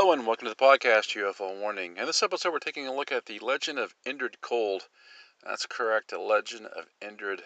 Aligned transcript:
Hello 0.00 0.12
and 0.12 0.26
welcome 0.26 0.46
to 0.46 0.54
the 0.54 0.56
podcast 0.56 1.14
UFO 1.14 1.60
Warning. 1.60 1.98
In 1.98 2.06
this 2.06 2.22
episode, 2.22 2.54
we're 2.54 2.58
taking 2.58 2.86
a 2.86 2.94
look 2.94 3.12
at 3.12 3.26
the 3.26 3.38
legend 3.40 3.78
of 3.78 3.94
Indrid 4.06 4.36
Cold. 4.40 4.88
That's 5.44 5.66
correct, 5.66 6.08
the 6.08 6.18
legend 6.18 6.68
of 6.68 6.86
Indrid 7.02 7.40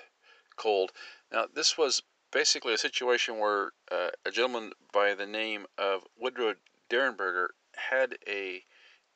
Cold. 0.55 0.93
Now, 1.33 1.47
this 1.53 1.77
was 1.77 2.05
basically 2.31 2.73
a 2.73 2.79
situation 2.79 3.41
where 3.41 3.73
uh, 3.91 4.11
a 4.25 4.31
gentleman 4.31 4.71
by 4.93 5.15
the 5.15 5.27
name 5.27 5.67
of 5.77 6.03
Woodrow 6.17 6.55
Derenberger 6.89 7.49
had 7.91 8.19
a 8.25 8.63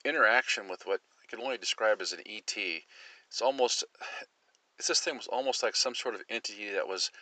interaction 0.04 0.66
with 0.66 0.84
what 0.84 1.00
I 1.22 1.30
can 1.30 1.40
only 1.40 1.58
describe 1.58 2.02
as 2.02 2.12
an 2.12 2.22
ET. 2.26 2.56
It's 2.56 3.40
almost, 3.40 3.84
it's 4.80 4.88
this 4.88 4.98
thing 4.98 5.16
was 5.16 5.28
almost 5.28 5.62
like 5.62 5.76
some 5.76 5.94
sort 5.94 6.16
of 6.16 6.22
entity 6.28 6.72
that 6.72 6.88
was 6.88 7.12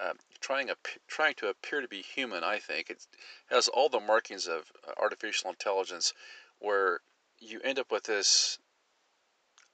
uh, 0.00 0.12
trying 0.40 0.70
a, 0.70 0.76
trying 1.06 1.34
to 1.34 1.48
appear 1.48 1.80
to 1.80 1.88
be 1.88 2.02
human. 2.02 2.44
I 2.44 2.58
think 2.58 2.90
it 2.90 3.06
has 3.50 3.68
all 3.68 3.88
the 3.88 4.00
markings 4.00 4.46
of 4.46 4.70
uh, 4.86 4.92
artificial 5.00 5.50
intelligence, 5.50 6.12
where 6.58 7.00
you 7.38 7.60
end 7.62 7.78
up 7.78 7.90
with 7.90 8.04
this. 8.04 8.58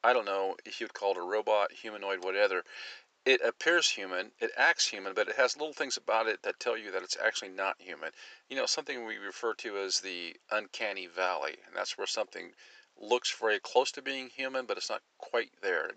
I 0.03 0.13
don't 0.13 0.25
know 0.27 0.57
if 0.65 0.81
you'd 0.81 0.95
call 0.95 1.13
it 1.13 1.17
a 1.19 1.23
robot, 1.23 1.73
humanoid, 1.73 2.23
whatever. 2.23 2.63
It 3.25 3.41
appears 3.43 3.91
human, 3.91 4.31
it 4.39 4.53
acts 4.57 4.87
human, 4.87 5.13
but 5.13 5.29
it 5.29 5.37
has 5.37 5.57
little 5.57 5.75
things 5.75 5.97
about 5.97 6.29
it 6.29 6.43
that 6.43 6.61
tell 6.61 6.79
you 6.79 6.91
that 6.93 7.03
it's 7.03 7.17
actually 7.23 7.51
not 7.51 7.77
human. 7.79 8.11
You 8.49 8.57
know, 8.57 8.67
something 8.67 9.05
we 9.05 9.19
refer 9.19 9.55
to 9.55 9.77
as 9.79 10.01
the 10.01 10.37
uncanny 10.51 11.09
valley, 11.09 11.57
and 11.67 11.77
that's 11.77 11.99
where 11.99 12.07
something 12.07 12.53
looks 12.97 13.31
very 13.31 13.61
close 13.61 13.91
to 13.93 14.03
being 14.03 14.31
human, 14.31 14.67
but 14.67 14.77
it's 14.77 14.89
not 14.89 15.03
quite 15.19 15.51
there 15.61 15.91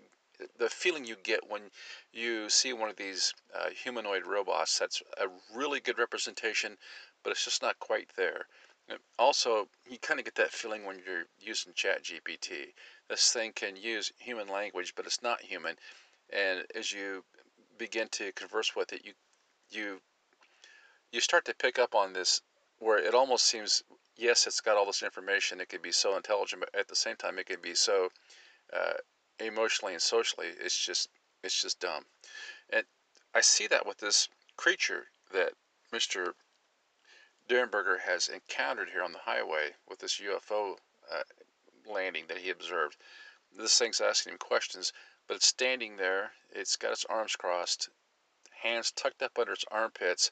the 0.58 0.68
feeling 0.68 1.04
you 1.04 1.16
get 1.22 1.48
when 1.48 1.62
you 2.12 2.48
see 2.48 2.72
one 2.72 2.88
of 2.88 2.96
these 2.96 3.34
uh, 3.54 3.70
humanoid 3.70 4.26
robots 4.26 4.78
that's 4.78 5.02
a 5.18 5.26
really 5.54 5.80
good 5.80 5.98
representation, 5.98 6.76
but 7.22 7.30
it's 7.30 7.44
just 7.44 7.62
not 7.62 7.78
quite 7.78 8.10
there. 8.16 8.46
Also, 9.18 9.68
you 9.88 9.98
kind 9.98 10.18
of 10.18 10.24
get 10.24 10.34
that 10.34 10.50
feeling 10.50 10.84
when 10.84 11.00
you're 11.06 11.24
using 11.40 11.72
ChatGPT. 11.72 12.72
This 13.08 13.32
thing 13.32 13.52
can 13.52 13.76
use 13.76 14.12
human 14.18 14.48
language, 14.48 14.94
but 14.96 15.06
it's 15.06 15.22
not 15.22 15.40
human. 15.40 15.76
And 16.30 16.64
as 16.74 16.92
you 16.92 17.24
begin 17.78 18.08
to 18.12 18.32
converse 18.32 18.74
with 18.74 18.92
it, 18.92 19.04
you 19.04 19.12
you 19.70 20.00
you 21.12 21.20
start 21.20 21.44
to 21.44 21.54
pick 21.54 21.78
up 21.78 21.94
on 21.94 22.12
this 22.12 22.40
where 22.78 22.98
it 22.98 23.14
almost 23.14 23.46
seems 23.46 23.82
yes, 24.16 24.46
it's 24.46 24.60
got 24.60 24.76
all 24.76 24.86
this 24.86 25.02
information. 25.02 25.60
It 25.60 25.68
could 25.68 25.82
be 25.82 25.92
so 25.92 26.16
intelligent, 26.16 26.60
but 26.60 26.78
at 26.78 26.88
the 26.88 26.96
same 26.96 27.16
time, 27.16 27.38
it 27.38 27.46
can 27.46 27.60
be 27.60 27.74
so 27.74 28.08
uh, 28.72 28.94
emotionally 29.38 29.94
and 29.94 30.02
socially, 30.02 30.48
it's 30.60 30.78
just 30.78 31.08
it's 31.42 31.60
just 31.60 31.80
dumb. 31.80 32.04
And 32.70 32.84
I 33.34 33.40
see 33.40 33.66
that 33.66 33.86
with 33.86 33.98
this 33.98 34.28
creature 34.56 35.06
that 35.32 35.54
Mr. 35.92 36.34
Derenberger 37.48 38.00
has 38.00 38.28
encountered 38.28 38.90
here 38.90 39.02
on 39.02 39.12
the 39.12 39.18
highway 39.18 39.74
with 39.88 39.98
this 39.98 40.20
UFO 40.20 40.76
uh, 41.10 41.22
landing 41.84 42.26
that 42.28 42.38
he 42.38 42.50
observed. 42.50 42.96
This 43.54 43.78
thing's 43.78 44.00
asking 44.00 44.32
him 44.32 44.38
questions, 44.38 44.92
but 45.26 45.36
it's 45.36 45.48
standing 45.48 45.96
there. 45.96 46.32
It's 46.50 46.76
got 46.76 46.92
its 46.92 47.04
arms 47.06 47.36
crossed, 47.36 47.90
hands 48.62 48.92
tucked 48.92 49.22
up 49.22 49.38
under 49.38 49.52
its 49.52 49.64
armpits, 49.70 50.30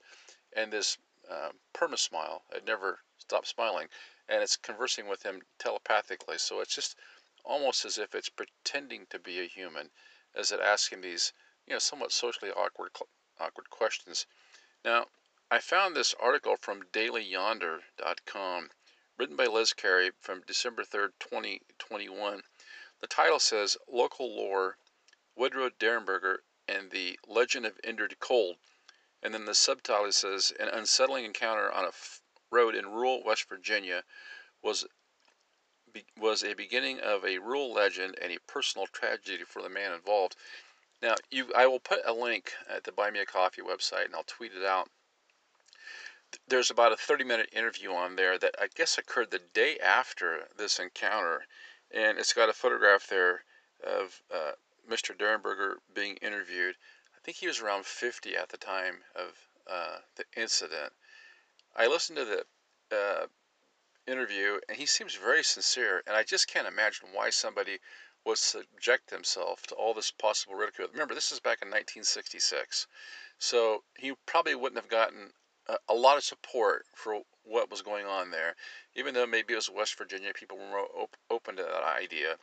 and 0.53 0.73
this 0.73 0.97
um, 1.31 1.53
perma 1.75 1.99
smile. 1.99 2.45
It 2.53 2.65
never 2.65 3.01
stops 3.19 3.51
smiling, 3.51 3.89
and 4.29 4.43
it's 4.43 4.57
conversing 4.57 5.09
with 5.09 5.23
him 5.23 5.43
telepathically. 5.59 6.39
So 6.39 6.61
it's 6.61 6.75
just 6.75 6.97
almost 7.45 7.85
as 7.85 7.99
if 7.99 8.15
it's 8.15 8.29
pretending 8.29 9.07
to 9.07 9.19
be 9.19 9.41
a 9.41 9.47
human 9.47 9.91
as 10.35 10.53
it 10.53 10.61
him 10.61 11.01
these, 11.01 11.33
you 11.67 11.73
know, 11.73 11.79
somewhat 11.79 12.13
socially 12.13 12.51
awkward 12.51 12.91
awkward 13.39 13.71
questions. 13.71 14.27
Now, 14.85 15.07
I 15.51 15.59
found 15.59 15.97
this 15.97 16.15
article 16.15 16.57
from 16.57 16.85
dailyyonder.com 16.93 18.71
written 19.19 19.37
by 19.37 19.47
Liz 19.47 19.73
Carey 19.73 20.13
from 20.21 20.43
December 20.47 20.85
3rd, 20.85 21.13
2021. 21.19 22.43
The 23.01 23.07
title 23.07 23.39
says 23.39 23.77
Local 23.89 24.35
Lore 24.35 24.79
Woodrow 25.35 25.71
Derenberger 25.71 26.39
and 26.69 26.91
the 26.91 27.19
Legend 27.27 27.67
of 27.67 27.81
Indrid 27.83 28.19
Cold. 28.21 28.57
And 29.23 29.35
then 29.35 29.45
the 29.45 29.55
subtitle 29.55 30.13
says 30.13 30.53
An 30.59 30.69
unsettling 30.69 31.25
encounter 31.25 31.73
on 31.73 31.85
a 31.85 31.93
road 32.51 32.75
in 32.75 32.93
rural 32.93 33.23
West 33.25 33.49
Virginia 33.49 34.05
was 34.63 34.87
was 36.19 36.43
a 36.43 36.55
beginning 36.55 37.01
of 37.01 37.25
a 37.25 37.39
rural 37.39 37.73
legend 37.73 38.17
and 38.21 38.33
a 38.33 38.39
personal 38.47 38.87
tragedy 38.87 39.45
for 39.45 39.63
the 39.63 39.69
man 39.69 39.93
involved. 39.93 40.37
Now, 41.03 41.15
you, 41.31 41.53
I 41.57 41.67
will 41.67 41.81
put 41.81 42.01
a 42.05 42.13
link 42.13 42.53
at 42.69 42.85
the 42.85 42.93
Buy 42.93 43.11
Me 43.11 43.21
a 43.21 43.27
Coffee 43.27 43.63
website, 43.63 44.07
and 44.07 44.15
I'll 44.15 44.25
tweet 44.25 44.53
it 44.53 44.65
out. 44.65 44.91
There's 46.47 46.71
about 46.71 46.93
a 46.93 46.97
30-minute 46.97 47.51
interview 47.53 47.93
on 47.93 48.17
there 48.17 48.39
that 48.39 48.55
I 48.61 48.69
guess 48.75 48.99
occurred 48.99 49.31
the 49.31 49.41
day 49.53 49.79
after 49.79 50.49
this 50.57 50.79
encounter, 50.79 51.47
and 51.91 52.19
it's 52.19 52.35
got 52.35 52.49
a 52.49 52.53
photograph 52.53 53.07
there 53.09 53.45
of 53.85 54.21
uh, 54.33 54.53
Mr. 54.89 55.17
Derenberger 55.17 55.77
being 55.95 56.17
interviewed. 56.17 56.77
I 57.17 57.21
think 57.23 57.39
he 57.39 57.47
was 57.47 57.61
around 57.61 57.87
50 57.87 58.37
at 58.37 58.49
the 58.51 58.57
time 58.57 58.99
of 59.15 59.49
uh, 59.71 59.99
the 60.17 60.25
incident. 60.37 60.93
I 61.75 61.87
listened 61.87 62.19
to 62.19 62.25
the 62.25 62.45
uh, 62.97 63.27
interview, 64.07 64.61
and 64.69 64.77
he 64.77 64.87
seems 64.87 65.15
very 65.15 65.43
sincere. 65.43 66.03
And 66.07 66.17
I 66.17 66.23
just 66.23 66.49
can't 66.49 66.69
imagine 66.69 67.09
why 67.13 67.31
somebody 67.31 67.79
would 68.25 68.39
subject 68.39 69.11
himself 69.11 69.67
to 69.67 69.75
all 69.75 69.95
this 69.95 70.11
possible 70.11 70.55
ridicule. 70.55 70.89
Remember, 70.93 71.15
this 71.15 71.33
is 71.33 71.41
back 71.41 71.63
in 71.63 71.69
1966, 71.69 72.87
so 73.39 73.83
he 73.97 74.13
probably 74.27 74.55
wouldn't 74.55 74.81
have 74.81 74.91
gotten 74.91 75.33
a, 75.69 75.77
a 75.89 75.95
lot 75.95 76.19
of 76.19 76.25
support 76.25 76.85
for 76.95 77.21
what 77.45 77.71
was 77.71 77.83
going 77.83 78.07
on 78.07 78.31
there, 78.31 78.55
even 78.95 79.15
though 79.15 79.27
maybe 79.27 79.55
it 79.55 79.57
was 79.57 79.71
West 79.71 79.97
Virginia. 79.97 80.33
People 80.35 80.59
were 80.59 80.81
op- 80.81 81.17
open 81.31 81.57
to 81.57 81.63
that 81.63 81.83
idea. 81.83 82.37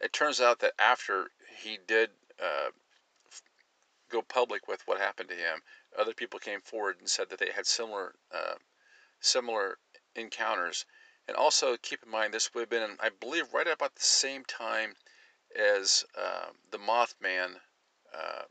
It 0.00 0.12
turns 0.12 0.40
out 0.40 0.60
that 0.60 0.74
after 0.78 1.28
he 1.62 1.78
did 1.86 2.10
uh, 2.40 2.70
go 4.10 4.22
public 4.22 4.66
with 4.68 4.82
what 4.86 4.98
happened 4.98 5.28
to 5.28 5.34
him, 5.34 5.60
other 5.98 6.14
people 6.14 6.38
came 6.38 6.60
forward 6.60 6.96
and 6.98 7.08
said 7.08 7.30
that 7.30 7.38
they 7.38 7.50
had 7.54 7.66
similar 7.66 8.14
uh, 8.32 8.54
similar 9.20 9.78
encounters. 10.18 10.84
And 11.26 11.36
also 11.36 11.76
keep 11.76 12.02
in 12.02 12.10
mind, 12.10 12.32
this 12.32 12.52
would 12.54 12.62
have 12.62 12.70
been, 12.70 12.96
I 13.00 13.10
believe, 13.10 13.52
right 13.52 13.66
about 13.66 13.94
the 13.94 14.00
same 14.00 14.44
time 14.44 14.94
as 15.56 16.04
uh, 16.16 16.46
the 16.70 16.78
Mothman 16.78 17.54
uh, 18.14 18.42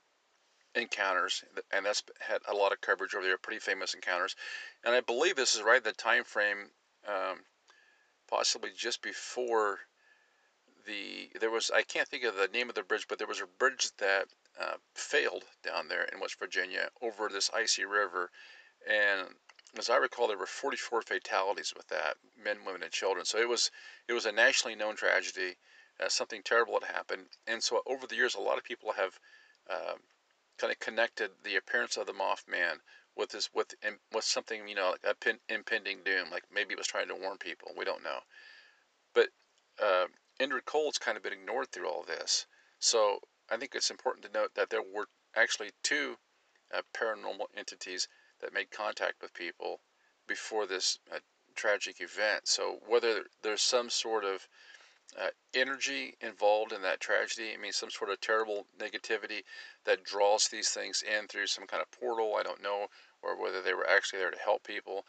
encounters, 0.76 1.44
and 1.72 1.86
that's 1.86 2.04
had 2.20 2.42
a 2.48 2.54
lot 2.54 2.72
of 2.72 2.82
coverage 2.82 3.16
over 3.16 3.26
there, 3.26 3.38
pretty 3.38 3.60
famous 3.60 3.94
encounters. 3.94 4.36
And 4.84 4.94
I 4.96 5.02
believe 5.02 5.36
this 5.36 5.56
is 5.56 5.62
right 5.62 5.84
the 5.84 5.92
time 5.92 6.24
frame, 6.24 6.70
um, 7.08 7.40
possibly 8.30 8.70
just 8.76 9.02
before 9.02 9.80
the 10.86 11.30
there 11.40 11.50
was 11.50 11.72
I 11.72 11.82
can't 11.82 12.08
think 12.08 12.24
of 12.24 12.36
the 12.36 12.48
name 12.48 12.70
of 12.70 12.76
the 12.76 12.84
bridge, 12.84 13.08
but 13.10 13.18
there 13.18 13.28
was 13.28 13.42
a 13.42 13.60
bridge 13.60 13.90
that 13.98 14.28
uh, 14.60 14.78
failed 14.94 15.44
down 15.64 15.88
there 15.88 16.04
in 16.04 16.20
West 16.20 16.40
Virginia 16.40 16.90
over 17.02 17.30
this 17.30 17.50
icy 17.54 17.86
river, 17.86 18.32
and 18.90 19.28
as 19.78 19.90
I 19.90 19.98
recall, 19.98 20.28
there 20.28 20.38
were 20.38 20.46
44 20.46 21.02
fatalities 21.02 21.74
with 21.76 21.88
that, 21.88 22.18
men, 22.42 22.64
women, 22.66 22.84
and 22.84 22.92
children. 22.92 23.26
So 23.26 23.40
it 23.40 23.50
was 23.50 23.72
it 24.08 24.14
was 24.14 24.26
a 24.26 24.32
nationally 24.32 24.76
known 24.76 24.96
tragedy. 24.96 25.58
Uh, 26.00 26.10
something 26.10 26.44
terrible 26.44 26.80
had 26.80 26.96
happened, 26.96 27.26
and 27.48 27.64
so 27.64 27.82
over 27.88 28.06
the 28.06 28.16
years, 28.16 28.36
a 28.36 28.40
lot 28.40 28.58
of 28.58 28.64
people 28.64 28.94
have 28.94 29.20
uh, 29.70 29.96
kind 30.58 30.72
of 30.72 30.80
connected 30.80 31.32
the 31.44 31.56
appearance 31.56 31.98
of 31.98 32.06
the 32.06 32.14
Mothman 32.14 32.80
with 33.16 33.32
this 33.32 33.50
with 33.54 33.74
with 34.14 34.24
something 34.24 34.68
you 34.68 34.76
know 34.76 34.92
like 34.92 35.04
a 35.04 35.16
pin, 35.16 35.40
impending 35.50 36.04
doom. 36.04 36.30
Like 36.30 36.44
maybe 36.54 36.74
it 36.74 36.78
was 36.78 36.88
trying 36.88 37.08
to 37.08 37.16
warn 37.16 37.38
people. 37.38 37.72
We 37.76 37.86
don't 37.86 38.04
know, 38.04 38.20
but 39.14 39.30
uh, 39.82 40.06
Indrid 40.40 40.66
Cold's 40.66 41.00
kind 41.00 41.18
of 41.18 41.24
been 41.24 41.34
ignored 41.34 41.72
through 41.72 41.90
all 41.90 42.04
this. 42.04 42.46
So 42.80 43.20
I 43.50 43.58
think 43.58 43.74
it's 43.74 43.90
important 43.90 44.26
to 44.26 44.40
note 44.40 44.54
that 44.56 44.70
there 44.70 44.84
were 44.84 45.08
actually 45.36 45.72
two 45.84 46.18
uh, 46.74 46.82
paranormal 46.94 47.48
entities 47.56 48.08
that 48.42 48.54
made 48.54 48.72
contact 48.72 49.22
with 49.22 49.34
people 49.34 49.82
before 50.28 50.66
this 50.66 51.00
uh, 51.14 51.20
tragic 51.56 52.02
event. 52.02 52.48
So 52.48 52.80
whether 52.88 53.26
there's 53.42 53.62
some 53.62 53.90
sort 53.90 54.24
of 54.24 54.48
uh, 55.20 55.30
energy 55.54 56.16
involved 56.22 56.72
in 56.72 56.82
that 56.84 57.00
tragedy, 57.00 57.54
I 57.54 57.58
mean, 57.58 57.72
some 57.72 57.90
sort 57.90 58.12
of 58.12 58.22
terrible 58.22 58.68
negativity 58.78 59.44
that 59.86 60.04
draws 60.04 60.48
these 60.48 60.70
things 60.70 61.02
in 61.02 61.28
through 61.28 61.48
some 61.48 61.66
kind 61.66 61.82
of 61.82 61.92
portal, 61.92 62.36
I 62.36 62.44
don't 62.44 62.62
know, 62.62 62.88
or 63.22 63.42
whether 63.42 63.62
they 63.62 63.74
were 63.74 63.90
actually 63.90 64.20
there 64.20 64.32
to 64.32 64.38
help 64.38 64.64
people. 64.64 65.06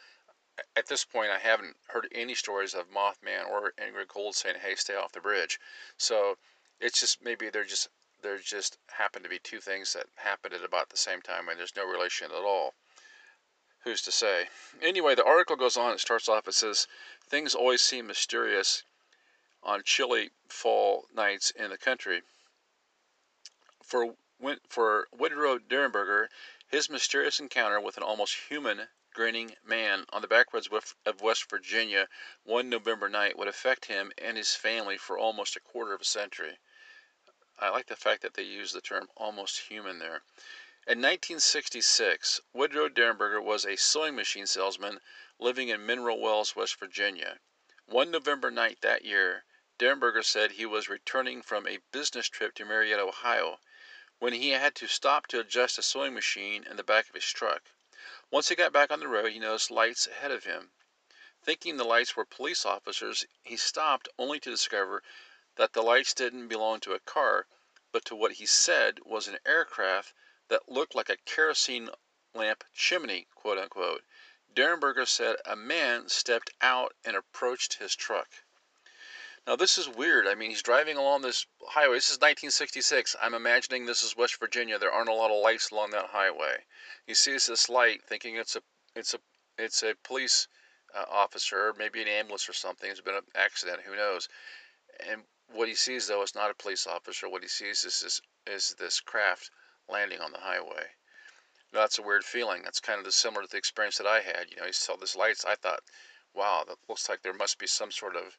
At 0.75 0.87
this 0.87 1.05
point, 1.05 1.31
I 1.31 1.39
haven't 1.39 1.77
heard 1.87 2.07
any 2.11 2.35
stories 2.35 2.73
of 2.73 2.89
Mothman 2.89 3.47
or 3.47 3.73
Indrid 3.77 4.07
Cold 4.07 4.35
saying, 4.35 4.59
"Hey, 4.59 4.75
stay 4.75 4.95
off 4.95 5.11
the 5.13 5.21
bridge." 5.21 5.59
So 5.97 6.37
it's 6.79 6.99
just 6.99 7.21
maybe 7.21 7.49
they're 7.49 7.63
just 7.63 7.87
there 8.21 8.37
just 8.37 8.77
happened 8.87 9.23
to 9.23 9.29
be 9.29 9.39
two 9.39 9.61
things 9.61 9.93
that 9.93 10.07
happened 10.15 10.53
at 10.53 10.63
about 10.63 10.89
the 10.89 10.97
same 10.97 11.21
time, 11.21 11.47
and 11.47 11.57
there's 11.57 11.75
no 11.77 11.85
relation 11.85 12.31
at 12.31 12.43
all 12.43 12.73
who's 13.83 14.01
to 14.01 14.11
say? 14.11 14.49
Anyway, 14.81 15.15
the 15.15 15.23
article 15.25 15.55
goes 15.55 15.77
on. 15.77 15.93
It 15.93 15.99
starts 15.99 16.27
off. 16.27 16.47
It 16.47 16.53
says 16.53 16.87
things 17.27 17.55
always 17.55 17.81
seem 17.81 18.07
mysterious 18.07 18.83
on 19.63 19.83
chilly 19.83 20.31
fall 20.47 21.05
nights 21.13 21.51
in 21.51 21.69
the 21.69 21.77
country. 21.77 22.21
For 23.83 24.15
for 24.69 25.07
Woodrow 25.11 25.57
Derenberger, 25.57 26.29
his 26.67 26.89
mysterious 26.89 27.39
encounter 27.39 27.79
with 27.79 27.97
an 27.97 28.03
almost 28.03 28.35
human 28.47 28.87
grinning 29.13 29.55
man 29.65 30.05
on 30.11 30.21
the 30.21 30.27
backwoods 30.27 30.69
of 31.05 31.21
West 31.21 31.49
Virginia 31.49 32.07
one 32.43 32.69
November 32.69 33.09
night 33.09 33.37
would 33.37 33.47
affect 33.47 33.85
him 33.85 34.11
and 34.17 34.37
his 34.37 34.55
family 34.55 34.97
for 34.97 35.17
almost 35.17 35.55
a 35.55 35.59
quarter 35.59 35.93
of 35.93 36.01
a 36.01 36.05
century. 36.05 36.57
I 37.57 37.69
like 37.69 37.87
the 37.87 37.95
fact 37.95 38.21
that 38.21 38.35
they 38.35 38.43
use 38.43 38.71
the 38.71 38.81
term 38.81 39.09
almost 39.17 39.59
human 39.59 39.99
there. 39.99 40.21
In 40.89 40.97
1966, 41.01 42.41
Woodrow 42.51 42.89
Derenberger 42.89 43.39
was 43.39 43.63
a 43.63 43.75
sewing 43.75 44.15
machine 44.15 44.47
salesman 44.47 45.01
living 45.37 45.69
in 45.69 45.85
Mineral 45.85 46.19
Wells, 46.19 46.55
West 46.55 46.77
Virginia. 46.79 47.39
One 47.85 48.09
November 48.09 48.49
night 48.49 48.81
that 48.81 49.05
year, 49.05 49.45
Derenberger 49.77 50.25
said 50.25 50.53
he 50.53 50.65
was 50.65 50.89
returning 50.89 51.43
from 51.43 51.67
a 51.67 51.77
business 51.91 52.27
trip 52.27 52.55
to 52.55 52.65
Marietta, 52.65 53.03
Ohio, 53.03 53.59
when 54.17 54.33
he 54.33 54.49
had 54.49 54.73
to 54.77 54.87
stop 54.87 55.27
to 55.27 55.39
adjust 55.39 55.77
a 55.77 55.83
sewing 55.83 56.15
machine 56.15 56.63
in 56.63 56.75
the 56.75 56.83
back 56.83 57.07
of 57.07 57.13
his 57.13 57.29
truck. 57.31 57.65
Once 58.31 58.49
he 58.49 58.55
got 58.55 58.73
back 58.73 58.89
on 58.89 58.99
the 58.99 59.07
road, 59.07 59.31
he 59.31 59.37
noticed 59.37 59.69
lights 59.69 60.07
ahead 60.07 60.31
of 60.31 60.45
him. 60.45 60.71
Thinking 61.43 61.77
the 61.77 61.83
lights 61.83 62.15
were 62.15 62.25
police 62.25 62.65
officers, 62.65 63.27
he 63.43 63.57
stopped 63.57 64.09
only 64.17 64.39
to 64.39 64.49
discover 64.49 65.03
that 65.53 65.73
the 65.73 65.83
lights 65.83 66.15
didn't 66.15 66.47
belong 66.47 66.79
to 66.79 66.93
a 66.93 66.99
car, 66.99 67.45
but 67.91 68.05
to 68.05 68.15
what 68.15 68.31
he 68.41 68.47
said 68.47 69.01
was 69.05 69.27
an 69.27 69.37
aircraft 69.45 70.13
that 70.49 70.67
looked 70.67 70.95
like 70.95 71.09
a 71.09 71.17
kerosene 71.17 71.89
lamp 72.33 72.63
chimney, 72.73 73.27
quote 73.35 73.57
unquote. 73.57 74.03
Derenberger 74.53 75.07
said 75.07 75.37
a 75.45 75.55
man 75.55 76.09
stepped 76.09 76.51
out 76.59 76.95
and 77.05 77.15
approached 77.15 77.75
his 77.75 77.95
truck. 77.95 78.27
Now, 79.47 79.55
this 79.55 79.77
is 79.77 79.87
weird. 79.87 80.27
I 80.27 80.35
mean, 80.35 80.49
he's 80.49 80.61
driving 80.61 80.97
along 80.97 81.21
this 81.21 81.47
highway. 81.69 81.95
This 81.95 82.11
is 82.11 82.17
1966. 82.17 83.15
I'm 83.21 83.33
imagining 83.33 83.85
this 83.85 84.03
is 84.03 84.15
West 84.15 84.37
Virginia. 84.39 84.77
There 84.77 84.91
aren't 84.91 85.09
a 85.09 85.13
lot 85.13 85.31
of 85.31 85.41
lights 85.41 85.71
along 85.71 85.91
that 85.91 86.07
highway. 86.07 86.65
He 87.05 87.13
sees 87.13 87.45
this 87.45 87.69
light, 87.69 88.03
thinking 88.03 88.35
it's 88.35 88.55
a 88.55 88.61
it's 88.95 89.13
a 89.13 89.19
it's 89.57 89.81
a 89.81 89.95
police 90.03 90.47
uh, 90.93 91.05
officer, 91.09 91.73
maybe 91.77 92.01
an 92.01 92.07
ambulance 92.07 92.49
or 92.49 92.53
something. 92.53 92.87
There's 92.87 93.01
been 93.01 93.15
an 93.15 93.23
accident. 93.35 93.81
Who 93.83 93.95
knows? 93.95 94.27
And 94.99 95.23
what 95.47 95.67
he 95.67 95.75
sees 95.75 96.07
though 96.07 96.21
is 96.21 96.35
not 96.35 96.51
a 96.51 96.55
police 96.55 96.85
officer. 96.85 97.29
What 97.29 97.43
he 97.43 97.49
sees 97.49 97.83
is 97.85 98.01
this 98.01 98.21
is 98.45 98.75
this 98.75 98.99
craft 98.99 99.51
landing 99.89 100.19
on 100.21 100.31
the 100.31 100.39
highway. 100.39 100.85
That's 101.71 101.99
a 101.99 102.03
weird 102.03 102.23
feeling. 102.23 102.61
That's 102.63 102.79
kind 102.79 103.05
of 103.05 103.13
similar 103.13 103.43
to 103.43 103.47
the 103.49 103.57
experience 103.57 103.97
that 103.97 104.07
I 104.07 104.21
had. 104.21 104.49
You 104.49 104.57
know, 104.57 104.65
he 104.65 104.71
saw 104.71 104.95
this 104.95 105.15
lights. 105.15 105.45
I 105.45 105.55
thought, 105.55 105.81
wow, 106.33 106.63
that 106.67 106.77
looks 106.87 107.07
like 107.09 107.21
there 107.21 107.33
must 107.33 107.59
be 107.59 107.67
some 107.67 107.91
sort 107.91 108.15
of 108.15 108.37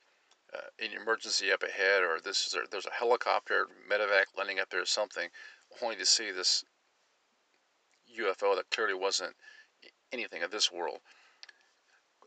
uh, 0.53 0.69
an 0.81 0.93
emergency 0.93 1.53
up 1.53 1.63
ahead, 1.63 2.03
or 2.03 2.19
this 2.21 2.47
is 2.47 2.55
a, 2.55 2.63
there's 2.71 2.87
a 2.87 2.93
helicopter 2.93 3.69
medevac 3.89 4.25
landing 4.37 4.59
up 4.59 4.69
there 4.71 4.83
or 4.83 4.87
something, 4.87 5.29
only 5.83 5.97
to 5.97 6.07
see 6.07 6.33
this 6.33 6.65
UFO 8.19 8.57
that 8.57 8.71
clearly 8.71 8.95
wasn't 8.95 9.37
anything 10.13 10.43
of 10.43 10.51
this 10.51 10.73
world. 10.73 10.99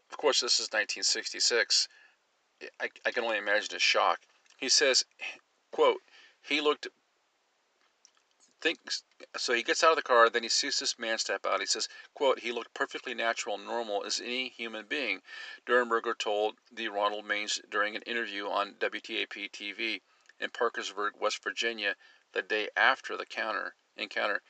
Of 0.09 0.17
course, 0.17 0.39
this 0.39 0.59
is 0.59 0.67
1966. 0.67 1.87
I, 2.79 2.89
I 3.05 3.11
can 3.11 3.23
only 3.23 3.37
imagine 3.37 3.73
his 3.73 3.81
shock. 3.81 4.19
He 4.57 4.69
says, 4.69 5.03
quote, 5.71 5.99
he 6.47 6.61
looked 6.61 6.87
thinks 8.63 9.03
so 9.35 9.51
he 9.51 9.61
gets 9.61 9.83
out 9.83 9.89
of 9.89 9.97
the 9.97 10.01
car 10.01 10.29
then 10.29 10.41
he 10.41 10.47
sees 10.47 10.79
this 10.79 10.97
man 10.97 11.17
step 11.17 11.45
out. 11.45 11.59
He 11.59 11.65
says 11.65 11.89
quote 12.13 12.39
he 12.39 12.53
looked 12.53 12.73
perfectly 12.73 13.13
natural 13.13 13.55
and 13.55 13.65
normal 13.65 14.05
as 14.05 14.21
any 14.21 14.47
human 14.47 14.85
being 14.85 15.21
Derenberger 15.65 16.17
told 16.17 16.57
the 16.71 16.87
ronald 16.87 17.25
maines 17.25 17.59
during 17.69 17.93
an 17.97 18.03
interview 18.03 18.47
on 18.47 18.75
wtap 18.75 19.51
tv 19.51 20.01
in 20.39 20.49
parkersburg 20.49 21.17
west 21.17 21.43
virginia 21.43 21.97
the 22.31 22.41
day 22.41 22.69
after 22.73 23.17
the 23.17 23.25
counter 23.25 23.75
encounter. 23.97 24.41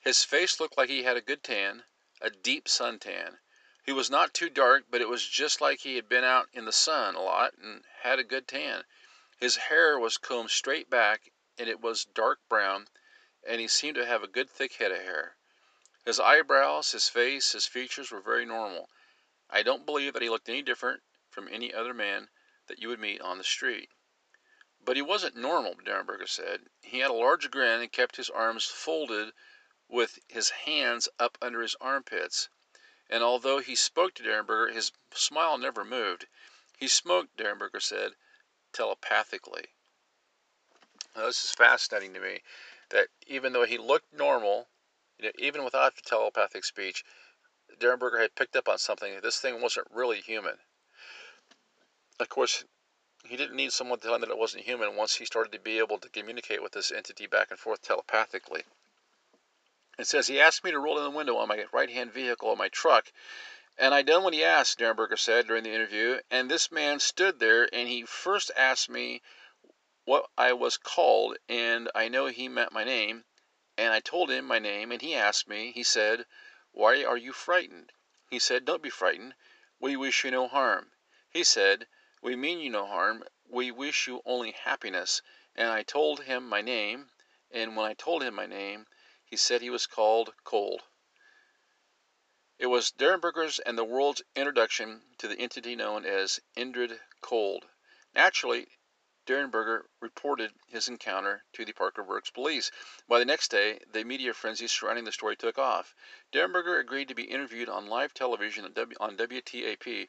His 0.00 0.22
face 0.22 0.60
looked 0.60 0.76
like 0.76 0.90
he 0.90 1.04
had 1.04 1.16
a 1.16 1.22
good 1.22 1.42
tan 1.42 1.84
a 2.20 2.28
deep 2.28 2.68
suntan. 2.68 3.38
He 3.82 3.92
was 3.92 4.10
not 4.10 4.34
too 4.34 4.50
dark 4.50 4.84
but 4.90 5.00
it 5.00 5.08
was 5.08 5.26
just 5.26 5.62
like 5.62 5.80
he 5.80 5.96
had 5.96 6.10
been 6.10 6.24
out 6.24 6.50
in 6.52 6.66
the 6.66 6.72
sun 6.72 7.14
a 7.14 7.22
lot 7.22 7.54
and 7.54 7.86
had 8.02 8.18
a 8.18 8.22
good 8.22 8.46
tan. 8.46 8.84
His 9.38 9.56
hair 9.56 9.98
was 9.98 10.18
combed 10.18 10.50
straight 10.50 10.90
back 10.90 11.32
and 11.56 11.70
it 11.70 11.80
was 11.80 12.04
dark 12.04 12.40
brown 12.50 12.88
and 13.46 13.60
he 13.60 13.68
seemed 13.68 13.94
to 13.96 14.06
have 14.06 14.22
a 14.22 14.28
good 14.28 14.50
thick 14.50 14.74
head 14.74 14.92
of 14.92 14.98
hair. 14.98 15.36
His 16.04 16.20
eyebrows, 16.20 16.92
his 16.92 17.08
face, 17.08 17.52
his 17.52 17.66
features 17.66 18.10
were 18.10 18.20
very 18.20 18.44
normal. 18.44 18.90
I 19.48 19.62
don't 19.62 19.86
believe 19.86 20.12
that 20.12 20.22
he 20.22 20.30
looked 20.30 20.48
any 20.48 20.62
different 20.62 21.02
from 21.28 21.48
any 21.48 21.72
other 21.72 21.94
man 21.94 22.28
that 22.66 22.78
you 22.78 22.88
would 22.88 23.00
meet 23.00 23.20
on 23.20 23.38
the 23.38 23.44
street. 23.44 23.90
But 24.82 24.96
he 24.96 25.02
wasn't 25.02 25.36
normal, 25.36 25.74
Derenberger 25.74 26.28
said. 26.28 26.68
He 26.82 27.00
had 27.00 27.10
a 27.10 27.14
large 27.14 27.50
grin 27.50 27.80
and 27.80 27.92
kept 27.92 28.16
his 28.16 28.30
arms 28.30 28.64
folded 28.64 29.32
with 29.88 30.18
his 30.28 30.50
hands 30.50 31.08
up 31.18 31.36
under 31.42 31.60
his 31.62 31.74
armpits. 31.80 32.48
And 33.08 33.22
although 33.22 33.58
he 33.58 33.74
spoke 33.74 34.14
to 34.14 34.22
Derenberger, 34.22 34.72
his 34.72 34.92
smile 35.12 35.58
never 35.58 35.84
moved. 35.84 36.26
He 36.78 36.88
smoked, 36.88 37.36
Derenberger 37.36 37.82
said, 37.82 38.14
telepathically. 38.72 39.74
Now, 41.16 41.26
this 41.26 41.44
is 41.44 41.50
fascinating 41.50 42.14
to 42.14 42.20
me 42.20 42.42
that 42.90 43.08
even 43.26 43.52
though 43.52 43.64
he 43.64 43.78
looked 43.78 44.12
normal, 44.12 44.68
you 45.18 45.26
know, 45.26 45.32
even 45.38 45.64
without 45.64 45.96
the 45.96 46.02
telepathic 46.02 46.64
speech, 46.64 47.04
Derenberger 47.78 48.20
had 48.20 48.34
picked 48.34 48.56
up 48.56 48.68
on 48.68 48.78
something. 48.78 49.20
This 49.20 49.40
thing 49.40 49.60
wasn't 49.60 49.88
really 49.90 50.20
human. 50.20 50.58
Of 52.18 52.28
course, 52.28 52.64
he 53.24 53.36
didn't 53.36 53.56
need 53.56 53.72
someone 53.72 53.98
to 53.98 54.04
tell 54.04 54.14
him 54.14 54.20
that 54.22 54.30
it 54.30 54.38
wasn't 54.38 54.64
human 54.64 54.96
once 54.96 55.16
he 55.16 55.24
started 55.24 55.52
to 55.52 55.58
be 55.58 55.78
able 55.78 55.98
to 55.98 56.08
communicate 56.08 56.62
with 56.62 56.72
this 56.72 56.90
entity 56.90 57.26
back 57.26 57.50
and 57.50 57.58
forth 57.58 57.82
telepathically. 57.82 58.64
It 59.98 60.06
says, 60.06 60.26
He 60.26 60.40
asked 60.40 60.64
me 60.64 60.70
to 60.70 60.78
roll 60.78 60.96
down 60.96 61.04
the 61.04 61.10
window 61.16 61.36
on 61.36 61.48
my 61.48 61.64
right 61.72 61.90
hand 61.90 62.12
vehicle 62.12 62.50
on 62.50 62.58
my 62.58 62.68
truck, 62.68 63.12
and 63.78 63.94
I 63.94 64.02
done 64.02 64.24
what 64.24 64.34
he 64.34 64.44
asked, 64.44 64.78
Derenberger 64.78 65.18
said 65.18 65.46
during 65.46 65.64
the 65.64 65.72
interview. 65.72 66.20
And 66.30 66.50
this 66.50 66.70
man 66.70 67.00
stood 67.00 67.38
there 67.38 67.66
and 67.72 67.88
he 67.88 68.04
first 68.04 68.50
asked 68.54 68.90
me 68.90 69.22
what 70.10 70.28
I 70.36 70.52
was 70.52 70.76
called, 70.76 71.38
and 71.48 71.88
I 71.94 72.08
know 72.08 72.26
he 72.26 72.48
meant 72.48 72.72
my 72.72 72.82
name, 72.82 73.26
and 73.78 73.92
I 73.92 74.00
told 74.00 74.28
him 74.28 74.44
my 74.44 74.58
name, 74.58 74.90
and 74.90 75.00
he 75.00 75.14
asked 75.14 75.46
me, 75.46 75.70
he 75.70 75.84
said, 75.84 76.26
Why 76.72 77.04
are 77.04 77.16
you 77.16 77.32
frightened? 77.32 77.92
He 78.28 78.40
said, 78.40 78.64
Don't 78.64 78.82
be 78.82 78.90
frightened. 78.90 79.36
We 79.78 79.94
wish 79.94 80.24
you 80.24 80.32
no 80.32 80.48
harm. 80.48 80.90
He 81.28 81.44
said, 81.44 81.86
We 82.20 82.34
mean 82.34 82.58
you 82.58 82.70
no 82.70 82.86
harm. 82.86 83.22
We 83.46 83.70
wish 83.70 84.08
you 84.08 84.20
only 84.26 84.50
happiness. 84.50 85.22
And 85.54 85.68
I 85.70 85.84
told 85.84 86.24
him 86.24 86.48
my 86.48 86.60
name, 86.60 87.12
and 87.48 87.76
when 87.76 87.86
I 87.86 87.94
told 87.94 88.24
him 88.24 88.34
my 88.34 88.46
name, 88.46 88.88
he 89.24 89.36
said 89.36 89.62
he 89.62 89.70
was 89.70 89.86
called 89.86 90.34
Cold. 90.42 90.82
It 92.58 92.66
was 92.66 92.90
Derenberger's 92.90 93.60
and 93.60 93.78
the 93.78 93.84
world's 93.84 94.22
introduction 94.34 95.14
to 95.18 95.28
the 95.28 95.38
entity 95.38 95.76
known 95.76 96.04
as 96.04 96.40
Indrid 96.56 96.98
Cold. 97.20 97.68
Naturally, 98.12 98.66
Derenberger 99.26 99.86
reported 100.00 100.54
his 100.66 100.88
encounter 100.88 101.44
to 101.52 101.64
the 101.64 101.74
Parkersburg 101.74 102.24
police. 102.32 102.70
By 103.06 103.18
the 103.18 103.26
next 103.26 103.48
day, 103.50 103.78
the 103.86 104.02
media 104.02 104.32
frenzy 104.32 104.66
surrounding 104.66 105.04
the 105.04 105.12
story 105.12 105.36
took 105.36 105.58
off. 105.58 105.94
Derenberger 106.32 106.80
agreed 106.80 107.08
to 107.08 107.14
be 107.14 107.24
interviewed 107.24 107.68
on 107.68 107.86
live 107.86 108.14
television 108.14 108.64
on, 108.98 109.16
WTAP. 109.18 110.08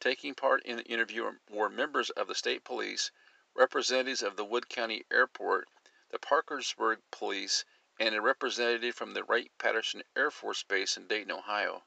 Taking 0.00 0.34
part 0.34 0.62
in 0.64 0.76
the 0.76 0.84
interview 0.84 1.38
were 1.48 1.70
members 1.70 2.10
of 2.10 2.28
the 2.28 2.34
state 2.34 2.62
police, 2.62 3.10
representatives 3.54 4.22
of 4.22 4.36
the 4.36 4.44
Wood 4.44 4.68
County 4.68 5.06
Airport, 5.10 5.66
the 6.10 6.18
Parkersburg 6.18 7.00
Police, 7.10 7.64
and 7.98 8.14
a 8.14 8.20
representative 8.20 8.94
from 8.94 9.14
the 9.14 9.24
Wright 9.24 9.50
Patterson 9.56 10.02
Air 10.14 10.30
Force 10.30 10.62
Base 10.62 10.98
in 10.98 11.06
Dayton, 11.06 11.32
Ohio. 11.32 11.84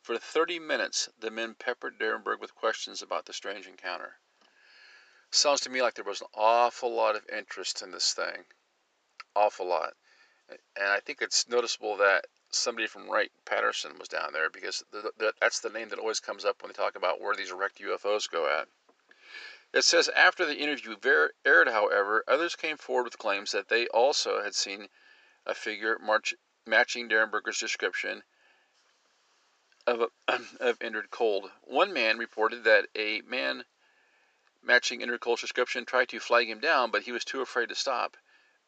For 0.00 0.16
30 0.16 0.60
minutes, 0.60 1.08
the 1.18 1.32
men 1.32 1.56
peppered 1.56 1.98
Derenberger 1.98 2.38
with 2.38 2.54
questions 2.54 3.02
about 3.02 3.26
the 3.26 3.32
strange 3.32 3.66
encounter. 3.66 4.20
Sounds 5.30 5.60
to 5.60 5.70
me 5.70 5.82
like 5.82 5.94
there 5.94 6.04
was 6.04 6.22
an 6.22 6.28
awful 6.34 6.90
lot 6.90 7.14
of 7.14 7.28
interest 7.28 7.82
in 7.82 7.90
this 7.90 8.14
thing. 8.14 8.46
Awful 9.36 9.66
lot. 9.66 9.94
And 10.48 10.88
I 10.88 11.00
think 11.00 11.20
it's 11.20 11.46
noticeable 11.48 11.96
that 11.98 12.26
somebody 12.50 12.86
from 12.86 13.10
Wright 13.10 13.30
Patterson 13.44 13.98
was 13.98 14.08
down 14.08 14.32
there 14.32 14.48
because 14.48 14.82
the, 14.90 15.12
the, 15.18 15.34
that's 15.40 15.60
the 15.60 15.68
name 15.68 15.90
that 15.90 15.98
always 15.98 16.20
comes 16.20 16.46
up 16.46 16.62
when 16.62 16.70
they 16.70 16.74
talk 16.74 16.96
about 16.96 17.20
where 17.20 17.36
these 17.36 17.52
wrecked 17.52 17.78
UFOs 17.80 18.30
go 18.30 18.48
at. 18.48 18.68
It 19.74 19.84
says 19.84 20.08
after 20.08 20.46
the 20.46 20.56
interview 20.56 20.96
aired, 21.44 21.68
however, 21.68 22.24
others 22.26 22.56
came 22.56 22.78
forward 22.78 23.04
with 23.04 23.18
claims 23.18 23.52
that 23.52 23.68
they 23.68 23.86
also 23.88 24.42
had 24.42 24.54
seen 24.54 24.88
a 25.44 25.54
figure 25.54 25.98
march, 25.98 26.34
matching 26.66 27.06
Derenberger's 27.06 27.58
description 27.58 28.22
of, 29.86 30.00
a, 30.00 30.08
of 30.60 30.78
Indrid 30.78 31.10
Cold. 31.10 31.50
One 31.64 31.92
man 31.92 32.16
reported 32.16 32.64
that 32.64 32.88
a 32.96 33.20
man 33.22 33.66
matching 34.62 35.00
Indrid 35.00 35.20
Cold's 35.20 35.42
description 35.42 35.84
tried 35.84 36.08
to 36.08 36.18
flag 36.18 36.48
him 36.48 36.58
down, 36.58 36.90
but 36.90 37.02
he 37.02 37.12
was 37.12 37.24
too 37.24 37.40
afraid 37.40 37.68
to 37.68 37.74
stop. 37.74 38.16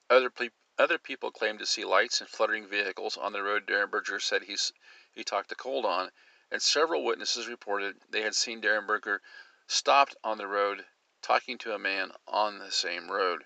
Other, 0.08 0.30
ple- 0.30 0.50
other 0.78 0.98
people 0.98 1.32
claimed 1.32 1.58
to 1.58 1.66
see 1.66 1.84
lights 1.84 2.20
and 2.20 2.30
fluttering 2.30 2.68
vehicles 2.68 3.16
on 3.16 3.32
the 3.32 3.42
road 3.42 3.66
Derenberger 3.66 4.22
said 4.22 4.44
he's, 4.44 4.72
he 5.12 5.24
talked 5.24 5.48
to 5.48 5.54
Cold 5.54 5.84
on, 5.84 6.12
and 6.50 6.62
several 6.62 7.04
witnesses 7.04 7.48
reported 7.48 8.00
they 8.08 8.22
had 8.22 8.34
seen 8.34 8.60
Derenberger 8.60 9.20
stopped 9.66 10.16
on 10.22 10.38
the 10.38 10.46
road 10.46 10.86
talking 11.22 11.58
to 11.58 11.74
a 11.74 11.78
man 11.78 12.12
on 12.26 12.58
the 12.58 12.70
same 12.70 13.10
road. 13.10 13.44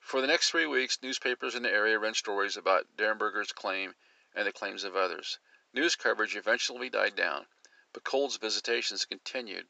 For 0.00 0.20
the 0.20 0.26
next 0.26 0.50
three 0.50 0.66
weeks, 0.66 1.02
newspapers 1.02 1.54
in 1.54 1.62
the 1.62 1.70
area 1.70 1.98
ran 1.98 2.14
stories 2.14 2.56
about 2.56 2.96
Derenberger's 2.96 3.52
claim 3.52 3.94
and 4.34 4.46
the 4.46 4.52
claims 4.52 4.84
of 4.84 4.96
others. 4.96 5.38
News 5.72 5.96
coverage 5.96 6.36
eventually 6.36 6.90
died 6.90 7.16
down, 7.16 7.46
but 7.92 8.04
Cold's 8.04 8.36
visitations 8.36 9.04
continued. 9.04 9.68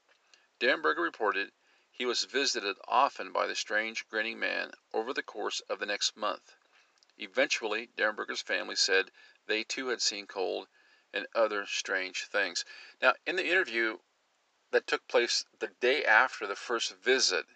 Derenberger 0.60 1.02
reported 1.02 1.52
he 2.02 2.06
was 2.06 2.24
visited 2.24 2.76
often 2.88 3.30
by 3.30 3.46
the 3.46 3.54
strange, 3.54 4.08
grinning 4.08 4.36
man 4.36 4.72
over 4.92 5.12
the 5.12 5.22
course 5.22 5.60
of 5.70 5.78
the 5.78 5.86
next 5.86 6.16
month. 6.16 6.56
Eventually, 7.16 7.90
Derenberger's 7.96 8.42
family 8.42 8.74
said 8.74 9.12
they 9.46 9.62
too 9.62 9.86
had 9.86 10.02
seen 10.02 10.26
Cold 10.26 10.66
and 11.14 11.28
other 11.32 11.64
strange 11.64 12.24
things. 12.24 12.64
Now, 13.00 13.14
in 13.24 13.36
the 13.36 13.46
interview 13.46 13.98
that 14.72 14.88
took 14.88 15.06
place 15.06 15.44
the 15.60 15.68
day 15.68 16.04
after 16.04 16.44
the 16.44 16.56
first 16.56 16.96
visit, 16.96 17.46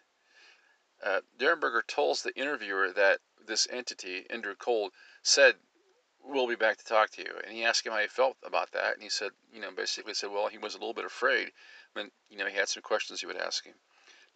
uh, 1.02 1.22
Derenberger 1.36 1.82
tells 1.84 2.22
the 2.22 2.38
interviewer 2.38 2.92
that 2.92 3.18
this 3.44 3.66
entity, 3.68 4.28
Indrid 4.30 4.58
Cold, 4.58 4.92
said 5.24 5.56
we'll 6.22 6.46
be 6.46 6.54
back 6.54 6.76
to 6.76 6.84
talk 6.84 7.10
to 7.10 7.22
you. 7.22 7.32
And 7.44 7.52
he 7.52 7.64
asked 7.64 7.84
him 7.84 7.92
how 7.92 7.98
he 7.98 8.06
felt 8.06 8.36
about 8.44 8.70
that. 8.70 8.94
And 8.94 9.02
he 9.02 9.10
said, 9.10 9.32
you 9.52 9.60
know, 9.60 9.72
basically 9.72 10.14
said, 10.14 10.30
well, 10.30 10.46
he 10.46 10.58
was 10.58 10.76
a 10.76 10.78
little 10.78 10.94
bit 10.94 11.04
afraid. 11.04 11.50
And, 11.96 12.12
you 12.30 12.38
know, 12.38 12.46
he 12.46 12.54
had 12.54 12.68
some 12.68 12.84
questions 12.84 13.20
he 13.20 13.26
would 13.26 13.36
ask 13.36 13.64
him. 13.64 13.74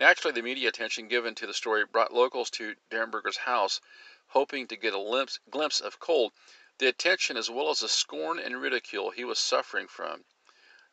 Naturally, 0.00 0.33
the 0.33 0.40
media 0.40 0.71
attention 0.71 1.09
given 1.09 1.35
to 1.35 1.47
the 1.47 1.52
story 1.52 1.85
brought 1.85 2.11
locals 2.11 2.49
to 2.52 2.75
Derenberger's 2.88 3.37
house, 3.37 3.83
hoping 4.28 4.66
to 4.69 4.75
get 4.75 4.95
a 4.95 4.97
glimpse, 4.97 5.38
glimpse 5.50 5.78
of 5.78 6.00
Cold. 6.00 6.33
The 6.78 6.87
attention, 6.87 7.37
as 7.37 7.50
well 7.50 7.69
as 7.69 7.80
the 7.80 7.88
scorn 7.90 8.38
and 8.38 8.62
ridicule 8.62 9.11
he 9.11 9.26
was 9.26 9.38
suffering 9.38 9.88
from, 9.88 10.25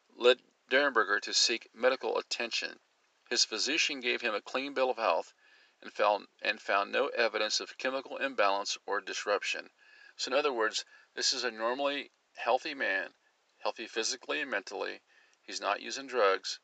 led 0.09 0.43
Derenberger 0.69 1.21
to 1.21 1.33
seek 1.33 1.73
medical 1.73 2.17
attention. 2.17 2.81
His 3.29 3.45
physician 3.45 4.01
gave 4.01 4.19
him 4.19 4.35
a 4.35 4.41
clean 4.41 4.73
bill 4.73 4.89
of 4.89 4.97
health 4.97 5.33
and 5.81 5.93
found, 5.93 6.27
and 6.41 6.61
found 6.61 6.91
no 6.91 7.07
evidence 7.07 7.61
of 7.61 7.77
chemical 7.77 8.17
imbalance 8.17 8.77
or 8.85 8.99
disruption. 8.99 9.69
So, 10.17 10.31
in 10.31 10.37
other 10.37 10.51
words, 10.51 10.83
this 11.13 11.31
is 11.31 11.45
a 11.45 11.51
normally 11.51 12.11
healthy 12.35 12.73
man, 12.73 13.13
healthy 13.59 13.87
physically 13.87 14.41
and 14.41 14.51
mentally. 14.51 15.01
He's 15.41 15.61
not 15.61 15.81
using 15.81 16.07
drugs, 16.07 16.59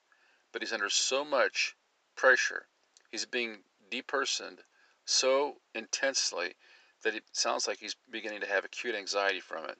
but 0.52 0.62
he's 0.62 0.74
under 0.74 0.90
so 0.90 1.24
much 1.24 1.78
pressure. 2.16 2.68
He's 3.12 3.26
being 3.26 3.64
depersoned 3.90 4.64
so 5.06 5.62
intensely 5.74 6.56
that 7.02 7.16
it 7.16 7.24
sounds 7.32 7.68
like 7.68 7.80
he's 7.80 7.96
beginning 8.10 8.42
to 8.42 8.48
have 8.48 8.64
acute 8.66 8.96
anxiety 8.96 9.40
from 9.40 9.66
it. 9.66 9.78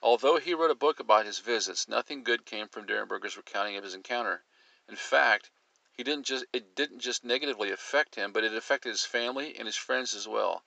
Although 0.00 0.38
he 0.38 0.54
wrote 0.54 0.70
a 0.70 0.74
book 0.76 1.00
about 1.00 1.26
his 1.26 1.38
visits, 1.38 1.88
nothing 1.88 2.22
good 2.22 2.46
came 2.46 2.68
from 2.68 2.86
Derenberger's 2.86 3.36
recounting 3.36 3.76
of 3.76 3.84
his 3.84 3.94
encounter. 3.94 4.44
In 4.88 4.96
fact, 4.96 5.50
he 5.92 6.04
didn't 6.04 6.24
just 6.24 6.44
it 6.52 6.74
didn't 6.74 7.00
just 7.00 7.24
negatively 7.24 7.72
affect 7.72 8.14
him, 8.14 8.32
but 8.32 8.44
it 8.44 8.54
affected 8.54 8.90
his 8.90 9.04
family 9.04 9.56
and 9.56 9.66
his 9.66 9.76
friends 9.76 10.14
as 10.14 10.28
well. 10.28 10.64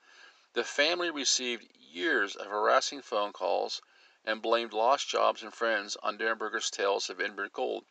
The 0.53 0.65
family 0.65 1.09
received 1.09 1.73
years 1.77 2.35
of 2.35 2.47
harassing 2.47 3.01
phone 3.01 3.31
calls 3.31 3.81
and 4.25 4.41
blamed 4.41 4.73
lost 4.73 5.07
jobs 5.07 5.41
and 5.41 5.53
friends 5.53 5.95
on 6.03 6.17
Derenberger's 6.17 6.69
tales 6.69 7.09
of 7.09 7.19
Indrid 7.19 7.53
Cold. 7.53 7.85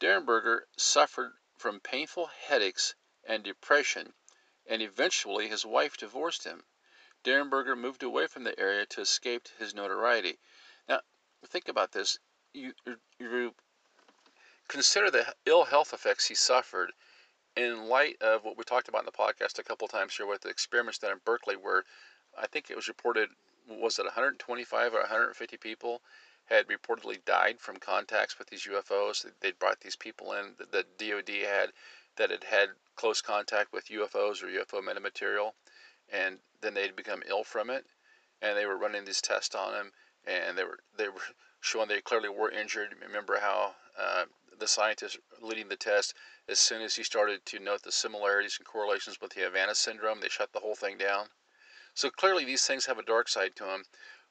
Derenberger 0.00 0.62
suffered 0.76 1.34
from 1.64 1.80
painful 1.80 2.26
headaches 2.26 2.94
and 3.26 3.42
depression, 3.42 4.12
and 4.66 4.82
eventually 4.82 5.48
his 5.48 5.64
wife 5.64 5.96
divorced 5.96 6.44
him. 6.44 6.62
Derenberger 7.24 7.74
moved 7.74 8.02
away 8.02 8.26
from 8.26 8.44
the 8.44 8.60
area 8.60 8.84
to 8.84 9.00
escape 9.00 9.48
his 9.58 9.74
notoriety. 9.74 10.38
Now, 10.86 11.00
think 11.46 11.68
about 11.68 11.92
this. 11.92 12.18
You, 12.52 12.74
you 13.18 13.54
consider 14.68 15.10
the 15.10 15.34
ill 15.46 15.64
health 15.64 15.94
effects 15.94 16.26
he 16.26 16.34
suffered 16.34 16.92
in 17.56 17.88
light 17.88 18.20
of 18.20 18.44
what 18.44 18.58
we 18.58 18.64
talked 18.64 18.90
about 18.90 19.00
in 19.00 19.06
the 19.06 19.12
podcast 19.12 19.58
a 19.58 19.62
couple 19.62 19.88
times 19.88 20.14
here 20.14 20.26
with 20.26 20.42
the 20.42 20.50
experiments 20.50 20.98
done 20.98 21.12
in 21.12 21.20
Berkeley, 21.24 21.56
where 21.56 21.84
I 22.38 22.46
think 22.46 22.68
it 22.68 22.76
was 22.76 22.88
reported, 22.88 23.30
was 23.66 23.98
it 23.98 24.04
125 24.04 24.92
or 24.92 25.00
150 25.00 25.56
people 25.56 26.02
had 26.46 26.66
reportedly 26.68 27.24
died 27.24 27.58
from 27.60 27.76
contacts 27.78 28.38
with 28.38 28.48
these 28.48 28.66
UFOs. 28.66 29.24
They'd 29.40 29.58
brought 29.58 29.80
these 29.80 29.96
people 29.96 30.32
in 30.32 30.54
that 30.58 30.72
the 30.72 30.84
DoD 30.98 31.30
had 31.46 31.72
that 32.16 32.30
had 32.30 32.44
had 32.44 32.68
close 32.96 33.20
contact 33.20 33.72
with 33.72 33.88
UFOs 33.88 34.42
or 34.42 34.46
UFO 34.46 34.80
metamaterial, 34.80 35.52
and 36.12 36.38
then 36.60 36.74
they'd 36.74 36.94
become 36.94 37.22
ill 37.26 37.44
from 37.44 37.70
it, 37.70 37.86
and 38.42 38.56
they 38.56 38.66
were 38.66 38.76
running 38.76 39.04
these 39.04 39.20
tests 39.20 39.54
on 39.54 39.72
them, 39.72 39.92
and 40.26 40.56
they 40.56 40.64
were 40.64 40.80
they 40.96 41.08
were 41.08 41.20
showing 41.60 41.88
they 41.88 42.00
clearly 42.00 42.28
were 42.28 42.50
injured. 42.50 42.94
Remember 43.00 43.38
how 43.40 43.74
uh, 43.98 44.24
the 44.58 44.68
scientist 44.68 45.18
leading 45.40 45.68
the 45.68 45.76
test, 45.76 46.14
as 46.48 46.58
soon 46.58 46.82
as 46.82 46.94
he 46.94 47.02
started 47.02 47.44
to 47.46 47.58
note 47.58 47.82
the 47.82 47.92
similarities 47.92 48.58
and 48.58 48.66
correlations 48.66 49.20
with 49.20 49.32
the 49.32 49.40
Havana 49.40 49.74
syndrome, 49.74 50.20
they 50.20 50.28
shut 50.28 50.52
the 50.52 50.60
whole 50.60 50.74
thing 50.74 50.98
down. 50.98 51.28
So 51.94 52.10
clearly, 52.10 52.44
these 52.44 52.66
things 52.66 52.86
have 52.86 52.98
a 52.98 53.02
dark 53.02 53.28
side 53.28 53.56
to 53.56 53.64
them, 53.64 53.84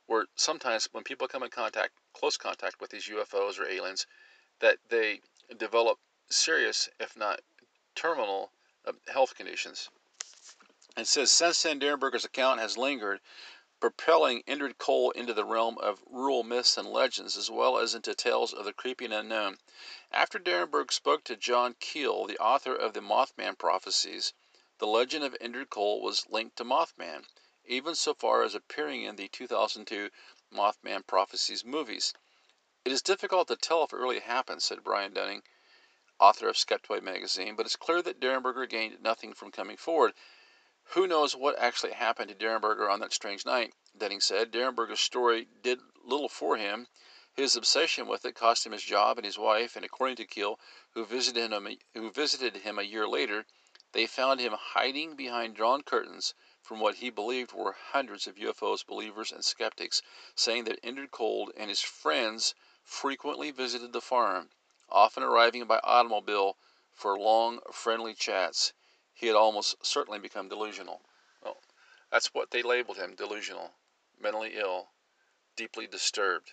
where 0.05 0.25
sometimes 0.35 0.87
when 0.91 1.03
people 1.03 1.27
come 1.27 1.43
in 1.43 1.49
contact, 1.49 1.93
close 2.13 2.37
contact 2.37 2.79
with 2.79 2.91
these 2.91 3.07
UFOs 3.07 3.59
or 3.59 3.67
aliens, 3.67 4.07
that 4.59 4.77
they 4.89 5.21
develop 5.57 5.99
serious, 6.29 6.89
if 6.99 7.17
not 7.17 7.41
terminal, 7.95 8.51
uh, 8.85 8.93
health 9.11 9.35
conditions. 9.35 9.89
It 10.95 11.07
says 11.07 11.31
since 11.31 11.63
then, 11.63 11.79
Derenberger's 11.79 12.25
account 12.25 12.59
has 12.59 12.77
lingered 12.77 13.19
propelling 13.79 14.43
Indrid 14.43 14.77
Cold 14.77 15.13
into 15.15 15.33
the 15.33 15.43
realm 15.43 15.77
of 15.79 16.01
rural 16.05 16.43
myths 16.43 16.77
and 16.77 16.87
legends, 16.87 17.35
as 17.35 17.51
well 17.51 17.77
as 17.77 17.93
into 17.93 18.15
tales 18.15 18.53
of 18.53 18.63
the 18.63 18.71
creepy 18.71 19.03
and 19.03 19.13
unknown. 19.13 19.57
After 20.09 20.39
Derenberg 20.39 20.91
spoke 20.93 21.25
to 21.25 21.35
John 21.35 21.75
Keel, 21.81 22.25
the 22.25 22.37
author 22.37 22.73
of 22.73 22.93
the 22.93 23.01
Mothman 23.01 23.57
prophecies, 23.57 24.31
the 24.77 24.87
legend 24.87 25.25
of 25.25 25.37
Indrid 25.41 25.69
Cold 25.69 26.01
was 26.01 26.29
linked 26.29 26.55
to 26.57 26.63
Mothman, 26.63 27.25
even 27.65 27.95
so 27.95 28.13
far 28.13 28.43
as 28.43 28.55
appearing 28.55 29.03
in 29.03 29.17
the 29.17 29.27
2002 29.27 30.09
Mothman 30.53 31.01
prophecies 31.01 31.65
movies. 31.65 32.13
It 32.85 32.91
is 32.91 33.01
difficult 33.01 33.47
to 33.47 33.55
tell 33.55 33.85
if 33.85 33.91
it 33.91 33.97
really 33.97 34.19
happened, 34.19 34.61
said 34.61 34.83
Brian 34.83 35.11
Dunning, 35.11 35.41
author 36.19 36.47
of 36.47 36.59
Skeptoid 36.59 37.01
magazine, 37.01 37.55
but 37.55 37.65
it's 37.65 37.75
clear 37.75 38.03
that 38.03 38.19
Derenberger 38.19 38.69
gained 38.69 39.01
nothing 39.01 39.33
from 39.33 39.51
coming 39.51 39.77
forward. 39.77 40.13
Who 40.89 41.07
knows 41.07 41.35
what 41.35 41.57
actually 41.57 41.93
happened 41.93 42.29
to 42.29 42.35
Derenberger 42.35 42.87
on 42.87 42.99
that 42.99 43.13
strange 43.13 43.47
night? 43.47 43.73
Dunning 43.97 44.21
said. 44.21 44.51
Derenberger's 44.51 44.99
story 44.99 45.45
did 45.63 45.79
little 46.03 46.29
for 46.29 46.55
him. 46.55 46.87
His 47.33 47.55
obsession 47.55 48.05
with 48.05 48.23
it 48.23 48.35
cost 48.35 48.63
him 48.63 48.73
his 48.73 48.83
job 48.83 49.17
and 49.17 49.25
his 49.25 49.39
wife, 49.39 49.75
and 49.75 49.83
according 49.83 50.17
to 50.17 50.27
Keel, 50.27 50.59
who 50.91 51.03
visited 51.03 51.51
him, 51.51 51.79
who 51.95 52.11
visited 52.11 52.57
him 52.57 52.77
a 52.77 52.83
year 52.83 53.07
later, 53.07 53.47
they 53.93 54.05
found 54.05 54.39
him 54.39 54.53
hiding 54.53 55.15
behind 55.15 55.55
drawn 55.55 55.81
curtains 55.81 56.35
from 56.63 56.79
what 56.79 56.95
he 56.95 57.09
believed 57.09 57.51
were 57.51 57.75
hundreds 57.91 58.25
of 58.25 58.37
UFOs 58.37 58.87
believers 58.87 59.31
and 59.31 59.43
skeptics, 59.43 60.01
saying 60.33 60.63
that 60.63 60.81
Indrid 60.81 61.11
Cold 61.11 61.51
and 61.57 61.69
his 61.69 61.81
friends 61.81 62.55
frequently 62.83 63.51
visited 63.51 63.91
the 63.91 64.01
farm, 64.01 64.49
often 64.89 65.23
arriving 65.23 65.65
by 65.65 65.81
automobile 65.83 66.57
for 66.93 67.19
long, 67.19 67.59
friendly 67.71 68.13
chats 68.13 68.71
he 69.13 69.27
had 69.27 69.35
almost 69.35 69.75
certainly 69.85 70.19
become 70.19 70.47
delusional. 70.49 71.01
Well, 71.41 71.57
that's 72.09 72.33
what 72.33 72.51
they 72.51 72.63
labeled 72.63 72.97
him 72.97 73.13
delusional, 73.15 73.71
mentally 74.19 74.53
ill, 74.55 74.89
deeply 75.55 75.85
disturbed. 75.85 76.51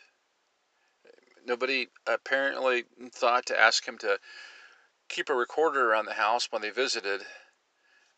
Nobody 1.44 1.88
apparently 2.06 2.84
thought 3.10 3.46
to 3.46 3.58
ask 3.58 3.86
him 3.86 3.96
to 3.98 4.18
keep 5.08 5.28
a 5.28 5.34
recorder 5.34 5.90
around 5.90 6.04
the 6.04 6.14
house 6.14 6.50
when 6.50 6.62
they 6.62 6.70
visited. 6.70 7.26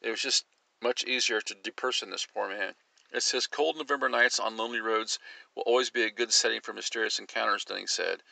It 0.01 0.11
was 0.11 0.21
just 0.21 0.45
much 0.83 1.05
easier 1.05 1.41
to 1.41 1.55
deperson 1.55 2.11
this 2.11 2.27
poor 2.27 2.49
man. 2.49 2.75
It 3.13 3.23
says 3.23 3.47
cold 3.47 3.77
November 3.77 4.09
nights 4.09 4.41
on 4.41 4.57
lonely 4.57 4.81
roads 4.81 5.19
will 5.55 5.63
always 5.65 5.91
be 5.91 6.03
a 6.03 6.11
good 6.11 6.33
setting 6.33 6.61
for 6.61 6.73
mysterious 6.73 7.19
encounters, 7.19 7.65
Dunning 7.65 7.87
said. 7.87 8.23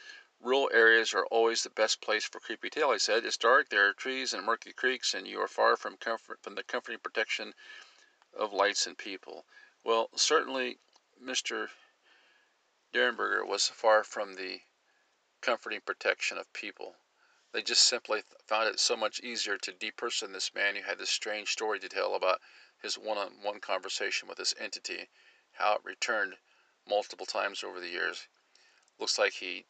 Rural 0.40 0.70
areas 0.72 1.12
are 1.12 1.26
always 1.26 1.62
the 1.62 1.70
best 1.70 2.00
place 2.00 2.24
for 2.24 2.40
creepy 2.40 2.70
tale, 2.70 2.90
I 2.90 2.96
said. 2.96 3.24
It's 3.26 3.36
dark, 3.36 3.68
there 3.68 3.86
are 3.86 3.92
trees 3.92 4.32
and 4.32 4.44
murky 4.44 4.72
creeks, 4.72 5.12
and 5.12 5.28
you 5.28 5.38
are 5.40 5.48
far 5.48 5.76
from 5.76 5.98
comfort 5.98 6.42
from 6.42 6.54
the 6.54 6.62
comforting 6.62 7.00
protection 7.00 7.54
of 8.32 8.52
lights 8.52 8.86
and 8.86 8.96
people. 8.96 9.44
Well, 9.84 10.08
certainly 10.16 10.78
Mr. 11.22 11.68
Derenberger 12.92 13.46
was 13.46 13.68
far 13.68 14.02
from 14.02 14.34
the 14.34 14.62
comforting 15.42 15.82
protection 15.82 16.38
of 16.38 16.52
people. 16.52 16.96
They 17.52 17.62
just 17.62 17.82
simply 17.82 18.22
found 18.46 18.68
it 18.68 18.78
so 18.78 18.96
much 18.96 19.20
easier 19.20 19.58
to 19.58 19.72
deperson 19.72 20.32
this 20.32 20.54
man 20.54 20.76
who 20.76 20.82
had 20.82 20.98
this 20.98 21.10
strange 21.10 21.50
story 21.50 21.80
to 21.80 21.88
tell 21.88 22.14
about 22.14 22.40
his 22.80 22.96
one 22.96 23.18
on 23.18 23.42
one 23.42 23.60
conversation 23.60 24.28
with 24.28 24.38
this 24.38 24.54
entity, 24.56 25.08
how 25.52 25.74
it 25.74 25.84
returned 25.84 26.38
multiple 26.86 27.26
times 27.26 27.64
over 27.64 27.80
the 27.80 27.88
years. 27.88 28.28
Looks 28.98 29.18
like 29.18 29.34
he 29.34 29.66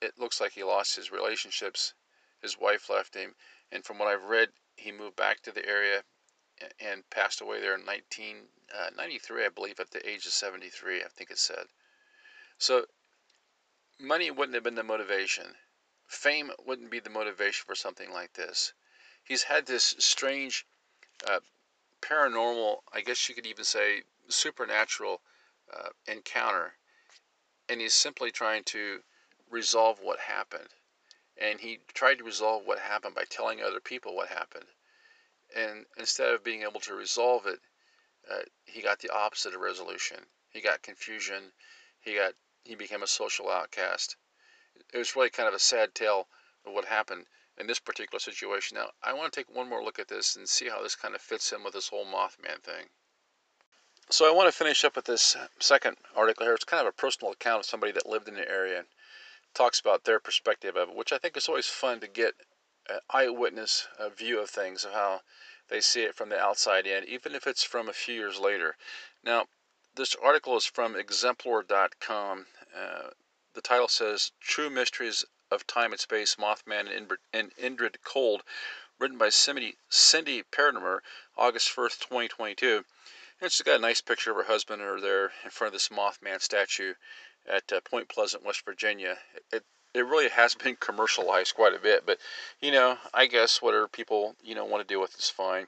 it 0.00 0.18
looks 0.18 0.40
like 0.40 0.52
he 0.52 0.64
lost 0.64 0.96
his 0.96 1.10
relationships. 1.10 1.92
His 2.40 2.56
wife 2.56 2.88
left 2.88 3.14
him, 3.14 3.36
and 3.70 3.84
from 3.84 3.98
what 3.98 4.08
I've 4.08 4.24
read, 4.24 4.54
he 4.76 4.90
moved 4.90 5.16
back 5.16 5.42
to 5.42 5.52
the 5.52 5.66
area 5.66 6.04
and 6.78 7.08
passed 7.10 7.42
away 7.42 7.60
there 7.60 7.74
in 7.74 7.84
1993, 7.84 9.42
uh, 9.42 9.46
I 9.46 9.48
believe, 9.50 9.78
at 9.78 9.90
the 9.90 10.08
age 10.08 10.24
of 10.24 10.32
73. 10.32 11.04
I 11.04 11.08
think 11.08 11.30
it 11.30 11.38
said. 11.38 11.66
So, 12.56 12.86
money 13.98 14.30
wouldn't 14.30 14.54
have 14.54 14.64
been 14.64 14.74
the 14.74 14.82
motivation. 14.82 15.56
Fame 16.10 16.50
wouldn't 16.66 16.90
be 16.90 16.98
the 16.98 17.08
motivation 17.08 17.64
for 17.64 17.76
something 17.76 18.12
like 18.12 18.32
this. 18.32 18.72
He's 19.22 19.44
had 19.44 19.66
this 19.66 19.94
strange, 19.98 20.66
uh, 21.24 21.38
paranormal, 22.02 22.82
I 22.92 23.00
guess 23.00 23.28
you 23.28 23.34
could 23.34 23.46
even 23.46 23.64
say 23.64 24.02
supernatural 24.28 25.22
uh, 25.72 25.90
encounter 26.06 26.74
and 27.68 27.80
he's 27.80 27.94
simply 27.94 28.32
trying 28.32 28.64
to 28.64 29.04
resolve 29.48 30.00
what 30.00 30.18
happened. 30.18 30.68
And 31.36 31.60
he 31.60 31.78
tried 31.94 32.18
to 32.18 32.24
resolve 32.24 32.66
what 32.66 32.80
happened 32.80 33.14
by 33.14 33.24
telling 33.24 33.62
other 33.62 33.80
people 33.80 34.16
what 34.16 34.28
happened. 34.28 34.66
And 35.54 35.86
instead 35.96 36.34
of 36.34 36.42
being 36.42 36.62
able 36.62 36.80
to 36.80 36.94
resolve 36.94 37.46
it, 37.46 37.60
uh, 38.28 38.42
he 38.64 38.82
got 38.82 38.98
the 38.98 39.10
opposite 39.10 39.54
of 39.54 39.60
resolution. 39.60 40.18
He 40.50 40.60
got 40.60 40.82
confusion. 40.82 41.52
He 42.00 42.16
got 42.16 42.34
he 42.64 42.74
became 42.74 43.04
a 43.04 43.06
social 43.06 43.48
outcast. 43.48 44.16
It 44.92 44.98
was 44.98 45.16
really 45.16 45.30
kind 45.30 45.48
of 45.48 45.54
a 45.54 45.58
sad 45.58 45.94
tale 45.94 46.28
of 46.64 46.72
what 46.72 46.84
happened 46.86 47.26
in 47.56 47.66
this 47.66 47.78
particular 47.78 48.18
situation. 48.18 48.76
Now, 48.76 48.90
I 49.02 49.12
want 49.12 49.32
to 49.32 49.40
take 49.40 49.54
one 49.54 49.68
more 49.68 49.82
look 49.82 49.98
at 49.98 50.08
this 50.08 50.36
and 50.36 50.48
see 50.48 50.68
how 50.68 50.82
this 50.82 50.94
kind 50.94 51.14
of 51.14 51.20
fits 51.20 51.52
in 51.52 51.62
with 51.62 51.74
this 51.74 51.88
whole 51.88 52.06
Mothman 52.06 52.62
thing. 52.62 52.88
So 54.08 54.26
I 54.26 54.34
want 54.34 54.48
to 54.48 54.56
finish 54.56 54.84
up 54.84 54.96
with 54.96 55.04
this 55.04 55.36
second 55.60 55.96
article 56.16 56.44
here. 56.44 56.54
It's 56.54 56.64
kind 56.64 56.80
of 56.80 56.92
a 56.92 56.96
personal 56.96 57.32
account 57.32 57.60
of 57.60 57.66
somebody 57.66 57.92
that 57.92 58.06
lived 58.06 58.28
in 58.28 58.34
the 58.34 58.48
area 58.50 58.78
and 58.78 58.88
talks 59.54 59.78
about 59.78 60.04
their 60.04 60.18
perspective 60.18 60.76
of 60.76 60.88
it, 60.88 60.96
which 60.96 61.12
I 61.12 61.18
think 61.18 61.36
is 61.36 61.48
always 61.48 61.66
fun 61.66 62.00
to 62.00 62.08
get 62.08 62.34
an 62.88 63.00
eyewitness 63.10 63.86
view 64.16 64.40
of 64.40 64.50
things, 64.50 64.84
of 64.84 64.92
how 64.92 65.20
they 65.68 65.80
see 65.80 66.02
it 66.02 66.16
from 66.16 66.28
the 66.28 66.40
outside 66.40 66.86
in, 66.86 67.04
even 67.04 67.34
if 67.34 67.46
it's 67.46 67.62
from 67.62 67.88
a 67.88 67.92
few 67.92 68.14
years 68.14 68.38
later. 68.38 68.76
Now, 69.22 69.46
this 69.94 70.16
article 70.16 70.56
is 70.56 70.66
from 70.66 70.94
exemplore.com. 70.94 72.46
Uh, 72.76 73.10
the 73.52 73.60
title 73.60 73.88
says 73.88 74.30
True 74.40 74.70
Mysteries 74.70 75.24
of 75.50 75.66
Time 75.66 75.90
and 75.90 76.00
Space, 76.00 76.36
Mothman 76.36 76.86
and 77.32 77.56
Indrid 77.56 77.96
Cold, 78.04 78.42
written 78.98 79.18
by 79.18 79.28
Cindy, 79.28 79.76
Cindy 79.88 80.44
August 81.36 81.74
1st, 81.74 81.98
2022. 81.98 82.84
And 83.40 83.50
she's 83.50 83.62
got 83.62 83.76
a 83.76 83.80
nice 83.80 84.00
picture 84.00 84.30
of 84.30 84.36
her 84.36 84.44
husband 84.44 84.82
or 84.82 85.00
there 85.00 85.32
in 85.42 85.50
front 85.50 85.68
of 85.68 85.72
this 85.72 85.88
Mothman 85.88 86.40
statue 86.40 86.94
at 87.46 87.72
uh, 87.72 87.80
Point 87.80 88.08
Pleasant, 88.08 88.44
West 88.44 88.64
Virginia. 88.64 89.18
It, 89.50 89.64
it 89.94 90.06
really 90.06 90.28
has 90.28 90.54
been 90.54 90.76
commercialized 90.80 91.54
quite 91.54 91.74
a 91.74 91.80
bit, 91.80 92.06
but 92.06 92.18
you 92.60 92.70
know, 92.70 92.98
I 93.12 93.26
guess 93.26 93.60
whatever 93.60 93.88
people 93.88 94.36
you 94.42 94.54
know 94.54 94.64
want 94.64 94.86
to 94.86 94.92
deal 94.92 95.00
with 95.00 95.18
is 95.18 95.28
fine. 95.28 95.66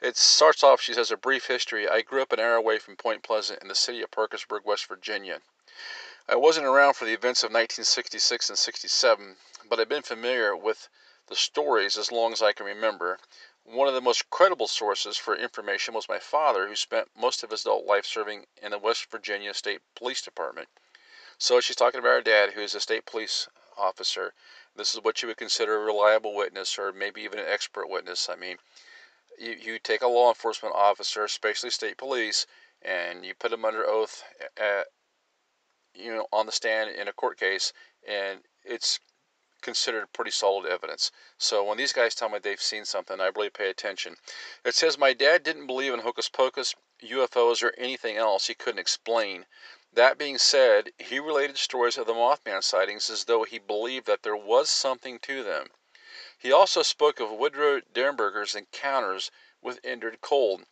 It 0.00 0.16
starts 0.16 0.64
off, 0.64 0.80
she 0.80 0.94
says, 0.94 1.10
a 1.10 1.16
brief 1.18 1.48
history. 1.48 1.86
I 1.86 2.00
grew 2.00 2.22
up 2.22 2.32
an 2.32 2.40
hour 2.40 2.54
away 2.54 2.78
from 2.78 2.96
Point 2.96 3.22
Pleasant 3.22 3.60
in 3.60 3.68
the 3.68 3.74
city 3.74 4.00
of 4.00 4.10
Parkersburg, 4.10 4.62
West 4.64 4.86
Virginia. 4.86 5.40
I 6.28 6.36
wasn't 6.36 6.66
around 6.66 6.94
for 6.94 7.06
the 7.06 7.14
events 7.14 7.42
of 7.42 7.48
1966 7.48 8.50
and 8.50 8.58
67, 8.58 9.36
but 9.68 9.80
I've 9.80 9.88
been 9.88 10.02
familiar 10.02 10.54
with 10.54 10.88
the 11.28 11.36
stories 11.36 11.96
as 11.96 12.12
long 12.12 12.32
as 12.32 12.42
I 12.42 12.52
can 12.52 12.66
remember. 12.66 13.18
One 13.64 13.88
of 13.88 13.94
the 13.94 14.00
most 14.00 14.28
credible 14.30 14.68
sources 14.68 15.16
for 15.16 15.34
information 15.34 15.94
was 15.94 16.08
my 16.08 16.18
father, 16.18 16.68
who 16.68 16.76
spent 16.76 17.08
most 17.16 17.42
of 17.42 17.50
his 17.50 17.62
adult 17.62 17.86
life 17.86 18.04
serving 18.04 18.46
in 18.62 18.72
the 18.72 18.78
West 18.78 19.10
Virginia 19.10 19.54
State 19.54 19.80
Police 19.94 20.22
Department. 20.22 20.68
So 21.38 21.60
she's 21.60 21.76
talking 21.76 22.00
about 22.00 22.10
her 22.10 22.20
dad, 22.20 22.52
who 22.52 22.60
is 22.60 22.74
a 22.74 22.80
state 22.80 23.06
police 23.06 23.48
officer. 23.78 24.34
This 24.76 24.94
is 24.94 25.02
what 25.02 25.22
you 25.22 25.28
would 25.28 25.38
consider 25.38 25.76
a 25.76 25.84
reliable 25.84 26.34
witness, 26.34 26.78
or 26.78 26.92
maybe 26.92 27.22
even 27.22 27.38
an 27.38 27.48
expert 27.48 27.88
witness. 27.88 28.28
I 28.28 28.36
mean, 28.36 28.58
you, 29.38 29.52
you 29.52 29.78
take 29.78 30.02
a 30.02 30.06
law 30.06 30.28
enforcement 30.28 30.74
officer, 30.74 31.24
especially 31.24 31.70
state 31.70 31.96
police, 31.96 32.46
and 32.82 33.24
you 33.24 33.34
put 33.34 33.52
him 33.52 33.64
under 33.64 33.86
oath 33.86 34.22
at, 34.56 34.88
you 35.94 36.14
know, 36.14 36.26
on 36.32 36.46
the 36.46 36.52
stand 36.52 36.90
in 36.90 37.08
a 37.08 37.12
court 37.12 37.38
case, 37.38 37.72
and 38.06 38.40
it's 38.64 39.00
considered 39.60 40.12
pretty 40.12 40.30
solid 40.30 40.66
evidence. 40.66 41.10
So 41.36 41.62
when 41.62 41.76
these 41.76 41.92
guys 41.92 42.14
tell 42.14 42.28
me 42.28 42.38
they've 42.38 42.60
seen 42.60 42.84
something, 42.84 43.20
I 43.20 43.30
really 43.34 43.50
pay 43.50 43.68
attention. 43.68 44.16
It 44.64 44.74
says 44.74 44.96
my 44.96 45.12
dad 45.12 45.42
didn't 45.42 45.66
believe 45.66 45.92
in 45.92 46.00
hocus 46.00 46.28
pocus, 46.28 46.74
UFOs, 47.02 47.62
or 47.62 47.74
anything 47.76 48.16
else 48.16 48.46
he 48.46 48.54
couldn't 48.54 48.78
explain. 48.78 49.46
That 49.92 50.18
being 50.18 50.38
said, 50.38 50.92
he 50.98 51.18
related 51.18 51.58
stories 51.58 51.98
of 51.98 52.06
the 52.06 52.14
Mothman 52.14 52.62
sightings 52.62 53.10
as 53.10 53.24
though 53.24 53.44
he 53.44 53.58
believed 53.58 54.06
that 54.06 54.22
there 54.22 54.36
was 54.36 54.70
something 54.70 55.18
to 55.20 55.42
them. 55.42 55.68
He 56.38 56.52
also 56.52 56.82
spoke 56.82 57.20
of 57.20 57.30
Woodrow 57.30 57.80
Derenberger's 57.92 58.54
encounters 58.54 59.30
with 59.60 59.82
Indrid 59.82 60.22
Cold. 60.22 60.64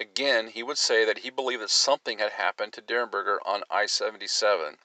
Again, 0.00 0.48
he 0.48 0.62
would 0.62 0.78
say 0.78 1.04
that 1.04 1.18
he 1.18 1.28
believed 1.28 1.60
that 1.60 1.68
something 1.68 2.20
had 2.20 2.32
happened 2.32 2.72
to 2.72 2.80
Derenberger 2.80 3.38
on 3.44 3.64
I 3.68 3.84
77. 3.84 4.78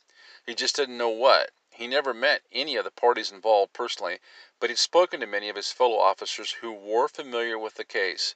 He 0.45 0.53
just 0.53 0.75
didn't 0.75 0.97
know 0.97 1.07
what. 1.07 1.51
He 1.71 1.87
never 1.87 2.13
met 2.13 2.43
any 2.51 2.75
of 2.75 2.83
the 2.83 2.91
parties 2.91 3.31
involved 3.31 3.71
personally, 3.71 4.19
but 4.59 4.69
he'd 4.69 4.77
spoken 4.77 5.21
to 5.21 5.25
many 5.25 5.47
of 5.47 5.55
his 5.55 5.71
fellow 5.71 5.99
officers 5.99 6.51
who 6.59 6.73
were 6.73 7.07
familiar 7.07 7.57
with 7.57 7.75
the 7.75 7.85
case. 7.85 8.35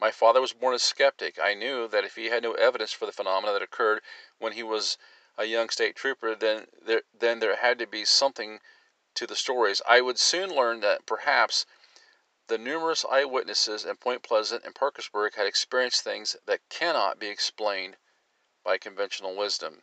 My 0.00 0.10
father 0.10 0.40
was 0.40 0.52
born 0.52 0.74
a 0.74 0.80
skeptic. 0.80 1.38
I 1.38 1.54
knew 1.54 1.86
that 1.86 2.04
if 2.04 2.16
he 2.16 2.26
had 2.26 2.42
no 2.42 2.54
evidence 2.54 2.90
for 2.90 3.06
the 3.06 3.12
phenomena 3.12 3.52
that 3.52 3.62
occurred 3.62 4.02
when 4.38 4.54
he 4.54 4.64
was 4.64 4.98
a 5.36 5.44
young 5.44 5.68
state 5.68 5.94
trooper, 5.94 6.34
then 6.34 6.66
there, 6.82 7.02
then 7.16 7.38
there 7.38 7.54
had 7.54 7.78
to 7.78 7.86
be 7.86 8.04
something 8.04 8.58
to 9.14 9.24
the 9.24 9.36
stories. 9.36 9.80
I 9.86 10.00
would 10.00 10.18
soon 10.18 10.50
learn 10.50 10.80
that 10.80 11.06
perhaps 11.06 11.64
the 12.48 12.58
numerous 12.58 13.04
eyewitnesses 13.04 13.84
in 13.84 13.96
Point 13.96 14.22
Pleasant 14.22 14.64
and 14.64 14.74
Parkersburg 14.74 15.34
had 15.34 15.46
experienced 15.46 16.02
things 16.02 16.34
that 16.46 16.66
cannot 16.70 17.18
be 17.18 17.28
explained 17.28 17.98
by 18.64 18.78
conventional 18.78 19.36
wisdom. 19.36 19.82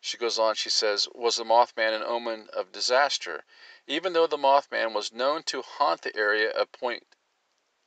She 0.00 0.16
goes 0.16 0.38
on, 0.38 0.54
she 0.54 0.70
says, 0.70 1.06
Was 1.14 1.36
the 1.36 1.44
Mothman 1.44 1.94
an 1.94 2.02
omen 2.02 2.48
of 2.52 2.72
disaster? 2.72 3.44
Even 3.86 4.14
though 4.14 4.26
the 4.26 4.38
Mothman 4.38 4.94
was 4.94 5.12
known 5.12 5.42
to 5.44 5.60
haunt 5.60 6.00
the 6.00 6.16
area 6.16 6.50
of 6.50 6.72
Point, 6.72 7.06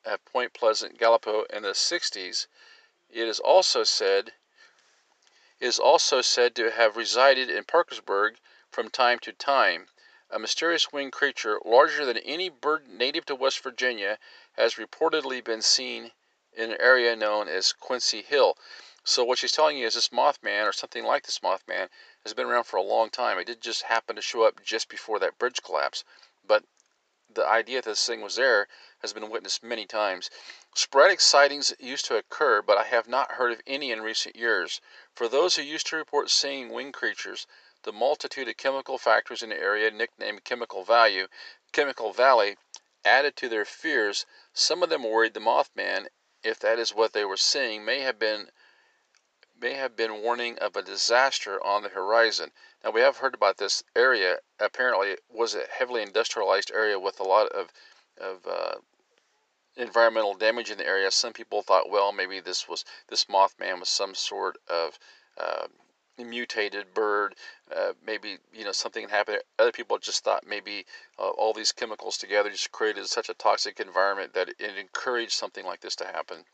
at 0.06 0.23
Point 0.23 0.54
Pleasant, 0.54 0.99
Gallipolis 0.99 1.47
in 1.49 1.63
the 1.63 1.69
60s, 1.69 2.47
it 3.10 3.28
is 3.28 3.39
also 3.39 3.84
said 3.84 4.34
is 5.60 5.80
also 5.80 6.21
said 6.21 6.56
to 6.56 6.71
have 6.71 6.95
resided 6.95 7.49
in 7.49 7.63
Parkersburg 7.63 8.38
from 8.69 8.89
time 8.89 9.19
to 9.19 9.34
time. 9.34 9.89
A 10.31 10.37
mysterious 10.37 10.91
winged 10.91 11.11
creature 11.11 11.59
larger 11.65 12.05
than 12.05 12.17
any 12.19 12.49
bird 12.49 12.87
native 12.87 13.25
to 13.25 13.35
West 13.35 13.61
Virginia 13.61 14.19
has 14.53 14.75
reportedly 14.75 15.43
been 15.43 15.63
seen 15.63 16.11
in 16.53 16.71
an 16.71 16.77
area 16.79 17.15
known 17.15 17.47
as 17.47 17.73
Quincy 17.73 18.21
Hill. 18.21 18.55
So 19.03 19.23
what 19.23 19.39
she's 19.39 19.51
telling 19.51 19.77
you 19.77 19.87
is 19.87 19.95
this 19.95 20.09
Mothman 20.09 20.67
or 20.67 20.71
something 20.71 21.03
like 21.03 21.25
this 21.25 21.39
Mothman 21.39 21.89
has 22.23 22.35
been 22.35 22.45
around 22.45 22.65
for 22.65 22.77
a 22.77 22.83
long 22.83 23.09
time. 23.09 23.39
It 23.39 23.45
didn't 23.45 23.61
just 23.61 23.83
happen 23.83 24.15
to 24.15 24.21
show 24.21 24.43
up 24.43 24.61
just 24.63 24.87
before 24.87 25.17
that 25.17 25.39
bridge 25.39 25.63
collapse, 25.63 26.03
but 26.45 26.63
the 27.33 27.47
idea 27.47 27.81
that 27.81 27.89
this 27.89 28.05
thing 28.05 28.21
was 28.21 28.35
there 28.35 28.67
has 29.01 29.13
been 29.13 29.31
witnessed 29.31 29.63
many 29.63 29.85
times. 29.85 30.29
Sporadic 30.75 31.21
sightings 31.21 31.73
used 31.79 32.05
to 32.05 32.17
occur, 32.17 32.61
but 32.61 32.77
I 32.77 32.83
have 32.83 33.07
not 33.07 33.31
heard 33.31 33.51
of 33.51 33.61
any 33.65 33.91
in 33.91 34.01
recent 34.01 34.35
years. 34.35 34.79
For 35.15 35.27
those 35.27 35.55
who 35.55 35.63
used 35.63 35.87
to 35.87 35.95
report 35.95 36.29
seeing 36.29 36.69
winged 36.69 36.93
creatures, 36.93 37.47
the 37.83 37.93
multitude 37.93 38.47
of 38.47 38.57
chemical 38.57 38.97
factors 38.97 39.41
in 39.41 39.49
the 39.49 39.59
area, 39.59 39.91
nicknamed 39.91 40.43
Chemical 40.43 40.83
Value, 40.83 41.27
Chemical 41.71 42.13
Valley, 42.13 42.57
added 43.05 43.35
to 43.37 43.49
their 43.49 43.65
fears. 43.65 44.25
Some 44.53 44.83
of 44.83 44.89
them 44.89 45.03
worried 45.03 45.33
the 45.33 45.39
Mothman, 45.39 46.07
if 46.43 46.59
that 46.59 46.79
is 46.79 46.93
what 46.93 47.13
they 47.13 47.25
were 47.25 47.37
seeing, 47.37 47.83
may 47.83 47.99
have 48.01 48.19
been 48.19 48.51
may 49.61 49.73
have 49.73 49.95
been 49.95 50.21
warning 50.21 50.57
of 50.59 50.77
a 50.77 50.81
disaster 50.81 51.61
on 51.61 51.83
the 51.83 51.89
horizon. 51.89 52.51
Now 52.81 52.91
we 52.91 53.01
have 53.01 53.17
heard 53.17 53.33
about 53.33 53.57
this 53.57 53.83
area. 53.93 54.39
Apparently, 54.57 55.09
it 55.09 55.23
was 55.29 55.53
a 55.53 55.67
heavily 55.69 56.01
industrialized 56.01 56.71
area 56.71 56.97
with 56.97 57.19
a 57.19 57.23
lot 57.23 57.49
of 57.49 57.71
of 58.17 58.47
uh, 58.47 58.75
environmental 59.75 60.33
damage 60.33 60.69
in 60.69 60.77
the 60.77 60.87
area. 60.87 61.11
Some 61.11 61.33
people 61.33 61.61
thought, 61.61 61.89
well, 61.89 62.11
maybe 62.11 62.39
this 62.39 62.67
was 62.67 62.85
this 63.09 63.25
Mothman 63.25 63.79
was 63.79 63.89
some 63.89 64.15
sort 64.15 64.57
of 64.67 64.97
uh, 65.37 65.67
mutated 66.23 66.93
bird. 66.93 67.36
Uh, 67.73 67.93
maybe 68.05 68.38
you 68.53 68.63
know 68.63 68.71
something 68.71 69.10
happened. 69.10 69.41
Other 69.58 69.71
people 69.71 69.97
just 69.97 70.23
thought 70.23 70.45
maybe 70.45 70.86
uh, 71.17 71.29
all 71.29 71.53
these 71.53 71.71
chemicals 71.71 72.17
together 72.17 72.49
just 72.49 72.71
created 72.71 73.08
such 73.08 73.29
a 73.29 73.34
toxic 73.34 73.79
environment 73.79 74.34
that 74.34 74.49
it 74.49 74.77
encouraged 74.77 75.34
something 75.34 75.65
like 75.65 75.82
this 75.82 75.95
to 75.97 76.05
happen. 76.05 76.45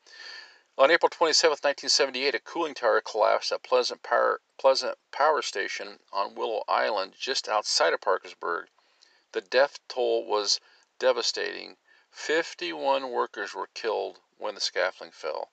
On 0.77 0.91
April 0.91 1.09
27, 1.09 1.51
1978, 1.51 2.35
a 2.35 2.39
cooling 2.39 2.73
tower 2.73 2.99
collapsed 2.99 3.53
at 3.53 3.63
Pleasant 3.63 4.03
Power, 4.03 4.41
Pleasant 4.57 4.97
Power 5.09 5.41
Station 5.41 5.99
on 6.11 6.35
Willow 6.35 6.65
Island, 6.67 7.15
just 7.17 7.47
outside 7.47 7.93
of 7.93 8.01
Parkersburg. 8.01 8.67
The 9.31 9.39
death 9.39 9.79
toll 9.87 10.25
was 10.25 10.59
devastating. 10.99 11.77
51 12.11 13.09
workers 13.09 13.53
were 13.53 13.67
killed 13.67 14.19
when 14.37 14.55
the 14.55 14.61
scaffolding 14.61 15.13
fell. 15.13 15.51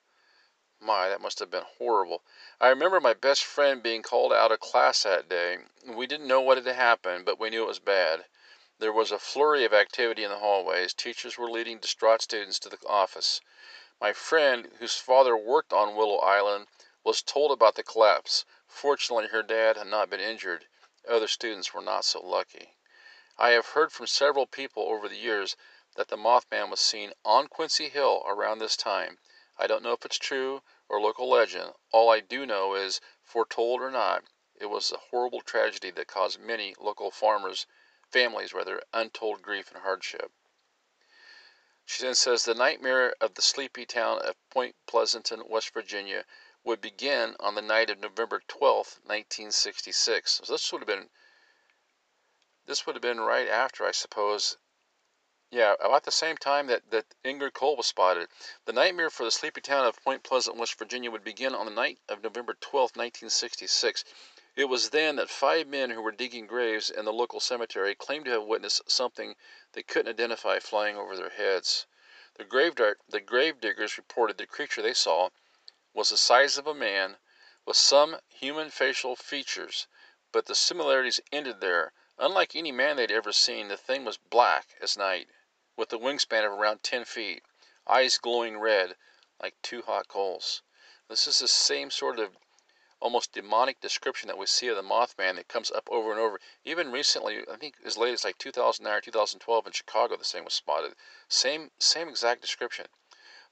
My, 0.85 1.07
that 1.07 1.21
must 1.21 1.39
have 1.39 1.49
been 1.49 1.63
horrible. 1.77 2.23
I 2.59 2.67
remember 2.67 2.99
my 2.99 3.13
best 3.13 3.45
friend 3.45 3.81
being 3.81 4.01
called 4.01 4.33
out 4.33 4.51
of 4.51 4.59
class 4.59 5.03
that 5.03 5.29
day. 5.29 5.59
We 5.87 6.07
didn't 6.07 6.27
know 6.27 6.41
what 6.41 6.57
had 6.57 6.75
happened, 6.75 7.23
but 7.23 7.39
we 7.39 7.49
knew 7.49 7.63
it 7.63 7.67
was 7.67 7.79
bad. 7.79 8.25
There 8.79 8.91
was 8.91 9.09
a 9.09 9.17
flurry 9.17 9.63
of 9.63 9.73
activity 9.73 10.25
in 10.25 10.29
the 10.29 10.39
hallways. 10.39 10.93
Teachers 10.93 11.37
were 11.37 11.49
leading 11.49 11.79
distraught 11.79 12.21
students 12.21 12.59
to 12.59 12.69
the 12.69 12.77
office. 12.85 13.39
My 14.01 14.11
friend, 14.11 14.73
whose 14.79 14.97
father 14.97 15.37
worked 15.37 15.71
on 15.71 15.95
Willow 15.95 16.17
Island, 16.17 16.67
was 17.03 17.21
told 17.21 17.53
about 17.53 17.75
the 17.75 17.83
collapse. 17.83 18.43
Fortunately, 18.67 19.27
her 19.27 19.41
dad 19.41 19.77
had 19.77 19.87
not 19.87 20.09
been 20.09 20.19
injured. 20.19 20.67
Other 21.07 21.29
students 21.29 21.73
were 21.73 21.81
not 21.81 22.03
so 22.03 22.19
lucky. 22.19 22.73
I 23.37 23.51
have 23.51 23.67
heard 23.67 23.93
from 23.93 24.07
several 24.07 24.47
people 24.47 24.83
over 24.83 25.07
the 25.07 25.15
years 25.15 25.55
that 25.95 26.09
the 26.09 26.17
Mothman 26.17 26.69
was 26.69 26.81
seen 26.81 27.13
on 27.23 27.47
Quincy 27.47 27.87
Hill 27.87 28.23
around 28.25 28.59
this 28.59 28.75
time. 28.75 29.19
I 29.57 29.67
don't 29.67 29.83
know 29.83 29.93
if 29.93 30.03
it's 30.03 30.17
true 30.17 30.61
or 30.89 30.99
local 30.99 31.29
legend. 31.29 31.73
All 31.91 32.09
I 32.09 32.19
do 32.19 32.45
know 32.45 32.75
is, 32.75 33.01
foretold 33.23 33.81
or 33.81 33.91
not, 33.91 34.23
It 34.55 34.67
was 34.67 34.91
a 34.91 34.97
horrible 34.97 35.41
tragedy 35.41 35.91
that 35.91 36.07
caused 36.07 36.39
many 36.39 36.75
local 36.79 37.11
farmers, 37.11 37.65
families 38.09 38.53
rather, 38.53 38.83
untold 38.93 39.41
grief 39.41 39.71
and 39.71 39.81
hardship. 39.81 40.31
She 41.85 42.01
then 42.01 42.15
says 42.15 42.45
the 42.45 42.53
nightmare 42.53 43.13
of 43.19 43.33
the 43.33 43.41
sleepy 43.41 43.85
town 43.85 44.19
of 44.19 44.35
Point 44.49 44.75
Pleasanton, 44.85 45.47
West 45.49 45.73
Virginia, 45.73 46.25
would 46.63 46.79
begin 46.79 47.35
on 47.41 47.55
the 47.55 47.61
night 47.61 47.89
of 47.89 47.99
November 47.99 48.41
12, 48.47 48.99
1966. 49.03 50.31
So 50.31 50.53
this 50.53 50.71
would 50.71 50.79
have 50.81 50.87
been 50.87 51.09
this 52.65 52.85
would 52.85 52.95
have 52.95 53.01
been 53.01 53.19
right 53.19 53.49
after, 53.49 53.85
I 53.85 53.91
suppose. 53.91 54.57
Yeah, 55.55 55.75
about 55.79 56.03
the 56.03 56.11
same 56.11 56.35
time 56.35 56.65
that, 56.65 56.89
that 56.89 57.05
Indrid 57.23 57.53
Cold 57.53 57.77
was 57.77 57.85
spotted. 57.85 58.27
The 58.65 58.73
nightmare 58.73 59.11
for 59.11 59.23
the 59.23 59.29
sleepy 59.29 59.61
town 59.61 59.85
of 59.85 60.01
Point 60.03 60.23
Pleasant, 60.23 60.57
West 60.57 60.79
Virginia 60.79 61.11
would 61.11 61.23
begin 61.23 61.53
on 61.53 61.67
the 61.67 61.71
night 61.71 61.99
of 62.09 62.23
November 62.23 62.55
12, 62.59 62.95
1966. 62.95 64.03
It 64.55 64.65
was 64.65 64.89
then 64.89 65.17
that 65.17 65.29
five 65.29 65.67
men 65.67 65.91
who 65.91 66.01
were 66.01 66.11
digging 66.11 66.47
graves 66.47 66.89
in 66.89 67.05
the 67.05 67.13
local 67.13 67.39
cemetery 67.39 67.93
claimed 67.93 68.25
to 68.25 68.31
have 68.31 68.45
witnessed 68.45 68.89
something 68.89 69.35
they 69.73 69.83
couldn't 69.83 70.09
identify 70.09 70.57
flying 70.57 70.97
over 70.97 71.15
their 71.15 71.29
heads. 71.29 71.85
The 72.33 72.97
the 73.07 73.21
grave 73.21 73.61
diggers 73.61 73.95
reported 73.95 74.39
the 74.39 74.47
creature 74.47 74.81
they 74.81 74.95
saw 74.95 75.29
was 75.93 76.09
the 76.09 76.17
size 76.17 76.57
of 76.57 76.65
a 76.65 76.73
man 76.73 77.17
with 77.63 77.77
some 77.77 78.17
human 78.27 78.71
facial 78.71 79.15
features, 79.15 79.85
but 80.31 80.47
the 80.47 80.55
similarities 80.55 81.19
ended 81.31 81.61
there. 81.61 81.93
Unlike 82.17 82.55
any 82.55 82.71
man 82.71 82.95
they'd 82.95 83.11
ever 83.11 83.31
seen, 83.31 83.67
the 83.67 83.77
thing 83.77 84.03
was 84.03 84.17
black 84.17 84.75
as 84.81 84.97
night, 84.97 85.29
with 85.75 85.91
a 85.91 85.97
wingspan 85.97 86.45
of 86.45 86.51
around 86.51 86.83
ten 86.83 87.03
feet, 87.03 87.43
eyes 87.87 88.17
glowing 88.17 88.57
red, 88.57 88.95
like 89.41 89.55
two 89.61 89.81
hot 89.81 90.07
coals. 90.07 90.61
This 91.09 91.27
is 91.27 91.39
the 91.39 91.47
same 91.47 91.89
sort 91.89 92.19
of 92.19 92.37
almost 92.99 93.33
demonic 93.33 93.81
description 93.81 94.27
that 94.27 94.37
we 94.37 94.45
see 94.45 94.69
of 94.69 94.77
the 94.77 94.81
Mothman 94.81 95.35
that 95.35 95.49
comes 95.49 95.69
up 95.71 95.89
over 95.91 96.11
and 96.11 96.19
over. 96.19 96.39
Even 96.63 96.91
recently, 96.91 97.43
I 97.51 97.57
think 97.57 97.75
as 97.83 97.97
late 97.97 98.13
as 98.13 98.23
like 98.23 98.37
2009 98.37 98.97
or 98.97 99.01
2012 99.01 99.67
in 99.67 99.73
Chicago, 99.73 100.15
the 100.15 100.23
same 100.23 100.45
was 100.45 100.53
spotted. 100.53 100.93
Same 101.27 101.71
same 101.79 102.07
exact 102.07 102.41
description. 102.41 102.87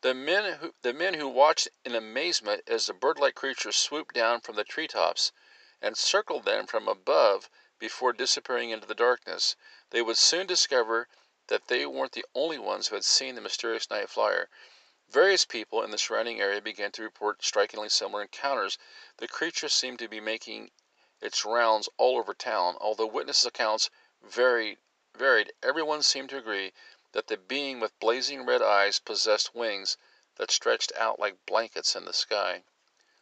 The 0.01 0.13
men 0.13 0.59
who 0.59 0.73
the 0.83 0.93
men 0.93 1.15
who 1.15 1.27
watched 1.27 1.67
in 1.83 1.95
amazement 1.95 2.63
as 2.67 2.85
the 2.85 2.93
bird-like 2.93 3.35
creature 3.35 3.73
swooped 3.73 4.15
down 4.15 4.39
from 4.39 4.55
the 4.55 4.63
treetops 4.63 5.33
and 5.81 5.97
circled 5.97 6.45
them 6.45 6.65
from 6.65 6.87
above 6.87 7.49
before 7.77 8.13
disappearing 8.13 8.69
into 8.69 8.87
the 8.87 8.95
darkness. 8.95 9.55
They 9.89 10.01
would 10.01 10.17
soon 10.17 10.47
discover 10.47 11.09
that 11.51 11.67
they 11.67 11.85
weren't 11.85 12.13
the 12.13 12.23
only 12.33 12.57
ones 12.57 12.87
who 12.87 12.95
had 12.95 13.03
seen 13.03 13.35
the 13.35 13.41
mysterious 13.41 13.89
night 13.89 14.09
flyer. 14.09 14.47
Various 15.09 15.43
people 15.43 15.83
in 15.83 15.91
the 15.91 15.97
surrounding 15.97 16.39
area 16.39 16.61
began 16.61 16.93
to 16.93 17.03
report 17.03 17.43
strikingly 17.43 17.89
similar 17.89 18.21
encounters. 18.21 18.77
The 19.17 19.27
creature 19.27 19.67
seemed 19.67 19.99
to 19.99 20.07
be 20.07 20.21
making 20.21 20.71
its 21.19 21.43
rounds 21.43 21.89
all 21.97 22.17
over 22.17 22.33
town. 22.33 22.77
Although 22.79 23.07
witness 23.07 23.43
accounts 23.43 23.89
varied, 24.21 24.77
varied, 25.13 25.51
everyone 25.61 26.03
seemed 26.03 26.29
to 26.29 26.37
agree 26.37 26.71
that 27.11 27.27
the 27.27 27.35
being 27.35 27.81
with 27.81 27.99
blazing 27.99 28.45
red 28.45 28.61
eyes 28.61 28.99
possessed 28.99 29.53
wings 29.53 29.97
that 30.37 30.51
stretched 30.51 30.93
out 30.95 31.19
like 31.19 31.45
blankets 31.45 31.97
in 31.97 32.05
the 32.05 32.13
sky. 32.13 32.63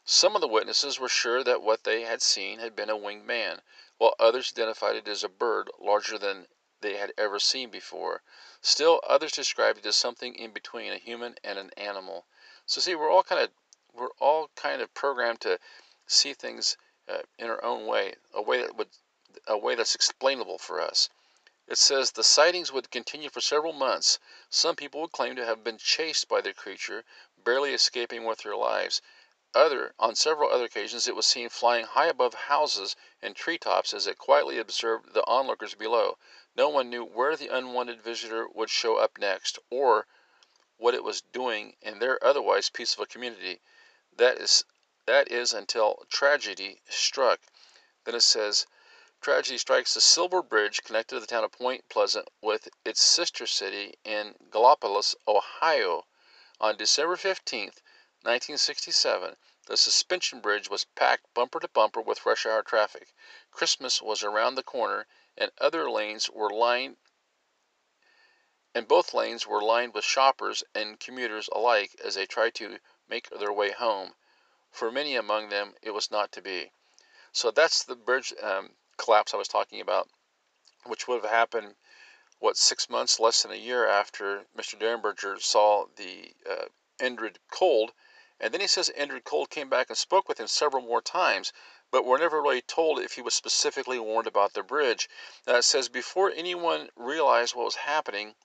Some 0.05 0.35
of 0.35 0.41
the 0.41 0.47
witnesses 0.47 0.99
were 0.99 1.09
sure 1.09 1.43
that 1.43 1.63
what 1.63 1.83
they 1.83 2.01
had 2.01 2.21
seen 2.21 2.59
had 2.59 2.75
been 2.75 2.91
a 2.91 2.95
winged 2.95 3.25
man 3.25 3.63
while 3.97 4.13
others 4.19 4.53
identified 4.55 4.95
it 4.97 5.07
as 5.07 5.23
a 5.23 5.29
bird 5.29 5.71
larger 5.79 6.19
than 6.19 6.47
they 6.81 6.97
had 6.97 7.13
ever 7.17 7.39
seen 7.39 7.69
before. 7.69 8.21
Still 8.61 9.01
others 9.07 9.31
described 9.31 9.79
it 9.79 9.85
as 9.85 9.95
something 9.95 10.35
in 10.35 10.51
between 10.51 10.91
a 10.91 10.97
human 10.97 11.35
and 11.43 11.59
an 11.59 11.71
animal. 11.77 12.25
So 12.65 12.81
see, 12.81 12.95
we're 12.95 13.09
all 13.09 13.23
kind 13.23 13.41
of 13.41 13.51
we're 13.93 14.13
all 14.19 14.49
kind 14.55 14.81
of 14.81 14.93
programmed 14.93 15.41
to 15.41 15.59
see 16.07 16.33
things 16.33 16.77
uh, 17.07 17.23
in 17.37 17.49
our 17.49 17.63
own 17.63 17.85
way, 17.85 18.15
a 18.33 18.41
way 18.41 18.61
that 18.61 18.75
would 18.75 18.89
a 19.47 19.57
way 19.57 19.75
that's 19.75 19.95
explainable 19.95 20.57
for 20.57 20.79
us. 20.79 21.09
It 21.67 21.77
says 21.77 22.11
the 22.11 22.23
sightings 22.23 22.71
would 22.71 22.89
continue 22.89 23.29
for 23.29 23.41
several 23.41 23.73
months. 23.73 24.17
Some 24.49 24.75
people 24.75 25.01
would 25.01 25.11
claim 25.11 25.35
to 25.35 25.45
have 25.45 25.63
been 25.63 25.77
chased 25.77 26.27
by 26.27 26.41
the 26.41 26.53
creature, 26.53 27.05
barely 27.37 27.73
escaping 27.73 28.25
with 28.25 28.39
their 28.39 28.55
lives. 28.55 29.01
Other, 29.53 29.93
on 29.97 30.15
several 30.15 30.51
other 30.51 30.65
occasions 30.65 31.07
it 31.07 31.15
was 31.15 31.25
seen 31.25 31.49
flying 31.49 31.85
high 31.85 32.07
above 32.07 32.33
houses 32.33 32.95
and 33.21 33.35
treetops 33.35 33.93
as 33.93 34.05
it 34.05 34.17
quietly 34.17 34.59
observed 34.59 35.13
the 35.13 35.25
onlookers 35.25 35.75
below. 35.75 36.17
No 36.59 36.67
one 36.67 36.89
knew 36.89 37.05
where 37.05 37.37
the 37.37 37.47
unwanted 37.47 38.01
visitor 38.01 38.45
would 38.45 38.69
show 38.69 38.97
up 38.97 39.17
next, 39.17 39.59
or 39.69 40.07
what 40.75 40.93
it 40.93 41.05
was 41.05 41.21
doing 41.21 41.77
in 41.79 41.99
their 41.99 42.21
otherwise 42.21 42.69
peaceful 42.69 43.05
community. 43.05 43.61
That 44.11 44.37
is 44.39 44.65
that 45.05 45.31
is 45.31 45.53
until 45.53 46.05
tragedy 46.09 46.81
struck. 46.89 47.39
Then 48.03 48.13
it 48.13 48.23
says 48.23 48.67
tragedy 49.21 49.57
strikes 49.57 49.93
the 49.93 50.01
Silver 50.01 50.41
Bridge 50.41 50.83
connected 50.83 51.21
the 51.21 51.27
town 51.27 51.45
of 51.45 51.53
Point 51.53 51.87
Pleasant 51.87 52.27
with 52.41 52.67
its 52.83 53.01
sister 53.01 53.47
city 53.47 53.97
in 54.03 54.35
Gallipolis, 54.49 55.15
Ohio, 55.25 56.07
on 56.59 56.75
December 56.75 57.15
15th. 57.15 57.79
1967, 58.23 59.37
the 59.67 59.77
suspension 59.77 60.41
bridge 60.41 60.69
was 60.69 60.83
packed 60.83 61.33
bumper 61.33 61.61
to 61.61 61.69
bumper 61.69 62.01
with 62.01 62.25
rush 62.25 62.45
hour 62.45 62.63
traffic. 62.63 63.13
Christmas 63.49 64.01
was 64.01 64.23
around 64.23 64.55
the 64.55 64.61
corner, 64.61 65.07
and 65.39 65.51
other 65.57 65.89
lanes 65.89 66.29
were 66.29 66.49
lined 66.49 66.97
and 68.75 68.87
both 68.87 69.13
lanes 69.13 69.47
were 69.47 69.63
lined 69.63 69.93
with 69.93 70.03
shoppers 70.03 70.63
and 70.75 70.99
commuters 70.99 71.49
alike 71.51 71.95
as 72.03 72.15
they 72.15 72.25
tried 72.25 72.53
to 72.53 72.79
make 73.07 73.29
their 73.29 73.51
way 73.51 73.71
home. 73.71 74.13
For 74.71 74.91
many 74.91 75.15
among 75.15 75.49
them, 75.49 75.73
it 75.81 75.91
was 75.91 76.11
not 76.11 76.31
to 76.33 76.41
be. 76.41 76.71
So 77.31 77.49
that's 77.49 77.83
the 77.83 77.95
bridge 77.95 78.33
um, 78.41 78.75
collapse 78.97 79.33
I 79.33 79.37
was 79.37 79.47
talking 79.47 79.81
about, 79.81 80.07
which 80.85 81.07
would 81.07 81.23
have 81.23 81.31
happened, 81.31 81.75
what, 82.37 82.57
six 82.57 82.89
months, 82.89 83.19
less 83.19 83.41
than 83.41 83.51
a 83.51 83.55
year 83.55 83.87
after 83.87 84.45
Mr. 84.55 84.77
Derenberger 84.77 85.41
saw 85.41 85.87
the 85.95 86.35
uh, 86.47 86.65
Indrid 86.99 87.37
Cold 87.49 87.91
and 88.41 88.53
then 88.53 88.61
he 88.61 88.67
says 88.67 88.89
Indrid 88.97 89.25
Cold 89.25 89.49
came 89.49 89.67
back 89.67 89.89
and 89.89 89.97
spoke 89.97 90.29
with 90.29 90.39
him 90.39 90.47
several 90.47 90.81
more 90.81 91.01
times, 91.01 91.51
but 91.91 92.05
we're 92.05 92.17
never 92.17 92.41
really 92.41 92.61
told 92.61 92.99
if 92.99 93.13
he 93.13 93.21
was 93.21 93.33
specifically 93.33 93.99
warned 93.99 94.27
about 94.27 94.53
the 94.53 94.61
bridge. 94.61 95.09
Now 95.47 95.55
it 95.55 95.63
says 95.63 95.89
before 95.89 96.31
anyone 96.31 96.89
realized 96.95 97.55
what 97.55 97.65
was 97.65 97.75
happening, 97.75 98.35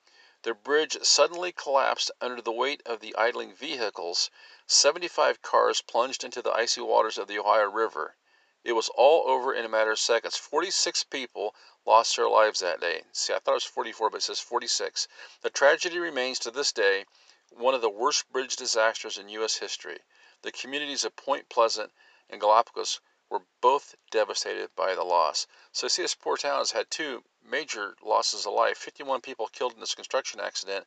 the 0.42 0.54
bridge 0.54 1.02
suddenly 1.02 1.52
collapsed 1.52 2.10
under 2.20 2.42
the 2.42 2.52
weight 2.52 2.82
of 2.86 3.00
the 3.00 3.14
idling 3.16 3.54
vehicles. 3.54 4.30
75 4.66 5.42
cars 5.42 5.80
plunged 5.80 6.24
into 6.24 6.42
the 6.42 6.52
icy 6.52 6.80
waters 6.80 7.18
of 7.18 7.28
the 7.28 7.38
Ohio 7.38 7.70
River. 7.70 8.16
It 8.62 8.72
was 8.72 8.88
all 8.90 9.28
over 9.28 9.52
in 9.52 9.66
a 9.66 9.68
matter 9.68 9.90
of 9.90 9.98
seconds. 9.98 10.36
46 10.36 11.04
people 11.04 11.54
lost 11.84 12.16
their 12.16 12.28
lives 12.28 12.60
that 12.60 12.80
day. 12.80 13.04
See, 13.12 13.34
I 13.34 13.38
thought 13.38 13.52
it 13.52 13.54
was 13.54 13.64
44, 13.64 14.08
but 14.08 14.18
it 14.18 14.22
says 14.22 14.40
46. 14.40 15.06
The 15.42 15.50
tragedy 15.50 15.98
remains 15.98 16.38
to 16.40 16.50
this 16.50 16.72
day 16.72 17.04
one 17.50 17.74
of 17.74 17.82
the 17.82 17.90
worst 17.90 18.30
bridge 18.32 18.56
disasters 18.56 19.18
in 19.18 19.28
U.S. 19.28 19.56
history. 19.56 19.98
The 20.42 20.52
communities 20.52 21.04
of 21.04 21.14
Point 21.14 21.48
Pleasant 21.50 21.92
and 22.30 22.40
Gallipolis 22.40 23.00
were 23.34 23.42
both 23.60 23.96
devastated 24.12 24.70
by 24.76 24.94
the 24.94 25.02
loss. 25.02 25.48
So, 25.72 25.88
this 25.88 26.14
poor 26.14 26.36
town 26.36 26.58
has 26.58 26.70
had 26.70 26.88
two 26.88 27.24
major 27.42 27.96
losses 28.00 28.46
of 28.46 28.52
life 28.52 28.78
51 28.78 29.22
people 29.22 29.48
killed 29.48 29.74
in 29.74 29.80
this 29.80 29.96
construction 29.96 30.38
accident 30.38 30.86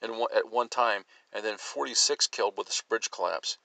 one, 0.00 0.32
at 0.32 0.48
one 0.48 0.68
time, 0.68 1.04
and 1.32 1.44
then 1.44 1.58
46 1.58 2.28
killed 2.28 2.56
with 2.56 2.68
this 2.68 2.82
bridge 2.82 3.10
collapse. 3.10 3.58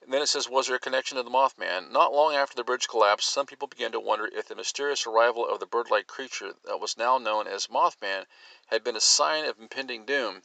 And 0.00 0.10
then 0.10 0.22
it 0.22 0.28
says, 0.28 0.48
Was 0.48 0.68
there 0.68 0.76
a 0.76 0.80
connection 0.80 1.18
to 1.18 1.22
the 1.22 1.28
Mothman? 1.28 1.90
Not 1.90 2.14
long 2.14 2.34
after 2.34 2.56
the 2.56 2.64
bridge 2.64 2.88
collapsed, 2.88 3.28
some 3.28 3.44
people 3.44 3.68
began 3.68 3.92
to 3.92 4.00
wonder 4.00 4.26
if 4.26 4.48
the 4.48 4.54
mysterious 4.54 5.06
arrival 5.06 5.46
of 5.46 5.60
the 5.60 5.66
bird 5.66 5.90
like 5.90 6.06
creature 6.06 6.54
that 6.64 6.80
was 6.80 6.96
now 6.96 7.18
known 7.18 7.46
as 7.46 7.66
Mothman 7.66 8.24
had 8.68 8.82
been 8.82 8.96
a 8.96 9.02
sign 9.02 9.44
of 9.44 9.60
impending 9.60 10.06
doom. 10.06 10.44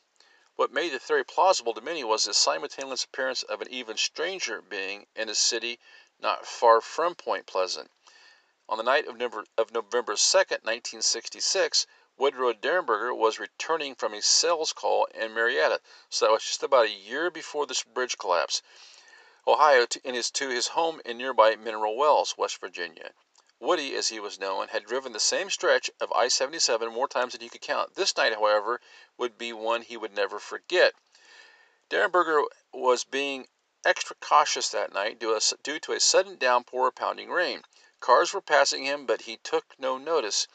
What 0.57 0.73
made 0.73 0.91
the 0.91 0.99
theory 0.99 1.23
plausible 1.23 1.73
to 1.75 1.81
many 1.81 2.03
was 2.03 2.25
the 2.25 2.33
simultaneous 2.33 3.05
appearance 3.05 3.41
of 3.41 3.61
an 3.61 3.69
even 3.71 3.95
stranger 3.95 4.61
being 4.61 5.07
in 5.15 5.29
a 5.29 5.33
city 5.33 5.79
not 6.23 6.47
far 6.47 6.79
from 6.79 7.13
Point 7.13 7.45
Pleasant. 7.45 7.91
On 8.69 8.77
the 8.77 8.83
night 8.83 9.05
of 9.07 9.17
November, 9.17 9.45
of 9.57 9.73
November 9.73 10.13
2nd, 10.13 10.63
1966, 10.63 11.85
Woodrow 12.15 12.53
Derenberger 12.53 13.13
was 13.13 13.39
returning 13.39 13.93
from 13.93 14.13
a 14.13 14.21
sales 14.21 14.71
call 14.71 15.05
in 15.13 15.33
Marietta, 15.33 15.81
so 16.09 16.25
that 16.25 16.31
was 16.31 16.45
just 16.45 16.63
about 16.63 16.85
a 16.85 16.91
year 16.91 17.29
before 17.29 17.65
this 17.65 17.83
bridge 17.83 18.17
collapse, 18.17 18.61
Ohio, 19.45 19.85
to, 19.85 19.99
in 20.07 20.15
his, 20.15 20.31
to 20.31 20.47
his 20.47 20.69
home 20.69 21.01
in 21.03 21.17
nearby 21.17 21.57
Mineral 21.57 21.97
Wells, 21.97 22.37
West 22.37 22.57
Virginia. 22.61 23.11
Woody, 23.59 23.93
as 23.93 24.07
he 24.07 24.21
was 24.21 24.39
known, 24.39 24.69
had 24.69 24.85
driven 24.85 25.11
the 25.11 25.19
same 25.19 25.49
stretch 25.49 25.91
of 25.99 26.11
I 26.13 26.29
77 26.29 26.89
more 26.93 27.09
times 27.09 27.33
than 27.33 27.41
he 27.41 27.49
could 27.49 27.61
count. 27.61 27.95
This 27.95 28.15
night, 28.15 28.33
however, 28.33 28.79
would 29.17 29.37
be 29.37 29.51
one 29.51 29.81
he 29.81 29.97
would 29.97 30.15
never 30.15 30.39
forget. 30.39 30.93
Derenberger 31.89 32.45
was 32.71 33.03
being 33.03 33.47
extra 33.85 34.15
cautious 34.19 34.69
that 34.69 34.93
night 34.93 35.19
due, 35.19 35.39
to 35.79 35.91
a 35.91 35.99
sudden 35.99 36.37
downpour 36.37 36.87
of 36.87 36.95
pounding 36.95 37.29
rain. 37.29 37.63
Cars 37.99 38.33
were 38.33 38.41
passing 38.41 38.85
him, 38.85 39.05
but 39.05 39.23
he 39.23 39.37
took 39.37 39.77
no 39.77 39.97
notice. 39.97 40.47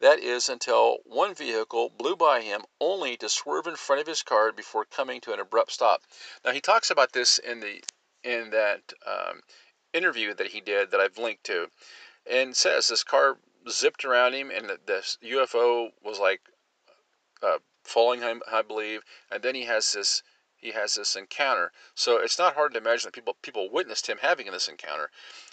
That 0.00 0.20
is, 0.20 0.48
until 0.48 0.98
one 1.04 1.34
vehicle 1.34 1.90
blew 1.90 2.16
by 2.16 2.40
him, 2.40 2.64
only 2.80 3.16
to 3.16 3.28
swerve 3.28 3.66
in 3.66 3.76
front 3.76 4.00
of 4.00 4.06
his 4.06 4.22
car 4.22 4.52
before 4.52 4.84
coming 4.84 5.20
to 5.22 5.32
an 5.32 5.40
abrupt 5.40 5.72
stop. 5.72 6.02
Now 6.44 6.52
he 6.52 6.60
talks 6.60 6.90
about 6.90 7.12
this 7.12 7.38
in 7.38 7.60
the 7.60 7.82
in 8.22 8.50
that 8.50 8.92
um, 9.06 9.42
interview 9.92 10.34
that 10.34 10.48
he 10.48 10.60
did 10.60 10.90
that 10.90 11.00
I've 11.00 11.18
linked 11.18 11.44
to, 11.44 11.70
and 12.26 12.56
says 12.56 12.88
this 12.88 13.04
car 13.04 13.38
zipped 13.68 14.04
around 14.04 14.34
him, 14.34 14.50
and 14.50 14.70
this 14.86 15.18
UFO 15.22 15.90
was 16.02 16.18
like 16.18 16.40
uh, 17.42 17.58
falling, 17.84 18.22
I 18.22 18.62
believe, 18.62 19.02
and 19.30 19.42
then 19.42 19.54
he 19.54 19.64
has 19.64 19.92
this 19.92 20.22
he 20.60 20.72
has 20.72 20.94
this 20.94 21.14
encounter. 21.14 21.72
So 21.94 22.18
it's 22.18 22.38
not 22.38 22.54
hard 22.54 22.72
to 22.74 22.80
imagine 22.80 23.06
that 23.06 23.14
people 23.14 23.34
people 23.42 23.70
witnessed 23.70 24.08
him 24.08 24.18
having 24.18 24.50
this 24.50 24.68
encounter. 24.68 25.10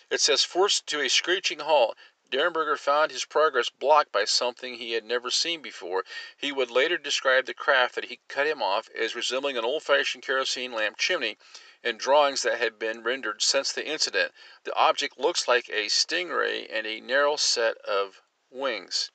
It 0.09 0.19
says 0.19 0.43
forced 0.43 0.87
to 0.87 0.99
a 0.99 1.09
screeching 1.09 1.59
halt. 1.59 1.97
Derenberger 2.31 2.77
found 2.77 3.11
his 3.11 3.23
progress 3.23 3.69
blocked 3.69 4.11
by 4.11 4.25
something 4.25 4.75
he 4.75 4.93
had 4.93 5.03
never 5.03 5.29
seen 5.29 5.61
before. 5.61 6.03
He 6.35 6.51
would 6.51 6.71
later 6.71 6.97
describe 6.97 7.45
the 7.45 7.53
craft 7.53 7.93
that 7.95 8.05
he 8.05 8.19
cut 8.27 8.47
him 8.47 8.63
off 8.63 8.89
as 8.89 9.15
resembling 9.15 9.57
an 9.57 9.63
old 9.63 9.83
fashioned 9.83 10.23
kerosene 10.23 10.71
lamp 10.71 10.97
chimney 10.97 11.37
in 11.83 11.97
drawings 11.97 12.41
that 12.41 12.57
had 12.57 12.79
been 12.79 13.03
rendered 13.03 13.43
since 13.43 13.71
the 13.71 13.85
incident. 13.85 14.33
The 14.63 14.73
object 14.73 15.19
looks 15.19 15.47
like 15.47 15.69
a 15.69 15.85
stingray 15.85 16.67
and 16.71 16.87
a 16.87 16.99
narrow 16.99 17.35
set 17.35 17.77
of 17.77 18.21
wings. 18.49 19.11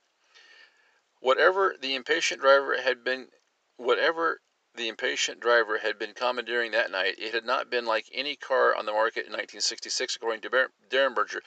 Whatever 1.18 1.74
the 1.78 1.96
impatient 1.96 2.40
driver 2.40 2.80
had 2.80 3.02
been 3.02 3.32
whatever 3.76 4.40
the 4.74 4.88
impatient 4.88 5.40
driver 5.40 5.78
had 5.78 5.98
been 5.98 6.14
commandeering 6.14 6.70
that 6.72 6.90
night, 6.90 7.16
it 7.18 7.34
had 7.34 7.44
not 7.44 7.70
been 7.70 7.84
like 7.84 8.06
any 8.12 8.36
car 8.36 8.74
on 8.74 8.86
the 8.86 8.92
market 8.92 9.26
in 9.26 9.32
1966, 9.32 10.16
according 10.16 10.40
to 10.42 10.68
Derenberger. 10.88 11.40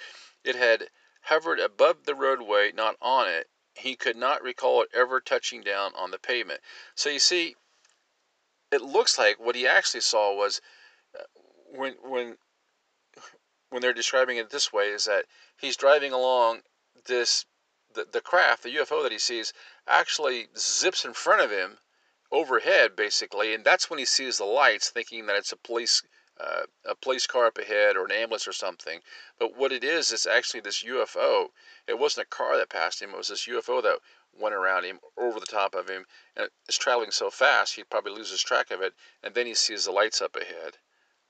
It 0.43 0.55
had 0.55 0.89
hovered 1.21 1.59
above 1.59 2.03
the 2.03 2.15
roadway, 2.15 2.71
not 2.73 2.97
on 3.01 3.27
it. 3.27 3.49
He 3.75 3.95
could 3.95 4.17
not 4.17 4.43
recall 4.43 4.81
it 4.83 4.89
ever 4.93 5.19
touching 5.19 5.61
down 5.61 5.93
on 5.95 6.11
the 6.11 6.19
pavement. 6.19 6.59
So 6.95 7.09
you 7.09 7.19
see, 7.19 7.55
it 8.71 8.81
looks 8.81 9.17
like 9.17 9.39
what 9.39 9.55
he 9.55 9.65
actually 9.65 10.01
saw 10.01 10.35
was 10.35 10.61
uh, 11.17 11.23
when 11.71 11.95
when 12.03 12.37
when 13.69 13.81
they're 13.81 13.93
describing 13.93 14.37
it 14.37 14.49
this 14.51 14.71
way 14.71 14.89
is 14.89 15.05
that 15.05 15.25
he's 15.57 15.77
driving 15.77 16.11
along 16.11 16.61
this 17.05 17.45
the, 17.93 18.05
the 18.11 18.21
craft, 18.21 18.63
the 18.63 18.75
UFO 18.75 19.01
that 19.01 19.11
he 19.11 19.19
sees, 19.19 19.53
actually 19.87 20.47
zips 20.57 21.05
in 21.05 21.13
front 21.13 21.41
of 21.41 21.51
him 21.51 21.77
overhead, 22.33 22.95
basically, 22.95 23.53
and 23.53 23.63
that's 23.63 23.89
when 23.89 23.99
he 23.99 24.05
sees 24.05 24.37
the 24.37 24.45
lights, 24.45 24.89
thinking 24.89 25.27
that 25.27 25.37
it's 25.37 25.53
a 25.53 25.57
police 25.57 26.01
uh, 26.39 26.65
a 26.83 26.95
police 26.95 27.27
car 27.27 27.45
up 27.45 27.59
ahead 27.59 27.95
or 27.95 28.05
an 28.05 28.11
ambulance 28.11 28.47
or 28.47 28.53
something. 28.53 29.01
But 29.37 29.55
what 29.55 29.71
it 29.71 29.83
is, 29.83 30.11
is 30.11 30.25
actually 30.25 30.61
this 30.61 30.83
UFO. 30.83 31.51
It 31.85 31.99
wasn't 31.99 32.25
a 32.25 32.35
car 32.35 32.57
that 32.57 32.69
passed 32.69 33.01
him, 33.01 33.11
it 33.11 33.17
was 33.17 33.27
this 33.27 33.45
UFO 33.47 33.83
that 33.83 33.99
went 34.33 34.55
around 34.55 34.83
him, 34.83 34.99
over 35.15 35.39
the 35.39 35.45
top 35.45 35.75
of 35.75 35.87
him, 35.87 36.07
and 36.35 36.49
it's 36.67 36.77
traveling 36.77 37.11
so 37.11 37.29
fast 37.29 37.75
he 37.75 37.83
probably 37.83 38.13
loses 38.13 38.41
track 38.41 38.71
of 38.71 38.81
it, 38.81 38.95
and 39.21 39.35
then 39.35 39.45
he 39.45 39.53
sees 39.53 39.85
the 39.85 39.91
lights 39.91 40.21
up 40.21 40.35
ahead. 40.35 40.79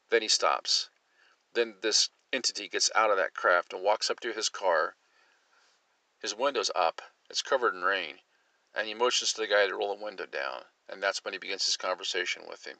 Then 0.09 0.21
he 0.21 0.29
stops. 0.29 0.89
Then 1.53 1.75
this 1.81 2.09
entity 2.31 2.69
gets 2.69 2.89
out 2.95 3.11
of 3.11 3.17
that 3.17 3.33
craft 3.33 3.73
and 3.73 3.83
walks 3.83 4.09
up 4.09 4.21
to 4.21 4.31
his 4.31 4.47
car. 4.47 4.95
His 6.21 6.33
window's 6.33 6.71
up, 6.73 7.01
it's 7.29 7.41
covered 7.41 7.75
in 7.75 7.83
rain, 7.83 8.21
and 8.73 8.87
he 8.87 8.93
motions 8.93 9.33
to 9.33 9.41
the 9.41 9.47
guy 9.47 9.67
to 9.67 9.75
roll 9.75 9.95
the 9.95 10.03
window 10.03 10.25
down, 10.25 10.63
and 10.89 11.01
that's 11.01 11.23
when 11.23 11.33
he 11.33 11.37
begins 11.37 11.65
his 11.65 11.77
conversation 11.77 12.43
with 12.47 12.65
him. 12.65 12.77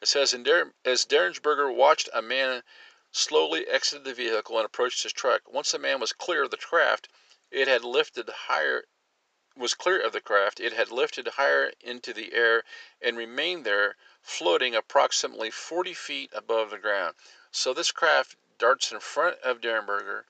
It 0.00 0.08
says, 0.08 0.32
as 0.32 1.06
Derenberger 1.06 1.74
watched 1.74 2.08
a 2.12 2.22
man 2.22 2.62
slowly 3.10 3.66
exit 3.68 4.04
the 4.04 4.14
vehicle 4.14 4.56
and 4.56 4.66
approached 4.66 5.02
his 5.02 5.12
truck, 5.12 5.42
once 5.46 5.72
the 5.72 5.78
man 5.78 6.00
was 6.00 6.12
clear 6.12 6.44
of 6.44 6.50
the 6.50 6.56
craft, 6.56 7.08
it 7.50 7.68
had 7.68 7.84
lifted 7.84 8.28
higher 8.28 8.84
was 9.54 9.74
clear 9.74 10.00
of 10.00 10.12
the 10.12 10.20
craft, 10.20 10.60
it 10.60 10.72
had 10.72 10.90
lifted 10.90 11.28
higher 11.28 11.72
into 11.82 12.14
the 12.14 12.32
air 12.32 12.64
and 13.02 13.18
remained 13.18 13.66
there, 13.66 13.96
floating 14.22 14.74
approximately 14.74 15.50
40 15.50 15.92
feet 15.92 16.30
above 16.32 16.70
the 16.70 16.78
ground. 16.78 17.14
So 17.50 17.74
this 17.74 17.92
craft 17.92 18.36
darts 18.56 18.90
in 18.90 19.00
front 19.00 19.38
of 19.40 19.60
Derenberger, 19.60 20.24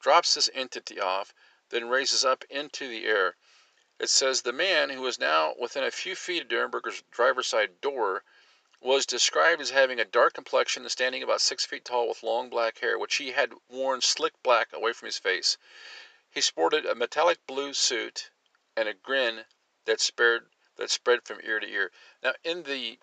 drops 0.00 0.34
this 0.34 0.48
entity 0.54 0.98
off, 0.98 1.34
then 1.68 1.88
raises 1.88 2.24
up 2.24 2.44
into 2.48 2.88
the 2.88 3.04
air. 3.04 3.36
It 4.02 4.10
says 4.10 4.42
the 4.42 4.52
man, 4.52 4.90
who 4.90 5.00
was 5.00 5.20
now 5.20 5.54
within 5.56 5.84
a 5.84 5.92
few 5.92 6.16
feet 6.16 6.42
of 6.42 6.48
Derenberger's 6.48 7.04
driver's 7.12 7.46
side 7.46 7.80
door, 7.80 8.24
was 8.80 9.06
described 9.06 9.62
as 9.62 9.70
having 9.70 10.00
a 10.00 10.04
dark 10.04 10.34
complexion 10.34 10.82
and 10.82 10.90
standing 10.90 11.22
about 11.22 11.40
six 11.40 11.64
feet 11.64 11.84
tall 11.84 12.08
with 12.08 12.24
long 12.24 12.50
black 12.50 12.78
hair, 12.78 12.98
which 12.98 13.14
he 13.14 13.30
had 13.30 13.54
worn 13.68 14.00
slick 14.00 14.32
black 14.42 14.72
away 14.72 14.92
from 14.92 15.06
his 15.06 15.18
face. 15.18 15.56
He 16.28 16.40
sported 16.40 16.84
a 16.84 16.96
metallic 16.96 17.46
blue 17.46 17.74
suit 17.74 18.32
and 18.76 18.88
a 18.88 18.94
grin 18.94 19.46
that 19.84 20.00
spread 20.00 20.46
that 20.78 20.90
spread 20.90 21.24
from 21.24 21.40
ear 21.44 21.60
to 21.60 21.68
ear. 21.68 21.92
Now, 22.24 22.34
in 22.42 22.64
the 22.64 22.98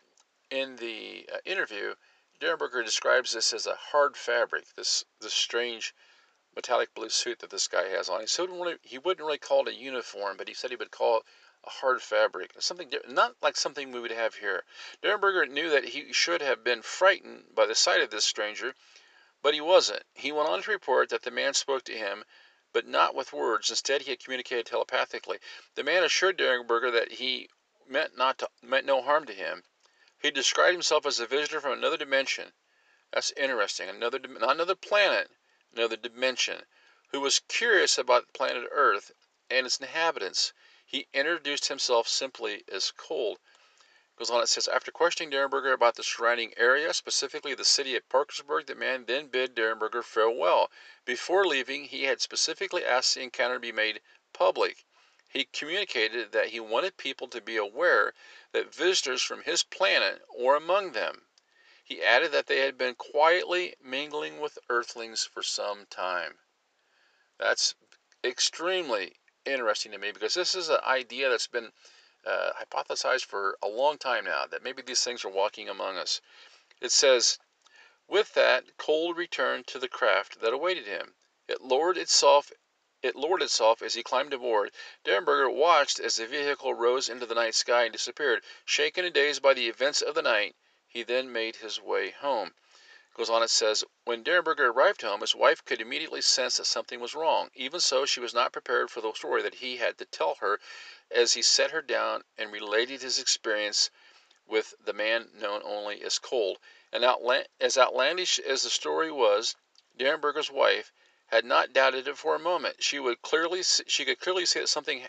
in 0.50 0.76
the 0.76 1.30
uh, 1.32 1.38
interview, 1.46 1.96
Derenberger 2.42 2.84
describes 2.84 3.32
this 3.32 3.54
as 3.54 3.66
a 3.66 3.76
hard 3.78 4.18
fabric. 4.18 4.66
This 4.76 5.06
this 5.22 5.34
strange 5.34 5.96
metallic 6.60 6.94
blue 6.94 7.08
suit 7.08 7.40
that 7.40 7.50
this 7.50 7.70
guy 7.70 7.88
has 7.88 8.10
on. 8.10 8.20
He 8.20 8.28
said 8.28 8.50
really, 8.50 8.76
he 8.82 8.98
wouldn't 8.98 9.26
really 9.26 9.38
call 9.38 9.66
it 9.66 9.74
a 9.74 9.74
uniform, 9.74 10.36
but 10.36 10.50
he 10.50 10.54
said 10.54 10.70
he 10.70 10.76
would 10.76 10.92
call 10.92 11.20
it 11.20 11.24
a 11.66 11.70
hard 11.70 12.02
fabric, 12.02 12.52
something 12.60 12.92
not 13.08 13.36
like 13.42 13.56
something 13.56 13.94
we 13.94 14.02
would 14.02 14.12
have 14.12 14.36
here. 14.36 14.66
Derenberger 15.02 15.50
knew 15.50 15.70
that 15.70 15.86
he 15.86 16.12
should 16.12 16.42
have 16.42 16.62
been 16.62 16.82
frightened 16.82 17.56
by 17.56 17.66
the 17.66 17.76
sight 17.76 18.02
of 18.02 18.10
this 18.10 18.26
stranger, 18.26 18.76
but 19.42 19.54
he 19.54 19.62
wasn't. 19.62 20.04
He 20.14 20.34
went 20.34 20.50
on 20.50 20.62
to 20.62 20.72
report 20.72 21.08
that 21.10 21.22
the 21.22 21.32
man 21.32 21.54
spoke 21.54 21.86
to 21.86 21.98
him, 21.98 22.26
but 22.74 22.86
not 22.86 23.16
with 23.16 23.32
words. 23.32 23.70
Instead, 23.70 24.02
he 24.02 24.12
had 24.12 24.22
communicated 24.22 24.66
telepathically. 24.66 25.40
The 25.76 25.84
man 25.86 26.04
assured 26.04 26.38
Derenberger 26.38 26.92
that 26.92 27.14
he 27.14 27.48
meant 27.88 28.18
not 28.18 28.38
to, 28.40 28.50
meant 28.62 28.86
no 28.86 29.02
harm 29.02 29.26
to 29.28 29.34
him. 29.34 29.64
He 30.22 30.30
described 30.30 30.74
himself 30.74 31.06
as 31.06 31.22
a 31.22 31.26
visitor 31.26 31.62
from 31.62 31.72
another 31.72 31.96
dimension. 31.96 32.52
That's 33.14 33.32
interesting. 33.38 33.88
Another, 33.88 34.20
not 34.20 34.56
another 34.56 34.76
planet, 34.76 35.32
another 35.74 35.96
dimension, 35.96 36.66
who 37.12 37.20
was 37.20 37.42
curious 37.48 37.98
about 37.98 38.26
the 38.28 38.34
planet 38.34 38.68
Earth 38.72 39.12
and 39.50 39.66
its 39.66 39.78
inhabitants. 39.78 40.54
He 40.86 41.08
introduced 41.14 41.68
himself 41.68 42.08
simply 42.08 42.64
as 42.72 42.92
Cold. 42.92 43.40
Goes 44.18 44.30
on, 44.30 44.42
it 44.42 44.48
says, 44.48 44.68
after 44.68 44.92
questioning 44.92 45.32
Derenberger 45.32 45.72
about 45.72 45.96
the 45.96 46.04
surrounding 46.04 46.54
area, 46.58 46.94
specifically 46.94 47.54
the 47.54 47.64
city 47.64 47.96
of 47.96 48.10
Parkersburg, 48.10 48.66
the 48.66 48.76
man 48.76 49.06
then 49.06 49.28
bid 49.28 49.56
Derenberger 49.56 50.04
farewell. 50.04 50.70
Before 51.06 51.46
leaving, 51.46 51.86
he 51.86 52.04
had 52.04 52.20
specifically 52.20 52.84
asked 52.84 53.16
the 53.16 53.22
encounter 53.22 53.56
to 53.56 53.60
be 53.62 53.72
made 53.72 54.02
public. 54.34 54.84
He 55.30 55.46
communicated 55.46 56.34
that 56.34 56.48
he 56.48 56.60
wanted 56.60 56.98
people 56.98 57.28
to 57.30 57.40
be 57.40 57.56
aware 57.56 58.14
that 58.52 58.74
visitors 58.74 59.22
from 59.22 59.44
his 59.44 59.64
planet 59.64 60.22
were 60.38 60.56
among 60.56 60.92
them. 60.92 61.29
He 61.90 62.04
added 62.04 62.32
that 62.34 62.46
they 62.46 62.60
had 62.60 62.78
been 62.78 62.94
quietly 62.94 63.76
mingling 63.82 64.40
with 64.40 64.60
Earthlings 64.70 65.26
for 65.26 65.42
some 65.42 65.88
time. 65.88 66.38
That's 67.40 67.74
extremely 68.24 69.16
interesting 69.44 69.92
to 69.94 69.98
me 69.98 70.12
because 70.12 70.36
this 70.36 70.54
is 70.54 70.70
an 70.70 70.82
idea 70.86 71.32
that's 71.32 71.48
been 71.48 71.72
uh, 72.24 72.52
hypothesized 72.54 73.26
for 73.26 73.58
a 73.64 73.68
long 73.68 73.98
time 73.98 74.26
now 74.26 74.46
that 74.46 74.62
maybe 74.62 74.84
these 74.84 75.04
things 75.04 75.26
are 75.26 75.30
walking 75.30 75.68
among 75.68 75.98
us. 75.98 76.22
It 76.80 76.92
says, 76.92 77.40
with 78.08 78.36
that, 78.36 78.78
Cold 78.78 79.18
returned 79.18 79.66
to 79.68 79.80
the 79.80 79.90
craft 79.90 80.42
that 80.42 80.54
awaited 80.54 80.86
him. 80.86 81.16
It 81.48 81.62
lowered 81.62 81.98
itself. 81.98 82.52
It 83.02 83.16
lowered 83.16 83.42
itself 83.42 83.82
as 83.82 83.96
he 83.96 84.04
climbed 84.04 84.34
aboard. 84.34 84.72
Derenberger 85.04 85.52
watched 85.52 86.00
as 86.00 86.18
the 86.18 86.28
vehicle 86.28 86.76
rose 86.76 87.10
into 87.10 87.26
the 87.26 87.34
night 87.34 87.56
sky 87.56 87.86
and 87.86 87.94
disappeared. 87.94 88.44
Shaken 88.64 89.06
and 89.06 89.14
dazed 89.14 89.42
by 89.42 89.56
the 89.56 89.68
events 89.68 90.04
of 90.04 90.14
the 90.14 90.22
night, 90.22 90.56
he 90.90 91.04
then 91.04 91.32
made 91.32 91.56
his 91.56 91.80
way 91.80 92.12
home 92.12 92.54
goes 93.20 93.30
on, 93.30 93.44
it 93.44 93.50
says, 93.50 93.84
when 94.06 94.24
Derenberger 94.24 94.74
arrived 94.74 95.02
home, 95.02 95.20
his 95.20 95.36
wife 95.36 95.66
could 95.66 95.82
immediately 95.82 96.22
sense 96.22 96.56
that 96.56 96.64
something 96.64 97.02
was 97.02 97.14
wrong. 97.14 97.52
Even 97.54 97.82
so, 97.82 98.06
she 98.06 98.22
was 98.22 98.34
not 98.34 98.54
prepared 98.54 98.90
for 98.90 99.02
the 99.02 99.12
story 99.12 99.42
that 99.42 99.56
he 99.56 99.76
had 99.76 99.98
to 99.98 100.06
tell 100.06 100.36
her 100.36 100.58
as 101.12 101.34
he 101.34 101.42
set 101.42 101.72
her 101.72 101.82
down 101.82 102.24
and 102.38 102.50
related 102.50 103.02
his 103.02 103.20
experience 103.20 103.90
with 104.48 104.74
the 104.80 104.94
man 104.94 105.30
known 105.34 105.62
only 105.66 106.02
as 106.02 106.18
Cold. 106.18 106.60
And 106.94 107.04
outla- 107.04 107.48
as 107.60 107.78
outlandish 107.78 108.40
as 108.40 108.64
the 108.64 108.70
story 108.70 109.12
was, 109.12 109.54
Derenberger's 109.98 110.50
wife 110.50 110.94
had 111.28 111.44
not 111.44 111.74
doubted 111.74 112.08
it 112.08 112.18
for 112.18 112.36
a 112.36 112.40
moment. 112.40 112.82
She 112.82 113.00
would 113.00 113.22
clearly 113.22 113.64
see, 113.64 113.84
she 113.88 114.06
could 114.06 114.22
clearly 114.22 114.46
see 114.46 114.62
that 114.62 114.68
something 114.68 115.06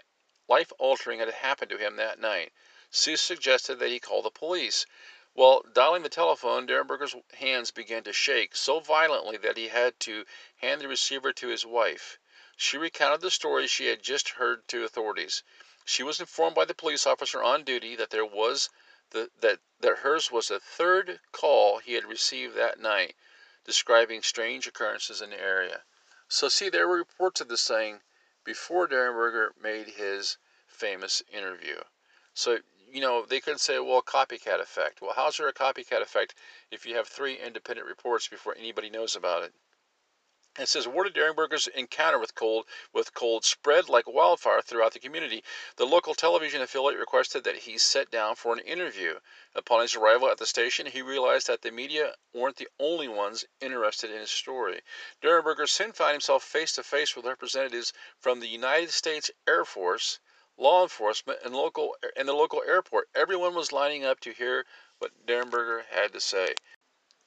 life 0.49 0.73
altering 0.81 1.21
had 1.21 1.31
happened 1.31 1.71
to 1.71 1.79
him 1.79 1.95
that 1.95 2.19
night. 2.19 2.53
Sue 2.90 3.16
suggested 3.16 3.79
that 3.79 3.90
he 3.90 4.01
call 4.01 4.21
the 4.21 4.31
police. 4.31 4.85
While 5.35 5.62
dialing 5.62 6.03
the 6.03 6.09
telephone, 6.09 6.66
Derenberger's 6.66 7.14
hands 7.35 7.71
began 7.71 8.03
to 8.03 8.12
shake 8.12 8.57
so 8.57 8.81
violently 8.81 9.37
that 9.37 9.57
he 9.57 9.69
had 9.69 10.01
to 10.01 10.27
hand 10.57 10.81
the 10.81 10.88
receiver 10.88 11.33
to 11.33 11.47
his 11.47 11.64
wife. 11.64 12.19
She 12.57 12.77
recounted 12.77 13.21
the 13.21 13.31
story 13.31 13.69
she 13.69 13.87
had 13.87 14.03
just 14.03 14.31
heard 14.31 14.66
to 14.69 14.83
authorities. 14.85 15.45
She 15.85 16.03
was 16.03 16.19
informed 16.19 16.57
by 16.57 16.64
the 16.64 16.75
police 16.75 17.07
officer 17.07 17.43
on 17.43 17.62
duty 17.62 17.95
that 17.95 18.11
there 18.11 18.25
was 18.25 18.71
the, 19.11 19.31
that 19.38 19.61
that 19.79 19.99
hers 19.99 20.33
was 20.33 20.49
the 20.49 20.59
third 20.59 21.21
call 21.31 21.79
he 21.79 21.95
had 21.95 22.07
received 22.07 22.57
that 22.57 22.81
night, 22.81 23.14
describing 23.64 24.23
strange 24.23 24.66
occurrences 24.66 25.23
in 25.23 25.31
the 25.31 25.40
area. 25.40 25.85
So 26.29 26.49
see, 26.49 26.69
there 26.69 26.88
were 26.88 26.97
reports 26.97 27.40
of 27.40 27.47
this 27.47 27.69
thing 27.69 28.03
before 28.43 28.88
Derenberger 28.88 29.53
made 29.61 29.90
his 29.90 30.38
famous 30.66 31.23
interview. 31.31 31.83
So 32.35 32.59
you 32.92 33.00
know, 33.00 33.24
they 33.24 33.40
could 33.40 33.61
say, 33.61 33.79
well, 33.79 34.03
copycat 34.03 34.61
effect. 34.61 35.00
Well, 35.00 35.14
how's 35.14 35.37
there 35.37 35.48
a 35.48 35.53
copycat 35.53 36.03
effect 36.03 36.35
if 36.70 36.87
you 36.87 36.96
have 36.96 37.09
three 37.09 37.38
independent 37.38 37.87
reports 37.87 38.29
before 38.29 38.55
anybody 38.57 38.90
knows 38.90 39.16
about 39.16 39.42
it? 39.42 39.55
It 40.59 40.68
says 40.68 40.88
word 40.88 41.07
of 41.07 41.12
Derenberger's 41.12 41.68
encounter 41.68 42.18
with 42.18 42.35
Cold 42.35 42.66
with 42.92 43.14
Cold 43.14 43.44
spread 43.44 43.88
like 43.88 44.09
wildfire 44.09 44.61
throughout 44.61 44.92
the 44.92 44.98
community. 44.98 45.44
The 45.76 45.87
local 45.87 46.12
television 46.12 46.61
affiliate 46.61 46.98
requested 46.98 47.44
that 47.44 47.59
he 47.59 47.79
sit 47.79 48.11
down 48.11 48.35
for 48.35 48.53
an 48.53 48.59
interview. 48.59 49.20
Upon 49.55 49.83
his 49.83 49.94
arrival 49.94 50.29
at 50.29 50.38
the 50.38 50.46
station, 50.46 50.87
he 50.87 51.03
realized 51.03 51.46
that 51.46 51.62
the 51.62 51.70
media 51.70 52.16
weren't 52.35 52.57
the 52.57 52.68
only 52.81 53.07
ones 53.07 53.44
interested 53.61 54.11
in 54.11 54.18
his 54.18 54.33
story. 54.33 54.83
Derenberger 55.22 55.68
soon 55.68 55.92
found 55.92 56.12
himself 56.12 56.42
face 56.42 56.72
to 56.72 56.83
face 56.83 57.14
with 57.14 57.26
representatives 57.26 57.92
from 58.18 58.40
the 58.40 58.48
United 58.48 58.90
States 58.90 59.31
Air 59.46 59.64
Force, 59.64 60.18
law 60.61 60.83
enforcement, 60.83 61.38
and 61.44 61.55
local 61.55 61.96
and 62.16 62.29
the 62.29 62.35
local 62.35 62.62
airport. 62.66 63.09
Everyone 63.14 63.55
was 63.55 63.73
lining 63.73 64.05
up 64.05 64.20
to 64.20 64.33
hear 64.33 64.66
what 64.99 65.27
Derenberger 65.27 65.81
had 65.90 66.12
to 66.12 66.20
say. 66.20 66.55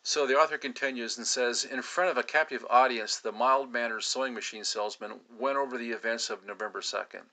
So 0.03 0.27
the 0.27 0.37
author 0.37 0.57
continues 0.57 1.17
and 1.17 1.25
says, 1.25 1.63
in 1.63 1.81
front 1.81 2.11
of 2.11 2.17
a 2.17 2.23
captive 2.23 2.65
audience, 2.69 3.17
the 3.17 3.31
mild-mannered 3.31 4.03
sewing 4.03 4.33
machine 4.33 4.63
salesman 4.63 5.21
went 5.39 5.57
over 5.57 5.77
the 5.77 5.91
events 5.91 6.29
of 6.29 6.45
November 6.45 6.81
2nd. 6.81 7.23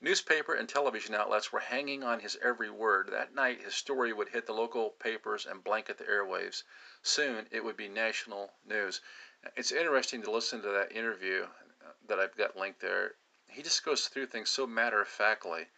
Newspaper 0.00 0.52
and 0.52 0.68
television 0.68 1.14
outlets 1.14 1.50
were 1.50 1.60
hanging 1.60 2.02
on 2.02 2.20
his 2.20 2.36
every 2.44 2.68
word. 2.68 3.08
That 3.10 3.34
night 3.34 3.62
his 3.62 3.74
story 3.74 4.12
would 4.12 4.28
hit 4.28 4.46
the 4.46 4.52
local 4.52 4.90
papers 4.90 5.46
and 5.50 5.64
blanket 5.64 5.96
the 5.96 6.04
airwaves. 6.04 6.62
Soon 7.02 7.46
it 7.50 7.64
would 7.64 7.76
be 7.76 7.88
national 7.88 8.50
news. 8.68 9.00
It's 9.56 9.72
interesting 9.72 10.22
to 10.22 10.30
listen 10.30 10.60
to 10.60 10.68
that 10.68 10.92
interview 10.92 11.46
that 12.06 12.18
I've 12.18 12.36
got 12.36 12.56
linked 12.56 12.80
there. 12.80 13.12
He 13.54 13.62
just 13.62 13.84
goes 13.84 14.08
through 14.08 14.26
things 14.26 14.50
so 14.50 14.66
matter-of-factly. 14.66 15.68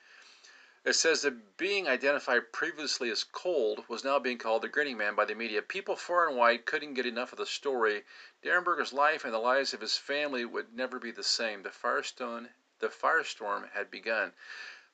It 0.86 0.94
says 0.94 1.22
that 1.22 1.58
being 1.58 1.86
identified 1.86 2.50
previously 2.50 3.10
as 3.10 3.22
cold 3.22 3.84
was 3.86 4.02
now 4.02 4.18
being 4.18 4.38
called 4.38 4.62
the 4.62 4.68
grinning 4.68 4.96
man 4.96 5.14
by 5.14 5.26
the 5.26 5.34
media. 5.34 5.60
People 5.60 5.94
far 5.94 6.26
and 6.26 6.38
wide 6.38 6.64
couldn't 6.64 6.94
get 6.94 7.04
enough 7.04 7.32
of 7.32 7.38
the 7.38 7.44
story. 7.44 8.04
Derenberger's 8.42 8.94
life 8.94 9.24
and 9.24 9.34
the 9.34 9.38
lives 9.38 9.74
of 9.74 9.82
his 9.82 9.98
family 9.98 10.44
would 10.44 10.74
never 10.74 10.98
be 10.98 11.10
the 11.10 11.22
same. 11.22 11.64
The 11.64 11.70
firestone, 11.70 12.48
the 12.78 12.88
firestorm 12.88 13.68
had 13.72 13.90
begun. 13.90 14.32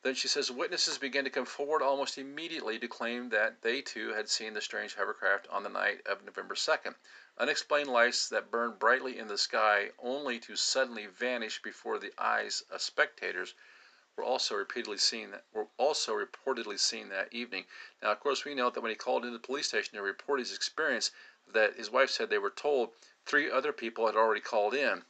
Then 0.03 0.15
she 0.15 0.27
says 0.27 0.51
witnesses 0.51 0.99
began 0.99 1.23
to 1.23 1.31
come 1.31 1.47
forward 1.47 1.83
almost 1.83 2.19
immediately 2.19 2.79
to 2.81 2.89
claim 2.89 3.29
that 3.29 3.63
they 3.63 3.81
too 3.81 4.15
had 4.15 4.29
seen 4.29 4.55
the 4.55 4.61
strange 4.61 4.97
hovercraft 4.97 5.47
on 5.49 5.63
the 5.63 5.69
night 5.69 6.05
of 6.07 6.25
November 6.25 6.57
2nd. 6.57 6.97
Unexplained 7.39 7.89
lights 7.89 8.29
that 8.29 8.51
burned 8.51 8.79
brightly 8.79 9.19
in 9.19 9.27
the 9.27 9.39
sky 9.39 9.91
only 9.99 10.39
to 10.39 10.55
suddenly 10.55 11.07
vanish 11.07 11.63
before 11.63 11.99
the 11.99 12.13
eyes 12.19 12.61
of 12.69 12.83
spectators 12.83 13.55
were 14.17 14.23
also 14.23 14.55
repeatedly 14.55 14.99
seen 14.99 15.31
that 15.31 15.47
were 15.51 15.69
also 15.79 16.15
reportedly 16.15 16.79
seen 16.79 17.09
that 17.09 17.33
evening. 17.33 17.65
Now, 18.03 18.13
of 18.13 18.21
course, 18.21 18.45
we 18.45 18.55
know 18.55 18.69
that 18.69 18.83
when 18.83 18.91
he 18.91 18.97
called 18.97 19.25
into 19.25 19.39
the 19.39 19.47
police 19.47 19.69
station 19.69 19.95
to 19.95 20.03
report 20.03 20.41
his 20.41 20.55
experience, 20.55 21.11
that 21.47 21.77
his 21.77 21.89
wife 21.89 22.11
said 22.11 22.29
they 22.29 22.37
were 22.37 22.51
told 22.51 22.95
three 23.25 23.51
other 23.51 23.73
people 23.73 24.05
had 24.05 24.15
already 24.15 24.43
called 24.43 24.75
in. 24.75 25.07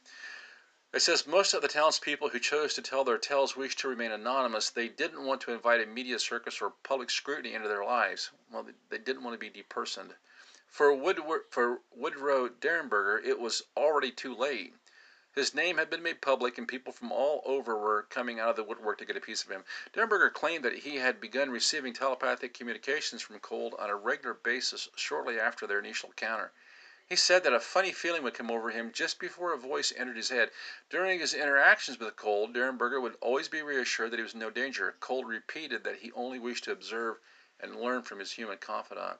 It 0.93 1.01
says 1.01 1.27
most 1.27 1.53
of 1.53 1.61
the 1.61 1.67
townspeople 1.67 2.29
who 2.29 2.39
chose 2.39 2.73
to 2.75 2.81
tell 2.81 3.03
their 3.03 3.17
tales 3.17 3.57
wished 3.57 3.79
to 3.79 3.89
remain 3.89 4.13
anonymous. 4.13 4.69
They 4.69 4.87
didn't 4.87 5.25
want 5.25 5.41
to 5.41 5.51
invite 5.51 5.81
a 5.81 5.85
media 5.85 6.19
circus 6.19 6.61
or 6.61 6.69
public 6.83 7.09
scrutiny 7.09 7.53
into 7.53 7.67
their 7.67 7.83
lives. 7.83 8.31
Well, 8.49 8.65
they 8.89 8.99
didn't 8.99 9.23
want 9.23 9.33
to 9.33 9.39
be 9.39 9.49
depersoned. 9.49 10.15
For, 10.73 10.91
Woodward, 10.91 11.43
for 11.51 11.81
Woodrow 11.91 12.49
Derenberger, 12.49 13.23
it 13.23 13.37
was 13.37 13.61
already 13.77 14.11
too 14.11 14.33
late. 14.33 14.73
His 15.35 15.53
name 15.53 15.77
had 15.77 15.87
been 15.87 16.01
made 16.01 16.19
public, 16.19 16.57
and 16.57 16.67
people 16.67 16.91
from 16.91 17.11
all 17.11 17.43
over 17.45 17.77
were 17.77 18.01
coming 18.09 18.39
out 18.39 18.49
of 18.49 18.55
the 18.55 18.63
woodwork 18.63 18.97
to 18.97 19.05
get 19.05 19.15
a 19.15 19.21
piece 19.21 19.43
of 19.43 19.51
him. 19.51 19.65
Derenberger 19.93 20.33
claimed 20.33 20.65
that 20.65 20.79
he 20.79 20.95
had 20.95 21.21
begun 21.21 21.51
receiving 21.51 21.93
telepathic 21.93 22.55
communications 22.55 23.21
from 23.21 23.37
Cold 23.39 23.75
on 23.77 23.91
a 23.91 23.95
regular 23.95 24.33
basis 24.33 24.89
shortly 24.95 25.39
after 25.39 25.67
their 25.67 25.77
initial 25.77 26.09
encounter. 26.09 26.53
He 27.05 27.15
said 27.15 27.43
that 27.43 27.53
a 27.53 27.59
funny 27.59 27.91
feeling 27.91 28.23
would 28.23 28.33
come 28.33 28.49
over 28.49 28.71
him 28.71 28.91
just 28.91 29.19
before 29.19 29.53
a 29.53 29.57
voice 29.59 29.93
entered 29.95 30.17
his 30.17 30.29
head. 30.29 30.49
During 30.89 31.19
his 31.19 31.35
interactions 31.35 31.99
with 31.99 32.15
Cold, 32.15 32.55
Derenberger 32.55 32.99
would 32.99 33.17
always 33.21 33.47
be 33.47 33.61
reassured 33.61 34.09
that 34.09 34.17
he 34.17 34.23
was 34.23 34.33
in 34.33 34.39
no 34.39 34.49
danger. 34.49 34.95
Cold 34.99 35.27
repeated 35.27 35.83
that 35.83 35.97
he 35.97 36.11
only 36.13 36.39
wished 36.39 36.63
to 36.63 36.71
observe 36.71 37.19
and 37.59 37.75
learn 37.75 38.01
from 38.01 38.17
his 38.17 38.31
human 38.31 38.57
confidant. 38.57 39.19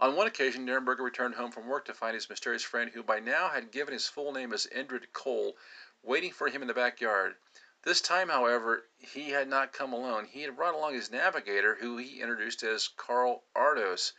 On 0.00 0.16
one 0.16 0.26
occasion 0.26 0.66
Derenberger 0.66 1.04
returned 1.04 1.36
home 1.36 1.52
from 1.52 1.68
work 1.68 1.84
to 1.84 1.94
find 1.94 2.16
his 2.16 2.28
mysterious 2.28 2.64
friend, 2.64 2.90
who 2.90 3.02
by 3.04 3.20
now 3.20 3.50
had 3.50 3.70
given 3.70 3.92
his 3.92 4.08
full 4.08 4.32
name 4.32 4.52
as 4.52 4.66
Indrid 4.66 5.12
Cold, 5.12 5.56
waiting 6.02 6.32
for 6.32 6.48
him 6.48 6.62
in 6.62 6.66
the 6.66 6.74
back 6.74 7.00
yard. 7.00 7.36
This 7.82 8.00
time, 8.00 8.28
however, 8.28 8.88
he 8.98 9.30
had 9.30 9.46
not 9.46 9.72
come 9.72 9.92
alone. 9.92 10.24
He 10.24 10.42
had 10.42 10.56
brought 10.56 10.74
along 10.74 10.94
his 10.94 11.12
navigator, 11.12 11.76
who 11.76 11.96
he 11.96 12.20
introduced 12.20 12.64
as 12.64 12.88
Karl 12.88 13.44
Ardos. 13.54 14.14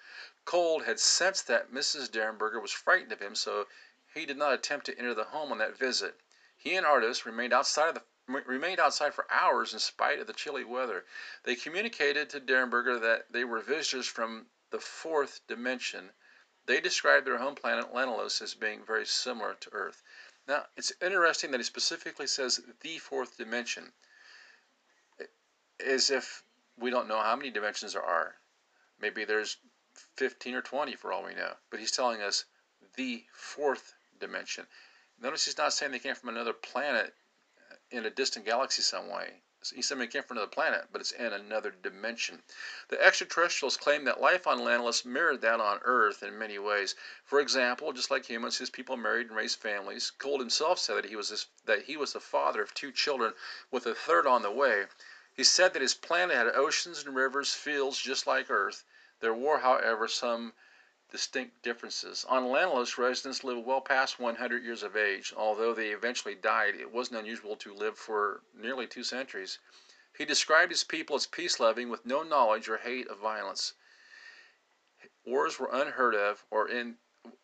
Cold 0.46 0.86
had 0.86 0.98
sensed 0.98 1.46
that 1.48 1.74
Mrs. 1.74 2.10
Derenberger 2.10 2.62
was 2.62 2.72
frightened 2.72 3.12
of 3.12 3.20
him, 3.20 3.36
so 3.36 3.68
he 4.14 4.26
did 4.26 4.38
not 4.38 4.54
attempt 4.54 4.86
to 4.86 4.98
enter 4.98 5.14
the 5.14 5.26
home 5.26 5.52
on 5.52 5.58
that 5.58 5.78
visit. 5.78 6.22
He 6.56 6.78
and 6.78 6.86
Ardos 6.86 7.26
remained 7.26 7.52
outside 7.52 7.90
of 7.90 7.96
the 7.96 8.04
remained 8.46 8.80
outside 8.80 9.14
for 9.14 9.30
hours 9.30 9.74
in 9.74 9.80
spite 9.80 10.20
of 10.20 10.28
the 10.28 10.32
chilly 10.32 10.64
weather. 10.64 11.06
They 11.44 11.58
communicated 11.58 12.30
to 12.30 12.40
Derenberger 12.40 12.98
that 13.02 13.30
they 13.34 13.44
were 13.44 13.60
visitors 13.60 14.08
from 14.08 14.48
the 14.72 14.80
fourth 14.80 15.42
dimension. 15.48 16.12
They 16.66 16.82
describe 16.82 17.26
their 17.26 17.38
home 17.38 17.56
planet 17.56 17.94
Lanalos 17.94 18.42
as 18.42 18.56
being 18.56 18.84
very 18.86 19.06
similar 19.06 19.54
to 19.56 19.70
Earth. 19.72 20.02
Now, 20.48 20.66
it's 20.78 20.94
interesting 21.02 21.52
that 21.52 21.60
he 21.60 21.64
specifically 21.64 22.28
says 22.28 22.62
the 22.82 22.98
fourth 22.98 23.38
dimension, 23.38 23.94
as 25.86 26.10
if 26.10 26.44
we 26.78 26.90
don't 26.90 27.08
know 27.08 27.22
how 27.22 27.36
many 27.36 27.50
dimensions 27.50 27.94
there 27.94 28.04
are. 28.04 28.36
Maybe 29.00 29.26
there's 29.26 29.58
15 30.18 30.56
or 30.56 30.62
20 30.62 30.96
for 30.96 31.12
all 31.12 31.24
we 31.24 31.34
know, 31.34 31.54
but 31.70 31.80
he's 31.80 31.92
telling 31.92 32.22
us 32.22 32.46
the 32.96 33.24
fourth 33.34 33.94
dimension. 34.20 34.66
Notice 35.22 35.46
he's 35.46 35.58
not 35.58 35.74
saying 35.74 35.92
they 35.92 36.00
came 36.00 36.16
from 36.16 36.30
another 36.30 36.54
planet 36.54 37.14
in 37.92 38.06
a 38.06 38.10
distant 38.10 38.46
galaxy 38.46 38.82
some 38.82 39.10
way. 39.10 39.42
Yosemite 39.74 40.12
came 40.12 40.22
from 40.22 40.38
another 40.38 40.52
planet, 40.52 40.90
but 40.92 41.02
it's 41.02 41.12
in 41.12 41.34
another 41.34 41.72
dimension. 41.72 42.44
The 42.90 43.02
extraterrestrials 43.02 43.78
claim 43.78 44.04
that 44.04 44.22
life 44.22 44.46
on 44.46 44.60
Lanalos 44.60 45.04
mirrored 45.06 45.42
that 45.42 45.60
on 45.60 45.80
Earth 45.84 46.22
in 46.22 46.38
many 46.38 46.60
ways. 46.60 46.94
For 47.24 47.40
example, 47.40 47.92
just 47.92 48.12
like 48.12 48.26
humans, 48.28 48.60
his 48.60 48.70
people 48.70 48.96
married 48.96 49.28
and 49.30 49.36
raised 49.36 49.58
families. 49.60 50.12
Cold 50.12 50.40
himself 50.40 50.78
said 50.78 50.98
that 50.98 51.06
he 51.06 51.16
was 51.16 51.30
this, 51.30 51.48
that 51.66 51.86
he 51.86 51.98
was 51.98 52.14
the 52.14 52.20
father 52.20 52.62
of 52.62 52.76
two 52.76 52.92
children, 52.92 53.34
with 53.72 53.88
a 53.88 53.96
third 53.96 54.28
on 54.28 54.44
the 54.44 54.52
way. 54.52 54.86
He 55.34 55.44
said 55.44 55.74
that 55.74 55.82
his 55.82 55.96
planet 55.96 56.38
had 56.38 56.48
oceans 56.56 57.04
and 57.04 57.16
rivers, 57.16 57.56
fields 57.56 57.98
just 57.98 58.28
like 58.28 58.52
Earth. 58.52 58.84
There 59.20 59.34
were, 59.34 59.58
however, 59.60 60.08
some 60.08 60.54
distinct 61.12 61.62
differences. 61.62 62.26
On 62.26 62.44
Lanalos, 62.46 62.98
residents 62.98 63.44
lived 63.44 63.66
well 63.66 63.82
past 63.82 64.20
100 64.20 64.64
years 64.64 64.84
of 64.84 64.96
age. 64.96 65.34
Although 65.36 65.74
they 65.74 65.90
eventually 65.90 66.36
died, 66.36 66.76
it 66.76 66.92
wasn't 66.92 67.20
unusual 67.20 67.56
to 67.58 67.74
live 67.74 67.98
for 67.98 68.42
nearly 68.54 68.88
two 68.88 69.04
centuries. 69.04 69.60
He 70.18 70.26
described 70.26 70.72
his 70.72 70.84
people 70.84 71.16
as 71.16 71.28
peace 71.28 71.60
loving 71.60 71.90
with 71.90 72.06
no 72.06 72.24
knowledge 72.24 72.70
or 72.70 72.78
hate 72.78 73.08
of 73.08 73.20
violence. 73.20 73.74
Wars 75.26 75.60
were 75.60 75.70
unheard 75.72 76.16
of, 76.16 76.46
or 76.50 76.70
in 76.70 76.98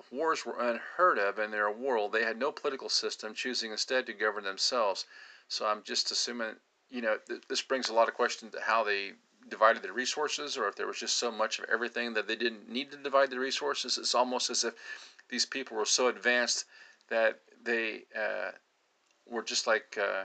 wars 0.10 0.45
were 0.45 0.60
unheard 0.60 1.17
of 1.17 1.39
in 1.39 1.52
their 1.52 1.69
world. 1.69 2.12
They 2.12 2.24
had 2.24 2.38
no 2.38 2.52
political 2.52 2.89
system, 2.89 3.34
choosing 3.34 3.71
instead 3.71 4.06
to 4.06 4.13
govern 4.13 4.43
themselves. 4.43 5.06
So 5.47 5.65
I'm 5.65 5.84
just 5.84 6.12
assuming, 6.12 6.56
you 6.89 7.02
know, 7.02 7.17
th- 7.17 7.43
this 7.47 7.62
brings 7.62 7.89
a 7.89 7.93
lot 7.93 8.08
of 8.08 8.13
questions 8.13 8.54
to 8.54 8.62
how 8.62 8.84
they 8.84 9.13
divided 9.49 9.82
the 9.82 9.91
resources 9.91 10.58
or 10.58 10.67
if 10.67 10.75
there 10.75 10.88
was 10.88 10.99
just 10.99 11.17
so 11.17 11.32
much 11.32 11.60
of 11.60 11.65
everything 11.71 12.13
that 12.13 12.27
they 12.27 12.36
didn't 12.36 12.69
need 12.69 12.91
to 12.91 12.97
divide 12.97 13.30
the 13.30 13.39
resources. 13.39 13.97
It's 13.97 14.15
almost 14.15 14.49
as 14.49 14.63
if 14.63 14.73
these 15.30 15.45
people 15.45 15.77
were 15.77 15.86
so 15.86 16.08
advanced 16.08 16.65
that 17.10 17.39
they 17.63 18.04
uh, 18.15 18.51
were 19.25 19.43
just 19.43 19.67
like, 19.67 19.97
uh, 19.99 20.23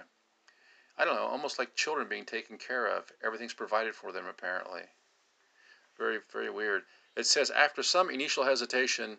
I 0.99 1.05
don't 1.05 1.17
know, 1.17 1.27
almost 1.27 1.59
like 1.59 1.75
children 1.75 2.09
being 2.09 2.25
taken 2.25 2.59
care 2.59 2.87
of. 2.87 3.05
Everything's 3.25 3.55
provided 3.55 3.95
for 3.95 4.13
them, 4.13 4.27
apparently. 4.27 4.83
Very, 5.99 6.19
very 6.33 6.51
weird. 6.51 6.83
It 7.17 7.27
says 7.27 7.51
after 7.51 7.83
some 7.83 8.11
initial 8.11 8.45
hesitation, 8.45 9.19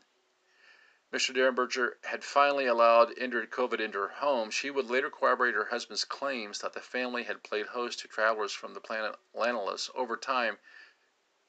Mr. 1.14 1.34
Derenberger 1.34 2.04
had 2.04 2.22
finally 2.22 2.66
allowed 2.66 3.16
Indrid 3.16 3.50
Cold 3.50 3.80
into 3.80 3.98
her 3.98 4.10
home, 4.10 4.52
she 4.52 4.70
would 4.70 4.90
later 4.90 5.10
corroborate 5.10 5.56
her 5.56 5.68
husband's 5.68 6.04
claims 6.04 6.60
that 6.60 6.74
the 6.74 6.82
family 6.82 7.24
had 7.24 7.44
played 7.44 7.68
host 7.68 8.00
to 8.00 8.10
travelers 8.10 8.52
from 8.52 8.74
the 8.74 8.82
planet 8.82 9.16
Lanalos. 9.34 9.90
Over 9.96 10.18
time, 10.18 10.60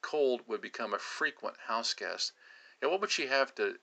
Cold 0.01 0.47
would 0.47 0.61
become 0.61 0.95
a 0.95 0.99
frequent 1.01 1.57
house 1.59 1.93
guest. 1.93 2.35
What 2.79 3.01
would 3.01 3.11
she 3.11 3.27
have 3.27 3.53
to 3.57 3.81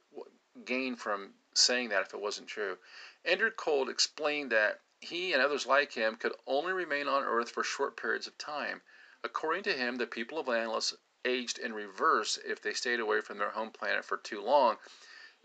gain 0.63 0.95
from 0.95 1.33
saying 1.53 1.89
that 1.89 2.03
if 2.03 2.13
it 2.13 2.21
wasn't 2.21 2.47
true? 2.47 2.77
Indrid 3.25 3.57
Cold 3.57 3.89
explained 3.89 4.53
that 4.53 4.79
he 5.01 5.33
and 5.33 5.41
others 5.41 5.65
like 5.65 5.91
him 5.91 6.15
could 6.15 6.37
only 6.47 6.71
remain 6.71 7.09
on 7.09 7.25
Earth 7.25 7.51
for 7.51 7.65
short 7.65 7.97
periods 7.97 8.27
of 8.27 8.37
time. 8.37 8.81
According 9.25 9.63
to 9.63 9.73
him, 9.73 9.97
the 9.97 10.07
people 10.07 10.39
of 10.39 10.45
Lanalos 10.45 10.93
aged 11.25 11.57
in 11.59 11.73
reverse 11.73 12.37
if 12.45 12.61
they 12.61 12.73
stayed 12.73 13.01
away 13.01 13.19
from 13.19 13.39
their 13.39 13.49
home 13.49 13.71
planet 13.71 14.05
for 14.05 14.15
too 14.15 14.41
long. 14.41 14.77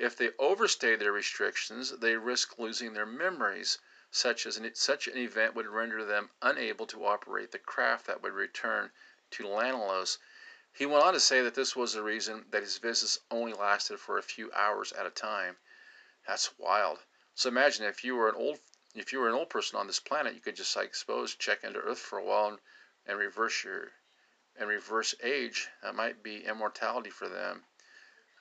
If 0.03 0.17
they 0.17 0.31
overstay 0.39 0.97
their 0.97 1.13
restrictions, 1.13 1.99
they 1.99 2.17
risk 2.17 2.59
losing 2.59 2.95
their 2.95 3.05
memories. 3.05 3.79
Such, 4.11 4.47
as 4.47 4.57
an, 4.57 4.75
such 4.75 5.07
an 5.07 5.19
event 5.19 5.55
would 5.55 5.67
render 5.67 6.07
them 6.07 6.31
unable 6.41 6.87
to 6.87 7.05
operate 7.05 7.53
the 7.53 7.59
craft 7.59 8.07
that 8.07 8.23
would 8.23 8.33
return 8.33 8.93
to 9.33 9.43
Lanalos. 9.45 10.17
He 10.73 10.87
went 10.87 11.05
on 11.05 11.13
to 11.13 11.21
say 11.21 11.43
that 11.43 11.55
this 11.55 11.77
was 11.77 11.93
the 11.93 12.03
reason 12.03 12.47
that 12.49 12.63
his 12.63 12.79
visits 12.79 13.19
only 13.31 13.53
lasted 13.53 14.01
for 14.01 14.17
a 14.17 14.23
few 14.23 14.51
hours 14.53 14.91
at 14.95 15.05
a 15.05 15.11
time. 15.11 15.59
That's 16.27 16.57
wild. 16.57 17.05
So 17.35 17.51
imagine 17.51 17.85
if 17.85 18.03
you 18.03 18.17
were 18.17 18.31
an 18.31 18.37
old 18.37 18.59
if 18.95 19.13
you 19.13 19.21
were 19.21 19.29
an 19.29 19.35
old 19.35 19.51
person 19.51 19.79
on 19.79 19.87
this 19.87 20.01
planet, 20.01 20.35
you 20.35 20.41
could 20.41 20.57
just 20.57 20.75
like 20.77 20.95
suppose 20.95 21.35
check 21.35 21.63
into 21.63 21.79
Earth 21.79 21.99
for 21.99 22.19
a 22.19 22.25
while 22.25 22.49
and, 22.49 22.59
and 23.05 23.19
reverse 23.19 23.65
your 23.65 23.93
and 24.57 24.67
reverse 24.67 25.15
age. 25.23 25.69
That 25.83 25.95
might 25.95 26.23
be 26.23 26.47
immortality 26.47 27.11
for 27.11 27.29
them. 27.29 27.67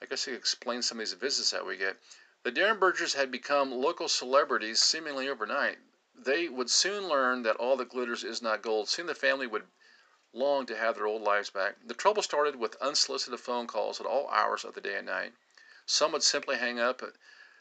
I 0.02 0.06
guess 0.06 0.26
it 0.26 0.32
explains 0.32 0.86
some 0.86 0.98
of 0.98 1.00
these 1.00 1.12
visits 1.12 1.50
that 1.50 1.66
we 1.66 1.76
get. 1.76 2.00
The 2.42 2.50
Derenbergers 2.50 3.12
had 3.12 3.30
become 3.30 3.70
local 3.70 4.08
celebrities 4.08 4.80
seemingly 4.80 5.28
overnight. 5.28 5.78
They 6.14 6.48
would 6.48 6.70
soon 6.70 7.06
learn 7.06 7.42
that 7.42 7.56
all 7.56 7.76
that 7.76 7.90
glitters 7.90 8.24
is 8.24 8.40
not 8.40 8.62
gold. 8.62 8.88
Soon 8.88 9.04
the 9.04 9.14
family 9.14 9.46
would 9.46 9.66
long 10.32 10.64
to 10.64 10.76
have 10.76 10.94
their 10.94 11.06
old 11.06 11.20
lives 11.20 11.50
back. 11.50 11.76
The 11.84 11.92
trouble 11.92 12.22
started 12.22 12.56
with 12.56 12.76
unsolicited 12.76 13.40
phone 13.40 13.66
calls 13.66 14.00
at 14.00 14.06
all 14.06 14.30
hours 14.30 14.64
of 14.64 14.72
the 14.72 14.80
day 14.80 14.96
and 14.96 15.06
night. 15.06 15.34
Some 15.84 16.12
would 16.12 16.22
simply 16.22 16.56
hang 16.56 16.80
up. 16.80 17.02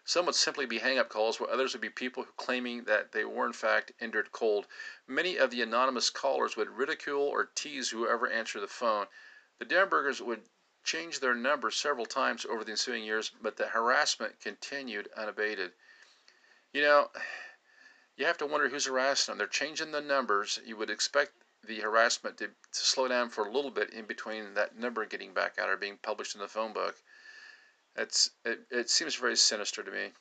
Some 0.06 0.26
would 0.26 0.36
simply 0.36 0.66
be 0.66 0.80
hang 0.80 0.98
up 0.98 1.10
calls, 1.10 1.42
while 1.42 1.50
others 1.50 1.74
would 1.74 1.82
be 1.82 1.90
people 1.90 2.24
claiming 2.38 2.86
that 2.86 3.12
they 3.12 3.26
were 3.26 3.48
in 3.48 3.54
fact 3.54 3.92
Indrid 4.00 4.32
Cold. 4.32 4.66
Many 5.06 5.36
of 5.36 5.52
the 5.52 5.62
anonymous 5.62 6.10
callers 6.10 6.56
would 6.56 6.70
ridicule 6.70 7.24
or 7.24 7.50
tease 7.54 7.90
whoever 7.90 8.30
answered 8.30 8.62
the 8.62 8.68
phone. 8.68 9.08
The 9.58 9.66
Derenbergers 9.66 10.22
would 10.22 10.44
changed 10.84 11.22
their 11.22 11.36
number 11.36 11.72
several 11.72 12.06
times 12.06 12.46
over 12.46 12.64
the 12.64 12.72
ensuing 12.72 13.04
years, 13.04 13.32
but 13.42 13.58
the 13.58 13.68
harassment 13.68 14.40
continued 14.40 15.10
unabated. 15.16 15.72
You 16.74 16.82
know, 16.82 17.12
you 18.18 18.26
have 18.26 18.38
to 18.40 18.46
wonder 18.46 18.70
who's 18.70 18.86
harassing 18.86 19.32
them. 19.32 19.38
They're 19.38 19.48
changing 19.48 19.92
the 19.92 20.02
numbers. 20.02 20.60
You 20.66 20.78
would 20.78 20.90
expect 20.90 21.32
the 21.66 21.80
harassment 21.80 22.38
to, 22.38 22.48
to 22.48 22.54
slow 22.72 23.08
down 23.08 23.30
for 23.30 23.46
a 23.46 23.52
little 23.52 23.72
bit 23.72 23.92
in 23.92 24.06
between 24.06 24.54
that 24.54 24.78
number 24.78 25.06
getting 25.06 25.34
back 25.34 25.58
out 25.60 25.70
or 25.70 25.78
being 25.78 25.98
published 25.98 26.36
in 26.36 26.42
the 26.42 26.48
phone 26.48 26.74
book. 26.74 26.96
It's, 27.96 28.32
it, 28.46 28.62
it 28.72 28.90
seems 28.90 29.16
very 29.16 29.36
sinister 29.36 29.84
to 29.84 29.92
me. 29.92 30.12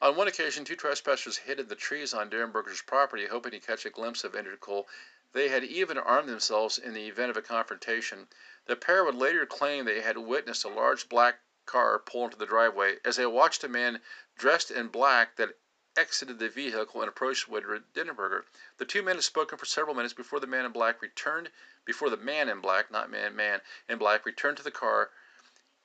On 0.00 0.16
one 0.16 0.28
occasion, 0.28 0.64
two 0.64 0.76
trespassers 0.76 1.36
hid 1.36 1.60
in 1.60 1.68
the 1.68 1.74
trees 1.74 2.12
on 2.12 2.28
Derenberger's 2.28 2.82
property, 2.82 3.26
hoping 3.26 3.52
to 3.52 3.60
catch 3.60 3.86
a 3.86 3.90
glimpse 3.90 4.24
of 4.24 4.32
Indrid 4.32 4.60
Cold. 4.60 4.86
They 5.32 5.48
had 5.48 5.64
even 5.64 5.98
armed 5.98 6.28
themselves 6.28 6.78
in 6.78 6.94
the 6.94 7.06
event 7.08 7.30
of 7.30 7.36
a 7.36 7.42
confrontation. 7.42 8.28
The 8.66 8.76
pair 8.76 9.04
would 9.04 9.14
later 9.14 9.44
claim 9.44 9.84
they 9.84 10.00
had 10.00 10.16
witnessed 10.16 10.64
a 10.64 10.68
large 10.68 11.10
black 11.10 11.40
car 11.66 11.98
pull 11.98 12.24
into 12.24 12.38
the 12.38 12.46
driveway 12.46 12.98
as 13.04 13.16
they 13.16 13.26
watched 13.26 13.62
a 13.62 13.68
man 13.68 14.00
dressed 14.38 14.70
in 14.70 14.88
black 14.88 15.36
that 15.36 15.58
exited 15.98 16.38
the 16.38 16.48
vehicle 16.48 17.02
and 17.02 17.08
approached 17.10 17.46
Woodward 17.46 17.92
Derenberger. 17.92 18.46
The 18.78 18.86
two 18.86 19.02
men 19.02 19.16
had 19.16 19.24
spoken 19.24 19.58
for 19.58 19.66
several 19.66 19.94
minutes 19.94 20.14
before 20.14 20.40
the 20.40 20.46
man 20.46 20.64
in 20.64 20.72
black 20.72 21.02
returned, 21.02 21.50
before 21.84 22.08
the 22.08 22.16
man 22.16 22.48
in 22.48 22.60
black, 22.60 22.90
not 22.90 23.10
man, 23.10 23.36
man 23.36 23.60
in 23.86 23.98
black, 23.98 24.24
returned 24.24 24.56
to 24.56 24.62
the 24.62 24.70
car 24.70 25.10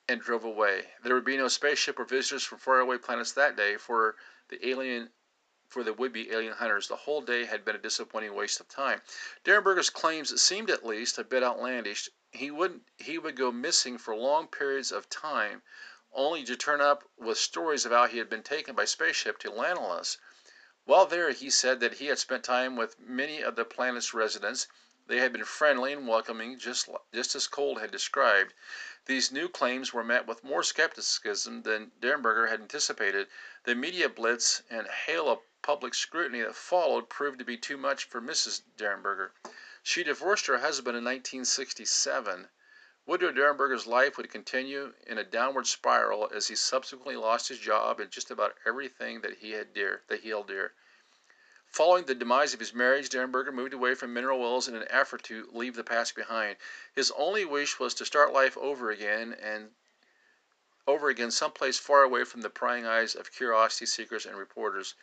and 0.07 0.21
drove 0.21 0.45
away. 0.45 0.93
There 1.03 1.15
would 1.15 1.25
be 1.25 1.35
no 1.35 1.49
spaceship 1.49 1.99
or 1.99 2.05
visitors 2.05 2.45
from 2.45 2.59
faraway 2.59 2.97
planets 2.97 3.33
that 3.33 3.57
day 3.57 3.75
for 3.75 4.15
the 4.47 4.65
alien 4.65 5.11
for 5.67 5.83
the 5.83 5.93
would-be 5.93 6.31
alien 6.31 6.53
hunters. 6.53 6.87
The 6.87 6.95
whole 6.95 7.21
day 7.21 7.45
had 7.45 7.63
been 7.63 7.75
a 7.75 7.79
disappointing 7.79 8.33
waste 8.33 8.59
of 8.59 8.67
time. 8.67 9.01
Derenberger's 9.43 9.91
claims 9.91 10.41
seemed 10.41 10.71
at 10.71 10.85
least 10.85 11.19
a 11.19 11.23
bit 11.23 11.43
outlandish 11.43 12.09
he 12.31 12.51
wouldn't. 12.51 12.83
he 12.97 13.17
would 13.17 13.35
go 13.35 13.51
missing 13.51 13.97
for 13.97 14.15
long 14.15 14.47
periods 14.47 14.91
of 14.91 15.09
time, 15.09 15.63
only 16.13 16.43
to 16.43 16.55
turn 16.55 16.79
up 16.79 17.09
with 17.17 17.39
stories 17.39 17.87
of 17.87 17.91
how 17.91 18.05
he 18.05 18.19
had 18.19 18.29
been 18.29 18.43
taken 18.43 18.75
by 18.75 18.85
spaceship 18.85 19.39
to 19.39 19.49
Lanalos. 19.49 20.17
While 20.85 21.07
there, 21.07 21.31
he 21.31 21.49
said 21.49 21.79
that 21.79 21.95
he 21.95 22.05
had 22.05 22.19
spent 22.19 22.43
time 22.43 22.75
with 22.75 22.99
many 22.99 23.41
of 23.41 23.55
the 23.55 23.65
planet's 23.65 24.13
residents. 24.13 24.67
They 25.07 25.17
had 25.17 25.33
been 25.33 25.43
friendly 25.43 25.91
and 25.91 26.07
welcoming, 26.07 26.59
just 26.59 26.87
just 27.11 27.33
as 27.33 27.47
Cold 27.47 27.81
had 27.81 27.89
described. 27.89 28.53
These 29.05 29.31
new 29.31 29.49
claims 29.49 29.91
were 29.91 30.03
met 30.03 30.27
with 30.27 30.43
more 30.43 30.61
skepticism 30.61 31.63
than 31.63 31.93
Derenberger 31.99 32.47
had 32.47 32.61
anticipated. 32.61 33.27
The 33.63 33.73
media 33.73 34.07
blitz 34.07 34.61
and 34.69 34.87
hail 34.87 35.27
of 35.29 35.39
public 35.63 35.95
scrutiny 35.95 36.41
that 36.43 36.55
followed 36.55 37.09
proved 37.09 37.39
to 37.39 37.43
be 37.45 37.57
too 37.57 37.75
much 37.75 38.03
for 38.03 38.21
Mrs. 38.21 38.61
Derenberger. 38.77 39.31
She 39.91 40.03
divorced 40.03 40.45
her 40.45 40.59
husband 40.59 40.95
in 40.95 41.03
1967. 41.03 42.49
Woodrow 43.07 43.31
Derenberger's 43.31 43.87
life 43.87 44.17
would 44.17 44.29
continue 44.29 44.93
in 45.07 45.17
a 45.17 45.23
downward 45.23 45.65
spiral 45.65 46.29
as 46.31 46.47
he 46.47 46.55
subsequently 46.55 47.15
lost 47.15 47.47
his 47.47 47.57
job 47.57 47.99
and 47.99 48.11
just 48.11 48.29
about 48.29 48.55
everything 48.67 49.21
that 49.21 49.39
he 49.39 49.53
had 49.53 49.73
dear 49.73 50.03
that 50.05 50.19
he 50.19 50.29
held 50.29 50.45
dear. 50.45 50.73
Following 51.71 52.05
the 52.05 52.13
demise 52.13 52.53
of 52.53 52.59
his 52.59 52.71
marriage, 52.71 53.09
Derenberger 53.09 53.51
moved 53.51 53.73
away 53.73 53.95
from 53.95 54.13
Mineral 54.13 54.39
Wells 54.39 54.67
in 54.67 54.75
an 54.75 54.85
effort 54.91 55.23
to 55.23 55.49
leave 55.53 55.73
the 55.73 55.83
past 55.83 56.13
behind. 56.13 56.57
His 56.93 57.09
only 57.17 57.43
wish 57.43 57.79
was 57.79 57.95
to 57.95 58.05
start 58.05 58.31
life 58.31 58.55
over 58.59 58.91
again 58.91 59.33
and 59.33 59.73
over 60.85 61.09
again 61.09 61.31
someplace 61.31 61.79
far 61.79 62.03
away 62.03 62.25
from 62.25 62.41
the 62.41 62.51
prying 62.51 62.85
eyes 62.85 63.15
of 63.15 63.33
curiosity 63.33 63.87
seekers 63.87 64.27
and 64.27 64.37
reporters. 64.37 64.93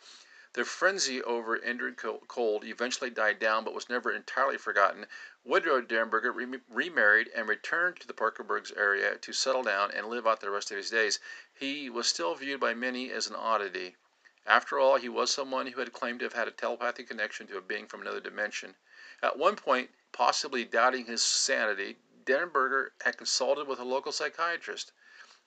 The 0.53 0.63
frenzy 0.63 1.21
over 1.21 1.59
Indrid 1.59 1.97
Cold 2.29 2.63
eventually 2.63 3.09
died 3.09 3.37
down 3.37 3.65
but 3.65 3.73
was 3.73 3.89
never 3.89 4.13
entirely 4.13 4.57
forgotten. 4.57 5.05
Woodrow 5.43 5.81
Derenberger 5.81 6.33
re- 6.33 6.61
remarried 6.69 7.27
and 7.35 7.49
returned 7.49 7.99
to 7.99 8.07
the 8.07 8.13
Parkersburg 8.13 8.71
area 8.77 9.17
to 9.17 9.33
settle 9.33 9.63
down 9.63 9.91
and 9.91 10.07
live 10.07 10.25
out 10.25 10.39
the 10.39 10.49
rest 10.49 10.71
of 10.71 10.77
his 10.77 10.89
days. 10.89 11.19
He 11.53 11.89
was 11.89 12.07
still 12.07 12.33
viewed 12.33 12.61
by 12.61 12.73
many 12.73 13.11
as 13.11 13.27
an 13.27 13.35
oddity. 13.35 13.97
After 14.45 14.79
all, 14.79 14.95
he 14.95 15.09
was 15.09 15.33
someone 15.33 15.67
who 15.67 15.81
had 15.81 15.91
claimed 15.91 16.19
to 16.19 16.25
have 16.27 16.31
had 16.31 16.47
a 16.47 16.51
telepathic 16.51 17.09
connection 17.09 17.45
to 17.47 17.57
a 17.57 17.61
being 17.61 17.85
from 17.85 17.99
another 17.99 18.21
dimension. 18.21 18.77
At 19.21 19.37
one 19.37 19.57
point, 19.57 19.91
possibly 20.13 20.63
doubting 20.63 21.07
his 21.07 21.21
sanity, 21.21 21.97
Derenberger 22.23 22.91
had 23.01 23.17
consulted 23.17 23.67
with 23.67 23.79
a 23.79 23.83
local 23.83 24.13
psychiatrist. 24.13 24.93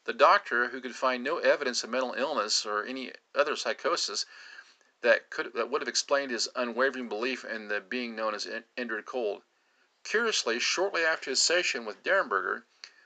The 0.05 0.13
doctor, 0.13 0.69
who 0.69 0.83
could 0.83 0.95
find 0.95 1.25
no 1.25 1.39
evidence 1.39 1.83
of 1.83 1.89
mental 1.89 2.13
illness 2.13 2.67
or 2.67 2.85
any 2.85 3.15
other 3.35 3.57
psychosis, 3.57 4.27
that 5.03 5.31
could 5.31 5.53
that 5.55 5.71
would 5.71 5.81
have 5.81 5.89
explained 5.89 6.31
his 6.31 6.49
unwavering 6.55 7.09
belief 7.09 7.45
in 7.45 7.69
the 7.69 7.81
being 7.81 8.15
known 8.15 8.35
as 8.35 8.47
Indrid 8.77 9.07
Cold. 9.07 9.43
Curiously, 10.05 10.59
shortly 10.59 11.05
after 11.05 11.31
his 11.31 11.43
session 11.43 11.85
with 11.85 12.03
Derenberger, 12.03 12.65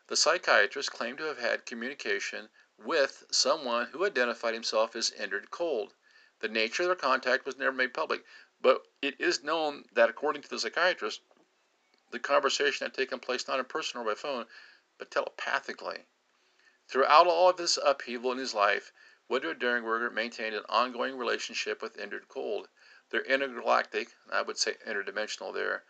the 0.08 0.16
psychiatrist 0.16 0.92
claimed 0.92 1.18
to 1.18 1.24
have 1.24 1.38
had 1.38 1.66
communication 1.66 2.48
with 2.78 3.24
someone 3.30 3.86
who 3.86 4.04
identified 4.04 4.54
himself 4.54 4.96
as 4.96 5.10
Indrid 5.12 5.50
Cold. 5.50 5.94
The 6.40 6.48
nature 6.48 6.82
of 6.82 6.88
their 6.88 6.96
contact 6.96 7.46
was 7.46 7.56
never 7.56 7.72
made 7.72 7.94
public, 7.94 8.24
but 8.60 8.86
it 9.00 9.20
is 9.20 9.42
known 9.42 9.84
that 9.92 10.10
according 10.10 10.42
to 10.42 10.48
the 10.48 10.58
psychiatrist, 10.58 11.20
the 12.10 12.18
conversation 12.18 12.84
had 12.86 12.94
taken 12.94 13.18
place 13.20 13.46
not 13.48 13.58
in 13.58 13.64
person 13.64 14.00
or 14.00 14.04
by 14.04 14.14
phone, 14.14 14.46
but 14.98 15.10
telepathically. 15.10 16.04
Throughout 16.88 17.26
all 17.26 17.48
of 17.48 17.56
this 17.56 17.78
upheaval 17.82 18.32
in 18.32 18.38
his 18.38 18.54
life, 18.54 18.92
Woodrow 19.26 19.54
Derenberger 19.54 20.12
maintained 20.12 20.54
an 20.54 20.66
ongoing 20.68 21.16
relationship 21.16 21.80
with 21.80 21.96
Indrid 21.96 22.28
Cold. 22.28 22.68
Their 23.08 23.22
intergalactic, 23.22 24.14
I 24.30 24.42
would 24.42 24.58
say 24.58 24.76
interdimensional 24.86 25.54
there, 25.54 25.84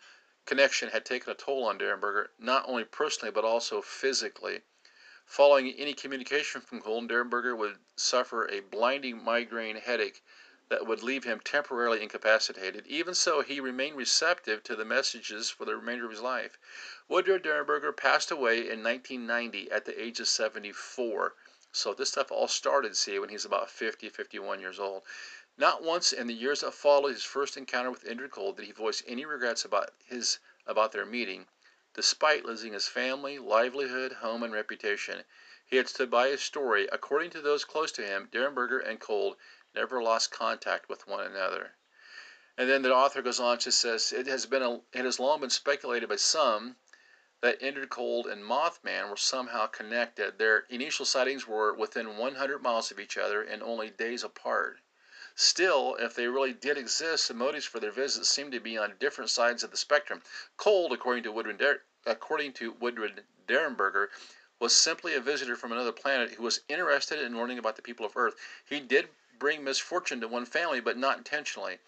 connection 0.45 0.91
had 0.91 1.05
taken 1.05 1.31
a 1.33 1.35
toll 1.35 1.65
on 1.65 1.77
Derenberger, 1.77 2.29
not 2.39 2.63
only 2.65 2.85
personally 2.85 3.31
but 3.31 3.43
also 3.43 3.81
physically. 3.81 4.61
Following 5.25 5.69
any 5.73 5.93
communication 5.93 6.61
from 6.61 6.81
Cold, 6.81 7.09
Derenberger 7.09 7.57
would 7.57 7.79
suffer 7.97 8.47
a 8.47 8.61
blinding 8.61 9.21
migraine 9.21 9.75
headache 9.81 10.23
that 10.69 10.87
would 10.87 11.03
leave 11.03 11.25
him 11.25 11.41
temporarily 11.41 12.01
incapacitated. 12.01 12.87
Even 12.87 13.13
so, 13.13 13.41
he 13.41 13.59
remained 13.59 13.97
receptive 13.97 14.63
to 14.63 14.77
the 14.77 14.85
messages 14.85 15.49
for 15.49 15.65
the 15.65 15.75
remainder 15.75 16.05
of 16.05 16.11
his 16.11 16.21
life. 16.21 16.57
Woodrow 17.09 17.39
Derenberger 17.39 17.91
passed 17.91 18.31
away 18.31 18.59
in 18.59 18.81
1990 18.81 19.69
at 19.71 19.83
the 19.83 20.01
age 20.01 20.21
of 20.21 20.29
74. 20.29 21.35
So 21.77 21.93
this 21.93 22.11
stuff 22.11 22.31
all 22.31 22.47
started, 22.47 22.95
see, 22.95 23.19
when 23.19 23.27
he's 23.27 23.43
about 23.43 23.69
50, 23.69 24.07
51 24.07 24.61
years 24.61 24.79
old. 24.79 25.03
Not 25.57 25.83
once 25.83 26.13
in 26.13 26.25
the 26.27 26.33
years 26.33 26.61
that 26.61 26.73
followed 26.73 27.11
his 27.11 27.25
first 27.25 27.57
encounter 27.57 27.91
with 27.91 28.05
Indrid 28.05 28.31
Cold 28.31 28.55
did 28.55 28.65
he 28.65 28.71
voice 28.71 29.03
any 29.05 29.25
regrets 29.25 29.65
about 29.65 29.93
his 30.05 30.39
about 30.65 30.93
their 30.93 31.05
meeting, 31.05 31.49
despite 31.93 32.45
losing 32.45 32.71
his 32.71 32.87
family, 32.87 33.39
livelihood, 33.39 34.13
home, 34.13 34.41
and 34.41 34.53
reputation. 34.53 35.25
He 35.65 35.75
had 35.75 35.89
stood 35.89 36.09
by 36.09 36.29
his 36.29 36.41
story. 36.41 36.87
According 36.93 37.31
to 37.31 37.41
those 37.41 37.65
close 37.65 37.91
to 37.91 38.05
him, 38.05 38.29
Derenberger 38.31 38.79
and 38.79 38.97
Cold 38.97 39.35
never 39.73 40.01
lost 40.01 40.31
contact 40.31 40.87
with 40.87 41.07
one 41.07 41.25
another. 41.25 41.75
And 42.57 42.69
then 42.69 42.83
the 42.83 42.95
author 42.95 43.21
goes 43.21 43.41
on 43.41 43.57
to 43.57 43.71
says 43.73 44.13
it 44.13 44.27
has 44.27 44.45
been 44.45 44.61
a, 44.61 44.75
it 44.93 45.03
has 45.03 45.19
long 45.19 45.41
been 45.41 45.49
speculated 45.49 46.07
by 46.07 46.15
some 46.15 46.77
that 47.41 47.59
Indrid 47.59 47.89
Cold 47.89 48.27
and 48.27 48.43
Mothman 48.43 49.09
were 49.09 49.17
somehow 49.17 49.67
connected. 49.67 50.37
Their 50.37 50.65
initial 50.69 51.05
sightings 51.05 51.47
were 51.47 51.73
within 51.73 52.17
100 52.17 52.61
miles 52.61 52.91
of 52.91 52.99
each 52.99 53.17
other 53.17 53.41
and 53.41 53.61
only 53.61 53.89
days 53.89 54.23
apart. 54.23 54.79
Still, 55.35 55.95
if 55.99 56.15
they 56.15 56.27
really 56.27 56.53
did 56.53 56.77
exist, 56.77 57.27
the 57.27 57.33
motives 57.33 57.65
for 57.65 57.81
their 57.81 57.91
visits 57.91 58.29
seem 58.29 58.51
to 58.51 58.59
be 58.61 58.77
on 58.77 58.95
different 58.99 59.29
sides 59.29 59.63
of 59.63 59.71
the 59.71 59.77
spectrum. 59.77 60.21
Cold, 60.55 60.93
according 60.93 61.23
to 61.23 61.31
Woodward, 61.31 61.57
Der- 61.57 61.81
according 62.05 62.53
to 62.53 62.71
Woodward 62.71 63.25
Derenberger, 63.45 64.07
was 64.59 64.73
simply 64.73 65.13
a 65.13 65.19
visitor 65.19 65.57
from 65.57 65.73
another 65.73 65.91
planet 65.91 66.31
who 66.31 66.43
was 66.43 66.61
interested 66.69 67.19
in 67.19 67.37
learning 67.37 67.59
about 67.59 67.75
the 67.75 67.81
people 67.81 68.05
of 68.05 68.15
Earth. 68.15 68.35
He 68.63 68.79
did 68.79 69.09
bring 69.37 69.63
misfortune 69.63 70.21
to 70.21 70.27
one 70.29 70.45
family, 70.45 70.79
but 70.79 70.97
not 70.97 71.17
intentionally. 71.17 71.79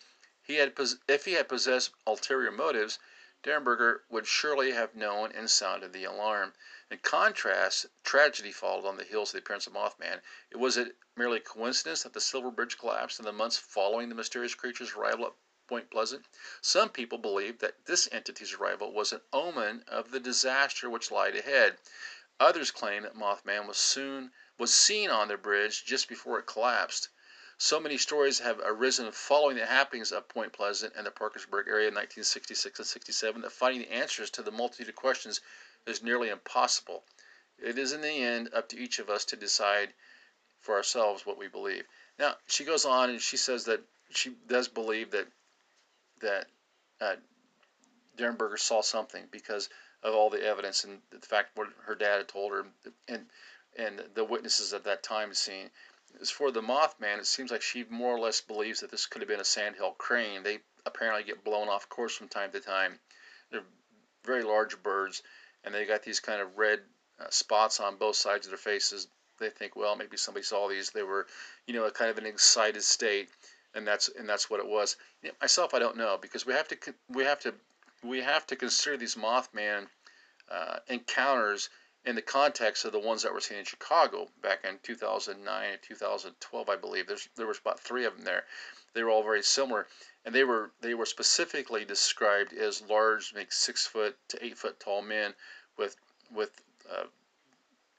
He 0.43 0.55
had, 0.55 0.73
if 1.07 1.23
he 1.23 1.33
had 1.33 1.47
possessed 1.47 1.91
ulterior 2.05 2.51
motives, 2.51 2.99
Derenberger 3.47 4.03
would 4.09 4.27
surely 4.27 4.73
have 4.73 4.93
known 4.93 5.31
and 5.31 5.49
sounded 5.49 5.93
the 5.93 6.03
alarm. 6.03 6.53
In 6.91 6.97
contrast, 6.97 7.85
tragedy 8.03 8.51
followed 8.51 8.85
on 8.85 8.97
the 8.97 9.05
heels 9.05 9.29
of 9.29 9.33
the 9.35 9.39
appearance 9.39 9.65
of 9.65 9.71
Mothman. 9.71 10.21
It 10.51 10.57
was 10.57 10.75
it 10.75 10.97
merely 11.15 11.39
coincidence 11.39 12.03
that 12.03 12.11
the 12.11 12.19
Silver 12.19 12.51
Bridge 12.51 12.77
collapsed 12.77 13.19
in 13.19 13.23
the 13.25 13.31
months 13.31 13.57
following 13.57 14.09
the 14.09 14.15
mysterious 14.15 14.53
creature's 14.53 14.95
arrival 14.95 15.27
at 15.27 15.33
Point 15.65 15.89
Pleasant? 15.89 16.25
Some 16.59 16.89
people 16.89 17.19
believed 17.19 17.61
that 17.61 17.85
this 17.85 18.09
entity's 18.11 18.51
arrival 18.51 18.91
was 18.91 19.13
an 19.13 19.21
omen 19.31 19.85
of 19.87 20.11
the 20.11 20.19
disaster 20.19 20.89
which 20.89 21.09
lied 21.09 21.37
ahead. 21.37 21.77
Others 22.41 22.71
claimed 22.71 23.05
that 23.05 23.15
Mothman 23.15 23.65
was 23.65 23.77
soon 23.77 24.33
was 24.57 24.73
seen 24.73 25.09
on 25.09 25.29
the 25.29 25.37
bridge 25.37 25.85
just 25.85 26.09
before 26.09 26.37
it 26.37 26.47
collapsed. 26.47 27.07
So 27.59 27.79
many 27.79 27.97
stories 27.97 28.39
have 28.39 28.59
arisen 28.63 29.11
following 29.11 29.57
the 29.57 29.65
happenings 29.65 30.11
of 30.11 30.27
Point 30.29 30.53
Pleasant 30.53 30.93
and 30.95 31.07
the 31.07 31.11
Parkersburg 31.11 31.67
area 31.67 31.87
in 31.87 31.95
1966 31.95 32.79
and 32.79 32.87
67 32.87 33.41
that 33.41 33.51
finding 33.51 33.81
the 33.81 33.91
answers 33.91 34.29
to 34.31 34.43
the 34.43 34.51
multitude 34.51 34.89
of 34.89 34.95
questions 34.95 35.41
is 35.87 36.03
nearly 36.03 36.29
impossible. 36.29 37.03
It 37.57 37.79
is 37.79 37.93
in 37.93 38.01
the 38.01 38.09
end 38.09 38.53
up 38.53 38.69
to 38.69 38.77
each 38.77 38.99
of 38.99 39.09
us 39.09 39.25
to 39.25 39.35
decide 39.35 39.93
for 40.61 40.75
ourselves 40.75 41.25
what 41.25 41.39
we 41.39 41.47
believe. 41.47 41.85
Now, 42.19 42.35
she 42.45 42.63
goes 42.63 42.85
on 42.85 43.09
and 43.09 43.21
she 43.21 43.37
says 43.37 43.65
that 43.65 43.81
she 44.11 44.35
does 44.47 44.67
believe 44.67 45.11
that 45.11 45.27
that 46.19 46.47
uh, 47.01 47.15
Derenberger 48.17 48.59
saw 48.59 48.81
something 48.81 49.27
because 49.31 49.69
of 50.03 50.13
all 50.13 50.29
the 50.29 50.43
evidence 50.43 50.83
and 50.83 51.01
the 51.09 51.19
fact 51.19 51.55
what 51.55 51.69
her 51.85 51.95
dad 51.95 52.17
had 52.17 52.27
told 52.27 52.51
her 52.51 52.65
and 53.07 53.25
and 53.77 54.03
the 54.13 54.23
witnesses 54.23 54.73
at 54.73 54.83
that 54.83 55.03
time 55.03 55.33
seen. 55.33 55.69
As 56.19 56.31
for 56.31 56.51
the 56.51 56.61
Mothman, 56.61 57.19
it 57.19 57.27
seems 57.27 57.51
like 57.51 57.61
she 57.61 57.83
more 57.89 58.15
or 58.15 58.19
less 58.19 58.41
believes 58.41 58.79
that 58.79 58.89
this 58.89 59.05
could 59.05 59.21
have 59.21 59.29
been 59.29 59.39
a 59.39 59.45
sandhill 59.45 59.91
crane. 59.91 60.43
They 60.43 60.59
apparently 60.85 61.23
get 61.23 61.43
blown 61.43 61.69
off 61.69 61.89
course 61.89 62.15
from 62.15 62.27
time 62.27 62.51
to 62.51 62.59
time. 62.59 62.99
They're 63.51 63.63
very 64.25 64.43
large 64.43 64.81
birds, 64.81 65.21
and 65.63 65.73
they 65.73 65.85
got 65.85 66.03
these 66.03 66.19
kind 66.19 66.41
of 66.41 66.57
red 66.57 66.81
uh, 67.19 67.29
spots 67.29 67.79
on 67.79 67.97
both 67.97 68.15
sides 68.15 68.47
of 68.47 68.51
their 68.51 68.57
faces. 68.57 69.07
They 69.39 69.49
think, 69.49 69.75
well, 69.75 69.95
maybe 69.95 70.17
somebody 70.17 70.43
saw 70.43 70.67
these. 70.67 70.89
They 70.89 71.03
were, 71.03 71.27
you 71.67 71.73
know, 71.73 71.85
a 71.85 71.91
kind 71.91 72.09
of 72.09 72.17
an 72.17 72.25
excited 72.25 72.83
state, 72.83 73.29
and 73.75 73.85
that's 73.85 74.09
and 74.09 74.27
that's 74.27 74.49
what 74.49 74.59
it 74.59 74.67
was. 74.67 74.97
You 75.21 75.29
know, 75.29 75.35
myself, 75.39 75.73
I 75.73 75.79
don't 75.79 75.97
know 75.97 76.17
because 76.19 76.45
we 76.45 76.53
have 76.53 76.67
to 76.69 76.93
we 77.09 77.23
have 77.25 77.39
to 77.41 77.53
we 78.03 78.21
have 78.21 78.47
to 78.47 78.55
consider 78.55 78.97
these 78.97 79.15
Mothman 79.15 79.87
uh, 80.49 80.79
encounters 80.87 81.69
in 82.07 82.15
the 82.15 82.21
context 82.21 82.85
of 82.85 82.93
the 82.93 82.99
ones 82.99 83.23
that 83.23 83.33
were 83.33 83.41
seen 83.41 83.57
in 83.57 83.65
Chicago 83.65 84.29
back 84.41 84.63
in 84.63 84.79
2009 84.81 85.69
and 85.69 85.81
2012, 85.83 86.69
I 86.69 86.75
believe. 86.77 87.05
There's, 87.05 87.27
there 87.35 87.45
was 87.45 87.59
about 87.59 87.81
three 87.81 88.05
of 88.05 88.15
them 88.15 88.23
there. 88.23 88.45
They 88.93 89.03
were 89.03 89.09
all 89.09 89.23
very 89.23 89.43
similar, 89.43 89.87
and 90.23 90.33
they 90.33 90.45
were 90.45 90.71
they 90.79 90.93
were 90.93 91.05
specifically 91.05 91.83
described 91.83 92.53
as 92.53 92.81
large, 92.81 93.33
like 93.35 93.51
six 93.51 93.85
foot 93.85 94.17
to 94.29 94.43
eight 94.43 94.57
foot 94.57 94.79
tall 94.79 95.01
men 95.01 95.33
with 95.77 95.97
with 96.31 96.49
uh, 96.89 97.03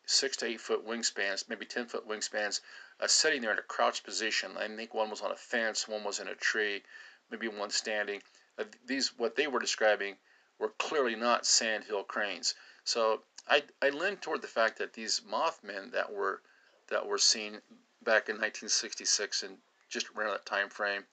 six 0.06 0.38
to 0.38 0.46
eight 0.46 0.60
foot 0.62 0.86
wingspans, 0.86 1.46
maybe 1.46 1.66
ten 1.66 1.86
foot 1.86 2.08
wingspans, 2.08 2.62
uh, 3.00 3.06
sitting 3.06 3.42
there 3.42 3.52
in 3.52 3.58
a 3.58 3.62
crouched 3.62 4.04
position. 4.04 4.56
I 4.56 4.68
think 4.68 4.94
one 4.94 5.10
was 5.10 5.20
on 5.20 5.32
a 5.32 5.36
fence, 5.36 5.86
one 5.86 6.02
was 6.02 6.18
in 6.18 6.28
a 6.28 6.34
tree, 6.34 6.82
maybe 7.30 7.46
one 7.48 7.70
standing. 7.70 8.22
Uh, 8.58 8.64
these 8.86 9.08
what 9.18 9.36
they 9.36 9.46
were 9.46 9.60
describing 9.60 10.16
were 10.58 10.70
clearly 10.78 11.14
not 11.14 11.44
sandhill 11.44 12.04
cranes. 12.04 12.54
So 12.84 13.22
I, 13.48 13.62
I 13.80 13.90
lean 13.90 14.16
toward 14.16 14.42
the 14.42 14.48
fact 14.48 14.78
that 14.78 14.92
these 14.92 15.22
Mothmen 15.26 15.92
that 15.92 16.12
were 16.12 16.42
that 16.88 17.06
were 17.06 17.18
seen 17.18 17.60
back 18.02 18.28
in 18.28 18.36
1966 18.36 19.42
and 19.42 19.58
just 19.88 20.08
around 20.10 20.30
that 20.30 20.46
time 20.46 20.68
frame 20.68 21.04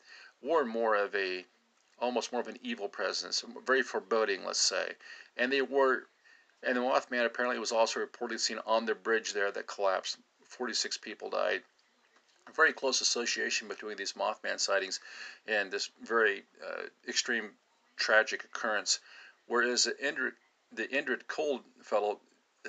were 0.41 0.65
more 0.65 0.95
of 0.95 1.15
a 1.15 1.45
almost 1.99 2.31
more 2.31 2.41
of 2.41 2.47
an 2.47 2.59
evil 2.61 2.89
presence, 2.89 3.43
very 3.65 3.81
foreboding, 3.81 4.43
let's 4.43 4.59
say. 4.59 4.93
And 5.37 5.51
they 5.51 5.61
were, 5.61 6.07
and 6.61 6.75
the 6.75 6.81
Mothman 6.81 7.25
apparently 7.25 7.57
was 7.59 7.71
also 7.71 8.05
reportedly 8.05 8.39
seen 8.39 8.59
on 8.65 8.85
the 8.85 8.95
bridge 8.95 9.33
there 9.33 9.51
that 9.51 9.67
collapsed. 9.67 10.17
46 10.43 10.97
people 10.97 11.29
died. 11.29 11.63
A 12.47 12.51
very 12.51 12.73
close 12.73 13.01
association 13.01 13.67
between 13.67 13.97
these 13.97 14.13
Mothman 14.13 14.59
sightings 14.59 14.99
and 15.47 15.71
this 15.71 15.89
very 16.03 16.43
uh, 16.63 16.83
extreme 17.07 17.51
tragic 17.95 18.43
occurrence. 18.43 18.99
Whereas 19.47 19.85
the 19.85 19.99
the 20.75 20.87
Indrid 20.87 21.27
Cold 21.27 21.61
fellow 21.83 22.19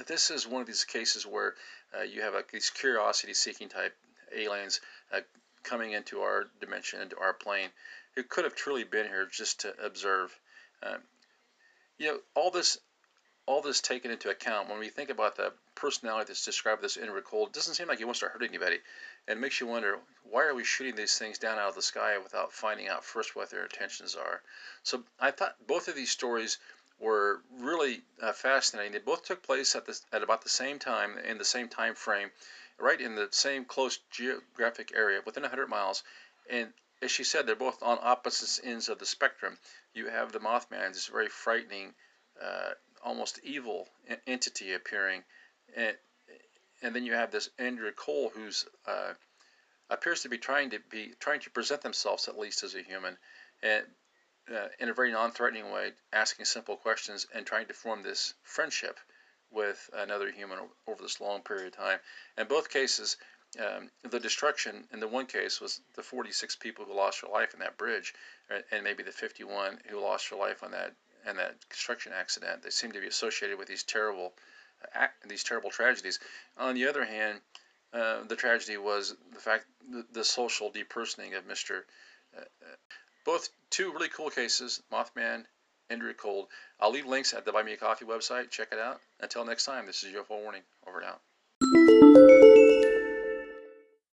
this 0.06 0.30
is 0.30 0.46
one 0.46 0.60
of 0.60 0.66
these 0.66 0.84
cases 0.84 1.26
where 1.26 1.54
uh, 1.98 2.02
you 2.02 2.22
have 2.22 2.34
like 2.34 2.50
these 2.50 2.70
curiosity-seeking 2.70 3.68
type 3.68 3.96
aliens 4.36 4.80
uh, 5.12 5.20
coming 5.62 5.92
into 5.92 6.20
our 6.20 6.44
dimension, 6.60 7.00
into 7.00 7.18
our 7.18 7.32
plane, 7.32 7.68
who 8.14 8.22
could 8.22 8.44
have 8.44 8.54
truly 8.54 8.84
been 8.84 9.06
here 9.06 9.26
just 9.30 9.60
to 9.60 9.74
observe. 9.82 10.38
Um, 10.82 10.98
you 11.98 12.06
know, 12.06 12.18
all 12.34 12.50
this, 12.50 12.78
all 13.46 13.62
this 13.62 13.80
taken 13.80 14.10
into 14.10 14.28
account 14.28 14.68
when 14.68 14.78
we 14.78 14.88
think 14.88 15.08
about 15.08 15.36
the 15.36 15.52
personality 15.74 16.26
that's 16.28 16.44
described 16.44 16.82
this 16.82 16.98
Indrid 16.98 17.24
Cold, 17.24 17.48
it 17.48 17.54
doesn't 17.54 17.74
seem 17.74 17.88
like 17.88 17.98
he 17.98 18.04
wants 18.04 18.20
to 18.20 18.28
hurt 18.28 18.42
anybody, 18.42 18.78
and 19.26 19.38
it 19.38 19.40
makes 19.40 19.60
you 19.60 19.66
wonder 19.66 19.98
why 20.24 20.44
are 20.44 20.54
we 20.54 20.64
shooting 20.64 20.94
these 20.94 21.16
things 21.16 21.38
down 21.38 21.58
out 21.58 21.70
of 21.70 21.74
the 21.74 21.82
sky 21.82 22.18
without 22.18 22.52
finding 22.52 22.88
out 22.88 23.04
first 23.04 23.34
what 23.34 23.50
their 23.50 23.62
intentions 23.62 24.14
are. 24.14 24.42
So 24.82 25.04
I 25.18 25.30
thought 25.30 25.56
both 25.66 25.88
of 25.88 25.94
these 25.94 26.10
stories 26.10 26.58
were 26.98 27.42
really 27.60 28.02
uh, 28.22 28.32
fascinating. 28.32 28.92
They 28.92 28.98
both 28.98 29.24
took 29.24 29.42
place 29.42 29.74
at, 29.74 29.86
the, 29.86 29.98
at 30.12 30.22
about 30.22 30.42
the 30.42 30.48
same 30.48 30.78
time, 30.78 31.18
in 31.18 31.38
the 31.38 31.44
same 31.44 31.68
time 31.68 31.94
frame, 31.94 32.30
right 32.78 33.00
in 33.00 33.14
the 33.14 33.28
same 33.30 33.64
close 33.64 33.98
geographic 34.10 34.92
area, 34.94 35.20
within 35.24 35.42
100 35.42 35.68
miles. 35.68 36.02
And 36.48 36.72
as 37.02 37.10
she 37.10 37.24
said, 37.24 37.46
they're 37.46 37.56
both 37.56 37.82
on 37.82 37.98
opposite 38.00 38.64
ends 38.64 38.88
of 38.88 38.98
the 38.98 39.06
spectrum. 39.06 39.58
You 39.94 40.08
have 40.08 40.32
the 40.32 40.40
Mothman, 40.40 40.92
this 40.92 41.06
very 41.06 41.28
frightening, 41.28 41.94
uh, 42.42 42.70
almost 43.04 43.40
evil 43.42 43.88
entity 44.26 44.72
appearing, 44.72 45.22
and 45.76 45.96
and 46.82 46.94
then 46.94 47.04
you 47.04 47.14
have 47.14 47.30
this 47.30 47.48
Andrew 47.58 47.90
Cole, 47.92 48.30
who's 48.34 48.66
uh, 48.86 49.14
appears 49.88 50.22
to 50.22 50.28
be 50.28 50.38
trying 50.38 50.70
to 50.70 50.78
be 50.90 51.12
trying 51.20 51.40
to 51.40 51.50
present 51.50 51.82
themselves 51.82 52.28
at 52.28 52.38
least 52.38 52.62
as 52.62 52.74
a 52.74 52.82
human, 52.82 53.16
and 53.62 53.84
uh, 54.54 54.68
in 54.78 54.88
a 54.88 54.94
very 54.94 55.12
non-threatening 55.12 55.70
way, 55.70 55.92
asking 56.12 56.44
simple 56.44 56.76
questions 56.76 57.26
and 57.34 57.46
trying 57.46 57.66
to 57.66 57.74
form 57.74 58.02
this 58.02 58.34
friendship 58.42 58.98
with 59.50 59.90
another 59.94 60.30
human 60.30 60.58
over 60.86 61.02
this 61.02 61.20
long 61.20 61.42
period 61.42 61.66
of 61.68 61.76
time. 61.76 61.98
In 62.36 62.46
both 62.46 62.70
cases, 62.70 63.16
um, 63.58 63.90
the 64.10 64.20
destruction 64.20 64.86
in 64.92 65.00
the 65.00 65.08
one 65.08 65.26
case 65.26 65.60
was 65.60 65.80
the 65.94 66.02
46 66.02 66.56
people 66.56 66.84
who 66.84 66.94
lost 66.94 67.22
their 67.22 67.30
life 67.30 67.54
in 67.54 67.60
that 67.60 67.78
bridge, 67.78 68.12
and 68.70 68.84
maybe 68.84 69.02
the 69.02 69.12
51 69.12 69.80
who 69.88 70.00
lost 70.00 70.30
their 70.30 70.38
life 70.38 70.62
on 70.62 70.72
that 70.72 70.94
and 71.24 71.38
that 71.38 71.68
construction 71.68 72.12
accident. 72.12 72.62
They 72.62 72.70
seem 72.70 72.92
to 72.92 73.00
be 73.00 73.08
associated 73.08 73.58
with 73.58 73.66
these 73.66 73.82
terrible, 73.82 74.34
uh, 74.94 75.08
these 75.26 75.42
terrible 75.42 75.70
tragedies. 75.70 76.20
On 76.56 76.74
the 76.74 76.86
other 76.86 77.04
hand, 77.04 77.40
uh, 77.92 78.22
the 78.24 78.36
tragedy 78.36 78.76
was 78.76 79.16
the 79.32 79.40
fact 79.40 79.64
the, 79.90 80.06
the 80.12 80.24
social 80.24 80.70
depersoning 80.70 81.36
of 81.36 81.46
Mr. 81.46 81.82
Uh, 82.36 82.40
uh 82.40 82.76
both 83.26 83.50
two 83.68 83.92
really 83.92 84.08
cool 84.08 84.30
cases, 84.30 84.80
Mothman, 84.90 85.44
Indrid 85.90 86.16
Cold. 86.16 86.46
I'll 86.80 86.92
leave 86.92 87.06
links 87.06 87.34
at 87.34 87.44
the 87.44 87.52
Buy 87.52 87.62
Me 87.62 87.74
a 87.74 87.76
Coffee 87.76 88.06
website. 88.06 88.50
Check 88.50 88.68
it 88.72 88.78
out. 88.78 89.00
Until 89.20 89.44
next 89.44 89.64
time, 89.64 89.84
this 89.84 90.02
is 90.02 90.14
UFO 90.14 90.40
Warning. 90.42 90.62
Over 90.86 91.00
and 91.00 91.08
out. 91.08 92.35